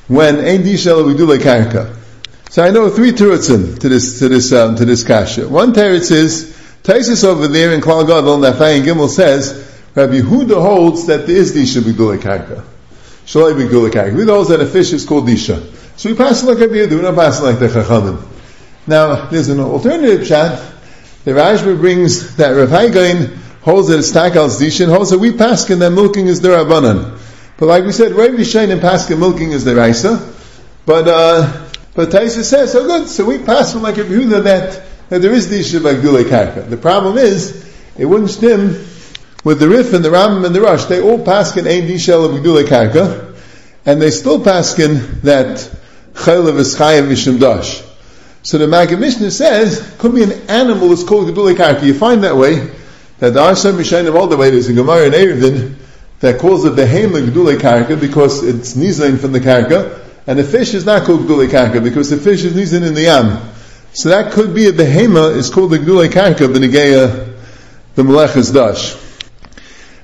when 0.07 0.35
ein 0.39 0.61
dishel 0.61 1.11
gedule 1.11 1.39
karka? 1.39 1.97
So 2.51 2.63
I 2.63 2.69
know 2.69 2.91
three 2.91 3.11
terutzim 3.11 3.79
to 3.79 3.89
this 3.89 4.19
to 4.19 4.29
this 4.29 4.53
um, 4.53 4.75
to 4.75 4.85
this 4.85 5.03
kasha. 5.03 5.49
One 5.49 5.73
teretz 5.73 6.11
is 6.11 6.52
Taisus 6.83 7.23
over 7.23 7.47
there 7.47 7.73
in 7.73 7.79
Klal 7.79 8.05
Gadol 8.05 8.39
Nafai 8.39 8.77
and 8.77 8.85
Gimel 8.85 9.09
says 9.09 9.71
Rabbi 9.95 10.19
Huda 10.19 10.61
holds 10.61 11.07
that 11.07 11.27
there 11.27 11.37
is 11.37 11.55
disha 11.55 11.81
gedule 11.81 12.17
karka. 12.17 12.63
Shalai 13.25 13.53
gedule 13.53 13.89
karka. 13.89 14.11
Huda 14.11 14.29
holds 14.29 14.49
that 14.49 14.59
a 14.59 14.65
fish 14.65 14.91
is 14.91 15.05
called 15.05 15.25
disha. 15.25 15.73
So 15.97 16.09
we 16.09 16.15
pass 16.15 16.43
like 16.43 16.59
Rabbi 16.59 16.73
Yehuda, 16.73 16.95
we 16.95 17.01
don't 17.01 17.15
pass 17.15 17.41
like 17.41 17.59
the 17.59 17.67
Chachamim. 17.67 18.21
Now, 18.85 19.27
there's 19.27 19.47
an 19.47 19.59
alternative 19.61 20.27
shot. 20.27 20.61
The 21.23 21.31
Rashba 21.31 21.79
brings 21.79 22.35
that 22.35 22.49
Rav 22.49 22.69
Hai 22.69 22.89
Gaon 22.89 23.39
holds 23.61 23.87
that 23.87 23.99
it's 23.99 24.11
takal's 24.11 24.59
and 24.81 24.91
holds 24.91 25.11
that 25.11 25.19
we 25.19 25.31
paskin 25.31 25.79
that 25.79 25.91
milking 25.91 26.27
is 26.27 26.41
the 26.41 26.49
rabbanan. 26.49 27.17
But 27.57 27.67
like 27.67 27.85
we 27.85 27.93
said, 27.93 28.11
Rabbi 28.11 28.33
Yishain 28.33 28.71
and 28.71 28.81
paskin 28.81 29.19
milking 29.19 29.51
is 29.51 29.63
the 29.63 29.73
raisa. 29.73 30.33
But 30.85 31.07
uh, 31.07 31.65
but 31.95 32.09
Taisa 32.09 32.43
says, 32.43 32.73
so 32.73 32.85
good. 32.85 33.07
So 33.07 33.23
we 33.23 33.37
pass 33.37 33.73
like 33.75 33.97
a 33.97 34.03
Yehuda 34.03 34.43
that 34.43 34.83
that 35.09 35.21
there 35.21 35.33
is 35.33 35.47
dishin 35.47 35.83
by 35.83 35.95
Gulei 35.95 36.23
Karka. 36.23 36.69
The 36.69 36.77
problem 36.77 37.17
is 37.17 37.63
it 37.97 38.05
wouldn't 38.05 38.29
stem 38.29 38.85
with 39.43 39.59
the 39.59 39.69
Rif 39.69 39.93
and 39.93 40.03
the 40.03 40.11
Ram 40.11 40.45
and 40.45 40.55
the 40.55 40.61
Rosh. 40.61 40.85
They 40.85 41.01
all 41.01 41.19
paskin 41.19 41.67
ain 41.67 41.87
dishel 41.87 42.25
of 42.25 42.43
Gulei 42.43 42.63
Karka, 42.63 43.35
and 43.85 44.01
they 44.01 44.11
still 44.11 44.39
paskin 44.39 45.21
that 45.21 45.69
Chaylev 46.13 46.57
is 46.57 46.75
Mishim 46.75 47.39
Dash. 47.39 47.83
So 48.43 48.57
the 48.57 48.67
Maggid 48.67 48.99
Mishnah 48.99 49.31
says, 49.31 49.95
could 49.99 50.13
be 50.13 50.21
an 50.21 50.33
animal 50.49 50.89
that's 50.89 51.05
called 51.05 51.27
Gedulei 51.27 51.55
Karka. 51.55 51.83
You 51.83 51.93
find 51.93 52.23
that 52.25 52.35
way, 52.35 52.55
that 53.19 53.33
the 53.33 53.39
Arsam 53.39 53.77
Mishayim 53.77 54.13
all 54.13 54.27
the 54.27 54.35
way, 54.35 54.49
there's 54.49 54.67
a 54.67 54.73
Gemara 54.73 55.05
in 55.05 55.13
Erevin 55.13 55.75
that 56.19 56.41
calls 56.41 56.65
it 56.65 56.71
the 56.71 56.83
Behema 56.83 57.25
Gedulei 57.25 57.57
Karka 57.57 57.99
because 57.99 58.43
it's 58.43 58.73
Nizain 58.73 59.17
from 59.17 59.31
the 59.31 59.39
Karka, 59.39 60.01
and 60.27 60.37
the 60.37 60.43
fish 60.43 60.73
is 60.73 60.85
not 60.85 61.03
called 61.03 61.21
Gedulei 61.21 61.47
Karka 61.47 61.81
because 61.81 62.09
the 62.09 62.17
fish 62.17 62.43
is 62.43 62.53
Nizain 62.53 62.85
in 62.85 62.93
the 62.93 63.03
Yam. 63.03 63.52
So 63.93 64.09
that 64.09 64.31
could 64.31 64.55
be 64.55 64.67
a 64.67 64.71
Behema 64.71 65.35
is 65.35 65.51
called 65.51 65.71
the 65.71 65.77
Gedulei 65.77 66.09
Karka, 66.09 66.51
the 66.51 66.59
Negeya, 66.59 67.37
the 67.93 68.03
Melech 68.03 68.35
is 68.35 68.51
Dash. 68.51 68.97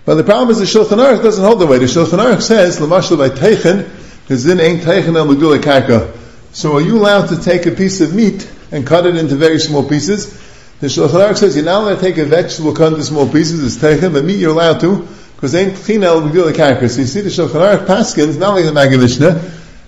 But 0.05 0.15
the 0.15 0.23
problem 0.23 0.51
is 0.51 0.59
the 0.59 0.65
Shulchan 0.65 0.97
Aruch 0.97 1.23
doesn't 1.23 1.43
hold 1.43 1.59
the 1.59 1.65
way. 1.65 1.79
The 1.79 1.85
Shulchan 1.85 2.19
Aruch 2.19 2.43
says, 2.43 2.79
Lamashal 2.79 3.17
by 3.17 3.29
Teichen, 3.29 3.89
because 4.21 4.43
then 4.43 4.59
ain't 4.59 4.83
Teichen 4.83 5.15
el 5.15 5.25
Gedulei 5.27 5.57
Karka. 5.57 6.15
So 6.51 6.75
are 6.75 6.81
you 6.81 6.99
allowed 6.99 7.29
to 7.29 7.41
take 7.41 7.65
a 7.65 7.71
piece 7.71 7.99
of 8.01 8.13
meat 8.13 8.47
and 8.71 8.85
cut 8.85 9.07
it 9.07 9.15
into 9.15 9.35
very 9.35 9.59
small 9.59 9.87
pieces? 9.87 10.33
The 10.81 10.87
Shulchan 10.87 11.27
Aruch 11.27 11.37
says 11.37 11.55
you're 11.55 11.65
not 11.65 11.81
allowed 11.81 11.95
to 11.95 12.01
take 12.01 12.17
a 12.19 12.25
vegetable 12.25 12.75
cut 12.75 12.93
into 12.93 13.03
small 13.03 13.27
pieces, 13.27 13.63
it's 13.63 13.81
taken, 13.81 14.13
but 14.13 14.23
meat 14.23 14.37
you're 14.37 14.51
allowed 14.51 14.81
to, 14.81 15.07
because 15.33 15.55
ain't 15.55 15.73
chinel 15.73 16.29
b'gdulei 16.29 16.53
karka. 16.53 16.87
So 16.89 17.01
you 17.01 17.07
see 17.07 17.21
the 17.21 17.29
Shulchan 17.29 17.53
Aruch 17.53 17.87
paskins, 17.87 18.37
not 18.37 18.53
like 18.53 18.65
the 18.65 18.97
Mishnah, 18.99 19.41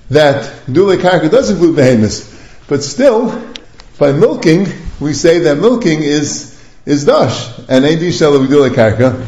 that 0.09 0.65
b'gdulei 0.65 0.97
karka 0.97 1.29
does 1.29 1.51
include 1.51 1.75
behemoths. 1.75 2.29
But 2.67 2.83
still, 2.83 3.50
by 4.01 4.11
milking, 4.11 4.65
we 4.99 5.13
say 5.13 5.37
that 5.37 5.59
milking 5.59 6.01
is, 6.01 6.59
is 6.87 7.05
dash, 7.05 7.55
and 7.69 7.85
dishel 7.85 8.43
b'gdulei 8.43 8.71
karka. 8.71 9.23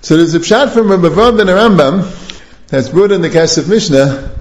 So 0.00 0.16
there's 0.16 0.34
a 0.34 0.40
pshat 0.40 0.72
from 0.72 0.90
Rabbi 0.90 1.08
Vav 1.08 1.38
and 1.38 1.50
Rambam, 1.50 2.66
that's 2.68 2.88
brought 2.88 3.12
in 3.12 3.20
the 3.20 3.28
Kesef 3.28 3.68
Mishnah, 3.68 4.40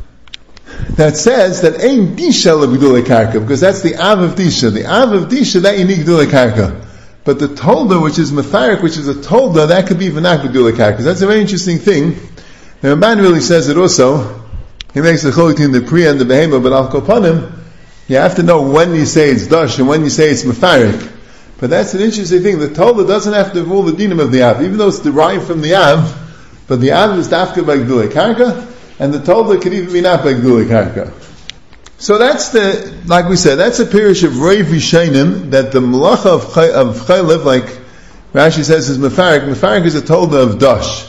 that 0.92 1.18
says 1.18 1.62
that 1.64 1.84
ain't 1.84 2.18
disha 2.18 2.58
lebidule 2.58 3.04
karka 3.04 3.34
because 3.34 3.60
that's 3.60 3.82
the 3.82 3.96
av 3.96 4.22
of 4.22 4.36
disha. 4.36 4.72
The 4.72 4.86
av 4.86 5.12
of 5.12 5.30
disha 5.30 5.62
that 5.64 5.78
you 5.78 5.84
need 5.84 6.06
gedule 6.06 6.26
karka. 6.26 6.86
But 7.26 7.40
the 7.40 7.48
tolda, 7.48 8.02
which 8.02 8.18
is 8.18 8.32
mefarik, 8.32 8.82
which 8.82 8.96
is 8.96 9.10
a 9.10 9.14
tolda, 9.14 9.68
that 9.68 9.88
could 9.88 10.00
be 10.00 10.10
v'nak 10.10 10.42
gedule 10.42 10.72
karka. 10.72 11.00
That's 11.00 11.22
a 11.22 11.28
very 11.28 11.42
interesting 11.42 11.80
thing. 11.80 12.12
The 12.80 12.96
Ramban 12.96 13.18
really 13.18 13.42
says 13.42 13.68
it 13.68 13.78
also. 13.78 14.42
He 14.94 15.02
makes 15.02 15.24
the 15.24 15.32
cholik 15.32 15.58
the 15.58 15.82
pri 15.82 16.08
and 16.08 16.18
the 16.18 16.26
behema, 16.26 16.64
but 16.64 16.72
al 16.72 16.90
kopanim, 16.90 17.60
you 18.10 18.18
have 18.18 18.36
to 18.36 18.44
know 18.44 18.70
when 18.70 18.94
you 18.94 19.06
say 19.06 19.30
it's 19.30 19.48
dash 19.48 19.80
and 19.80 19.88
when 19.88 20.04
you 20.04 20.10
say 20.10 20.30
it's 20.30 20.44
mefarik. 20.44 21.16
But 21.60 21.70
that's 21.70 21.94
an 21.94 22.02
interesting 22.02 22.42
thing. 22.44 22.60
The 22.60 22.68
tolda 22.68 23.08
doesn't 23.08 23.34
have 23.34 23.54
to 23.54 23.64
rule 23.64 23.84
the 23.84 23.94
dinim 23.94 24.22
of 24.22 24.32
the 24.34 24.44
av, 24.44 24.62
even 24.62 24.78
though 24.78 24.90
it's 24.90 25.00
derived 25.00 25.46
from 25.46 25.62
the 25.62 25.76
av. 25.76 26.28
But 26.68 26.82
the 26.82 26.92
av 26.92 27.18
is 27.18 27.30
dafka 27.30 27.66
by 27.66 27.78
gedule 27.78 28.10
karka 28.10 28.70
and 29.00 29.14
the 29.14 29.20
Tolda 29.20 29.62
could 29.62 29.74
even 29.74 29.94
be 29.94 30.02
not 30.02 30.24
by 30.24 30.34
Gduli 30.34 30.68
Karka. 30.68 31.14
So 31.98 32.18
that's 32.18 32.50
the, 32.50 33.02
like 33.06 33.28
we 33.28 33.38
said, 33.38 33.56
that's 33.56 33.80
a 33.80 33.86
parish 33.86 34.24
of 34.24 34.38
Rav 34.38 34.68
that 34.68 35.70
the 35.72 35.80
Malacha 35.80 36.26
of, 36.26 36.54
chay 36.54 36.70
Chaylev, 36.70 37.46
like 37.46 37.66
Rashi 38.34 38.64
says, 38.64 38.90
is 38.90 38.98
Mefarik. 38.98 39.42
Mefarik 39.42 39.86
is 39.86 39.96
a 39.96 40.02
Tolda 40.02 40.44
of 40.44 40.60
Dash. 40.60 41.08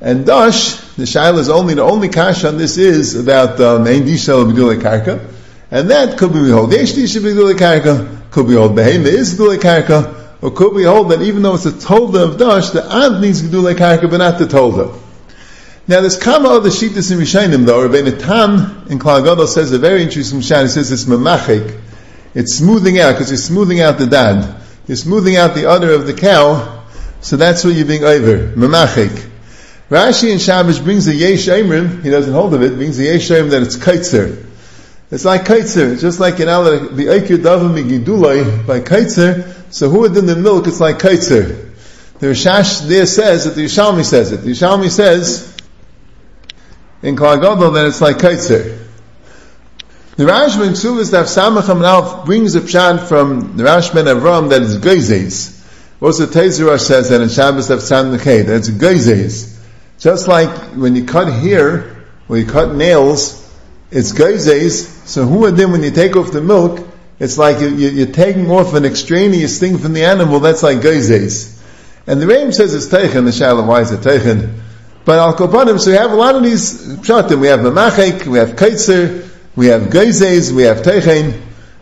And 0.00 0.24
dash, 0.24 0.76
the 0.96 1.02
shaila 1.02 1.38
is 1.38 1.50
only, 1.50 1.74
the 1.74 1.82
only 1.82 2.08
kash 2.08 2.44
on 2.44 2.56
this 2.56 2.78
is 2.78 3.16
about 3.16 3.60
um, 3.60 3.86
ein 3.86 4.02
disha 4.02 4.50
b'gdulei 4.50 4.80
karka. 4.80 5.20
And 5.70 5.90
that 5.90 6.18
could 6.18 6.32
be 6.32 6.50
hold 6.50 6.72
yesh 6.72 6.92
disha 6.92 7.20
b'gdulei 7.20 7.54
karka, 7.54 8.30
could 8.30 8.48
be 8.48 8.54
hold 8.54 8.72
behema 8.72 9.06
is 9.06 9.34
b'gdulei 9.34 9.58
karka, 9.58 10.42
or 10.42 10.50
could 10.50 10.74
be 10.74 10.84
hold 10.84 11.10
that 11.10 11.22
even 11.22 11.42
though 11.42 11.54
it's 11.54 11.66
a 11.66 11.72
tolda 11.72 12.22
of 12.22 12.38
dash, 12.38 12.70
the 12.70 12.82
ad 12.84 13.20
needs 13.20 13.42
b'gdulei 13.42 13.74
karka, 13.74 14.10
but 14.10 14.18
not 14.18 14.38
the 14.38 14.46
tolda. 14.46 14.98
Now 15.90 16.00
there's 16.00 16.16
kama 16.16 16.48
other 16.48 16.68
shittas 16.68 17.10
in 17.10 17.18
Rishayim 17.18 17.66
though. 17.66 17.88
Rabbeinu 17.88 18.20
Tam 18.20 18.86
in 18.88 19.00
Klal 19.00 19.46
says 19.48 19.72
a 19.72 19.78
very 19.78 20.02
interesting 20.02 20.38
shayla. 20.38 20.62
He 20.62 20.68
says 20.68 20.92
it's 20.92 21.04
memachik. 21.04 21.80
It's 22.32 22.54
smoothing 22.54 23.00
out 23.00 23.14
because 23.14 23.30
you're 23.30 23.38
smoothing 23.38 23.80
out 23.80 23.98
the 23.98 24.06
dad. 24.06 24.60
You're 24.86 24.96
smoothing 24.96 25.36
out 25.36 25.54
the 25.56 25.66
udder 25.66 25.92
of 25.92 26.06
the 26.06 26.14
cow. 26.14 26.84
So 27.22 27.36
that's 27.36 27.64
what 27.64 27.74
you're 27.74 27.86
being 27.86 28.04
over. 28.04 28.54
Memachik. 28.54 29.30
Rashi 29.90 30.30
in 30.30 30.38
Shabbos 30.38 30.78
brings 30.78 31.08
a 31.08 31.14
yesh 31.14 31.48
emrim, 31.48 32.04
he 32.04 32.10
doesn't 32.10 32.32
hold 32.32 32.54
of 32.54 32.62
it, 32.62 32.76
brings 32.76 32.96
a 33.00 33.04
yesh 33.04 33.28
emrim 33.28 33.50
that 33.50 33.62
it's 33.62 33.76
kaitzer. 33.76 34.46
It's 35.10 35.24
like 35.24 35.44
kaitzer, 35.44 36.00
just 36.00 36.20
like 36.20 36.38
in 36.38 36.48
Allah, 36.48 36.88
the 36.88 37.06
Eikir 37.06 37.38
Davim 37.38 37.88
Gidulai 37.88 38.66
by 38.66 38.80
kaitzer, 38.80 39.72
so 39.72 39.88
who 39.88 40.04
in 40.04 40.26
the 40.26 40.36
milk, 40.36 40.66
it's 40.68 40.80
like 40.80 40.98
kaitzer. 40.98 41.68
The 42.20 42.26
Rishash 42.26 42.86
there 42.86 43.06
says 43.06 43.44
that 43.44 43.54
the 43.54 43.64
Yerushalmi 43.64 44.04
says 44.04 44.30
it. 44.30 44.38
The 44.38 44.50
Yerushalmi 44.50 44.90
says 44.90 45.56
in 47.02 47.16
Klal 47.16 47.72
that 47.72 47.86
it's 47.86 48.00
like 48.00 48.18
kaitzer. 48.18 48.78
The 50.16 50.26
Rashman 50.26 50.72
Ksuvas 50.72 51.12
Daf 51.12 51.24
Samacham 51.24 51.82
Alf 51.82 52.26
brings 52.26 52.54
a 52.54 52.60
pshat 52.60 53.08
from 53.08 53.56
the 53.56 53.64
Rashman 53.64 54.04
Avram 54.04 54.50
that 54.50 54.60
is 54.60 54.76
geizes. 54.76 55.64
Also 56.02 56.26
Tezer 56.26 56.78
says 56.78 57.08
that 57.08 57.22
in 57.22 57.30
Shabbos 57.30 57.70
Daf 57.70 57.80
Sam 57.80 58.14
Nekeh, 58.14 58.44
that 58.44 58.56
it's 58.56 58.68
geizes. 58.68 59.58
Just 59.98 60.28
like 60.28 60.50
when 60.76 60.94
you 60.94 61.04
cut 61.04 61.32
hair, 61.32 62.04
or 62.28 62.36
you 62.36 62.44
cut 62.44 62.74
nails, 62.74 63.39
it's 63.90 64.12
geizes. 64.12 65.06
So 65.06 65.26
who 65.26 65.50
then 65.50 65.72
when 65.72 65.82
you 65.82 65.90
take 65.90 66.16
off 66.16 66.32
the 66.32 66.40
milk, 66.40 66.86
it's 67.18 67.36
like 67.36 67.60
you, 67.60 68.04
are 68.04 68.12
taking 68.12 68.50
off 68.50 68.74
an 68.74 68.84
extraneous 68.84 69.58
thing 69.58 69.78
from 69.78 69.92
the 69.92 70.04
animal, 70.04 70.40
that's 70.40 70.62
like 70.62 70.78
geizes. 70.78 71.58
And 72.06 72.20
the 72.20 72.26
Ram 72.26 72.52
says 72.52 72.74
it's 72.74 72.86
teichen, 72.86 73.24
the 73.24 73.32
shalom, 73.32 73.66
why 73.66 73.82
is 73.82 73.92
it 73.92 74.00
teichen? 74.00 74.60
But 75.04 75.18
al 75.18 75.34
kopanim, 75.34 75.78
so 75.80 75.90
we 75.90 75.96
have 75.96 76.12
a 76.12 76.14
lot 76.14 76.34
of 76.34 76.42
these 76.42 76.96
pshatim. 76.98 77.40
We 77.40 77.48
have 77.48 77.60
memachek, 77.60 78.26
we 78.26 78.38
have 78.38 78.50
kaitzer, 78.50 79.28
we 79.56 79.66
have 79.66 79.82
geizes, 79.82 80.52
we 80.52 80.62
have 80.62 80.78
teichen. 80.78 81.40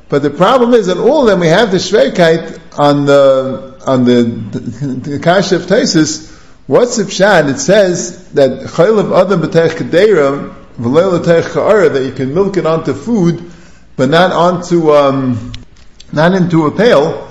But 0.08 0.22
the 0.22 0.30
problem 0.30 0.74
is 0.74 0.86
that 0.86 0.96
all 0.96 1.22
of 1.22 1.26
them 1.26 1.40
we 1.40 1.48
have 1.48 1.70
the 1.70 1.76
shveikite 1.76 2.78
on 2.78 3.04
the 3.04 3.78
on 3.86 4.04
the, 4.04 5.20
kasha 5.22 5.56
of 5.56 5.62
Taisis, 5.62 6.38
What's 6.68 6.98
the 6.98 7.04
pshat? 7.04 7.48
It 7.48 7.58
says 7.58 8.28
that 8.32 8.68
chayil 8.68 8.98
of 8.98 9.10
adam 9.10 9.40
b'teich 9.40 9.70
kedera 9.70 10.57
that 10.78 12.02
you 12.04 12.12
can 12.12 12.32
milk 12.34 12.56
it 12.56 12.64
onto 12.64 12.94
food, 12.94 13.50
but 13.96 14.08
not 14.08 14.32
onto 14.32 14.92
um, 14.92 15.52
not 16.12 16.34
into 16.34 16.66
a 16.66 16.76
pail. 16.76 17.28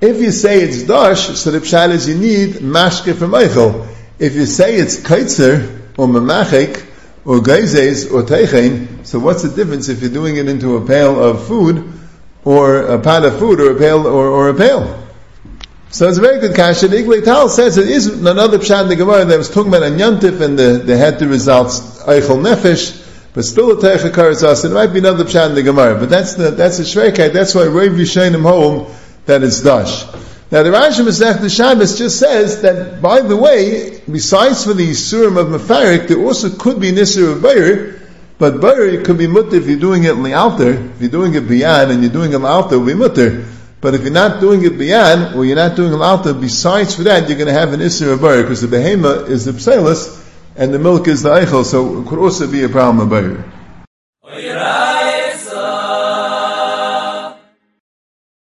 If 0.00 0.20
you 0.20 0.30
say 0.30 0.60
it's 0.60 0.82
dash, 0.82 1.38
so 1.38 1.50
the 1.50 1.60
pshat 1.60 1.90
is 1.90 2.08
you 2.08 2.16
need 2.16 2.56
mashke 2.56 3.14
from 3.16 3.30
Eichel. 3.30 3.86
If 4.18 4.34
you 4.34 4.46
say 4.46 4.76
it's 4.76 4.98
kaitzer 4.98 5.80
or 5.96 6.06
memachik 6.06 6.84
or 7.24 7.38
geizes 7.38 8.12
or 8.12 8.22
teichen, 8.22 9.06
so 9.06 9.18
what's 9.18 9.42
the 9.42 9.48
difference 9.48 9.88
if 9.88 10.00
you're 10.02 10.10
doing 10.10 10.36
it 10.36 10.48
into 10.48 10.76
a 10.76 10.86
pail 10.86 11.22
of 11.22 11.46
food 11.46 11.92
or 12.44 12.82
a 12.82 12.98
pot 12.98 13.24
of 13.24 13.38
food 13.38 13.60
or 13.60 13.72
a 13.72 13.78
pail 13.78 14.06
or, 14.06 14.28
or 14.28 14.48
a 14.50 14.54
pail? 14.54 15.04
So 15.90 16.08
it's 16.08 16.18
a 16.18 16.20
very 16.20 16.40
good 16.40 16.54
kasha. 16.54 16.88
The 16.88 16.96
Iglay 16.96 17.24
Tal 17.24 17.48
says 17.48 17.78
it 17.78 17.88
is 17.88 18.06
another 18.06 18.58
pshat 18.58 18.82
in 18.82 18.88
the 18.88 18.96
Gemara 18.96 19.24
that 19.24 19.38
was 19.38 19.48
talking 19.48 19.68
about 19.68 19.84
a 19.84 19.94
Yantif 19.94 20.40
and 20.40 20.58
the, 20.58 20.82
they 20.84 20.98
had 20.98 21.18
the 21.18 21.26
results 21.28 21.95
Eichel 22.06 22.42
Nefesh, 22.42 23.02
but 23.34 23.44
still 23.44 23.70
a 23.72 23.76
Teicha 23.76 24.10
Karazas, 24.10 24.64
it 24.64 24.72
might 24.72 24.92
be 24.92 25.00
another 25.00 25.24
pshat 25.24 25.50
in 25.50 25.54
the 25.54 25.62
Gemara, 25.62 25.98
but 25.98 26.08
that's 26.08 26.34
the, 26.34 26.52
that's 26.52 26.78
the 26.78 26.84
Shreikai, 26.84 27.32
that's 27.32 27.54
why 27.54 27.64
Rav 27.64 27.92
Yishayim 27.92 28.40
home 28.42 28.92
that 29.26 29.42
it's 29.42 29.60
Dash. 29.60 30.06
Now 30.50 30.62
the 30.62 30.70
Rashi 30.70 31.04
Masech 31.04 31.40
the 31.40 31.50
Shabbos 31.50 31.98
just 31.98 32.20
says 32.20 32.62
that, 32.62 33.02
by 33.02 33.20
the 33.20 33.36
way, 33.36 34.00
besides 34.10 34.64
for 34.64 34.74
the 34.74 34.92
Surim 34.92 35.36
of 35.36 35.48
Mefarik, 35.48 36.06
there 36.06 36.20
also 36.20 36.48
could 36.50 36.80
be 36.80 36.92
Nisr 36.92 37.32
of 37.32 37.42
Bayer, 37.42 38.00
but 38.38 38.60
Bayer 38.60 39.02
could 39.02 39.18
be 39.18 39.26
mutter 39.26 39.56
if 39.56 39.66
you're 39.66 39.80
doing 39.80 40.04
it 40.04 40.12
in 40.12 40.22
the 40.22 40.34
altar, 40.34 40.70
if 40.70 41.00
you're 41.00 41.10
doing 41.10 41.34
it 41.34 41.48
beyond 41.48 41.90
and 41.90 42.02
you're 42.02 42.12
doing 42.12 42.32
it 42.32 42.42
altar, 42.42 42.76
it 42.76 42.78
will 42.78 42.86
be 42.86 42.94
mutter. 42.94 43.44
But 43.80 43.94
if 43.94 44.02
you're 44.02 44.12
not 44.12 44.40
doing 44.40 44.64
it 44.64 44.72
biyan, 44.72 45.36
or 45.36 45.44
you're 45.44 45.56
not 45.56 45.76
doing 45.76 45.92
alta, 46.00 46.32
besides 46.32 46.94
for 46.94 47.02
that, 47.02 47.28
you're 47.28 47.38
going 47.38 47.48
to 47.48 47.52
have 47.52 47.72
an 47.72 47.80
isser 47.80 48.12
of 48.12 48.20
Bayer, 48.20 48.42
because 48.42 48.62
the 48.62 48.68
behema 48.68 49.28
is 49.28 49.44
the 49.44 49.52
psalus, 49.52 50.25
and 50.56 50.72
the 50.72 50.78
milk 50.78 51.06
is 51.06 51.22
the 51.22 51.30
eichel, 51.30 51.64
so 51.64 52.00
it 52.00 52.06
could 52.06 52.18
also 52.18 52.50
be 52.50 52.64
a 52.64 52.68
problem 52.68 53.12
of 53.12 53.46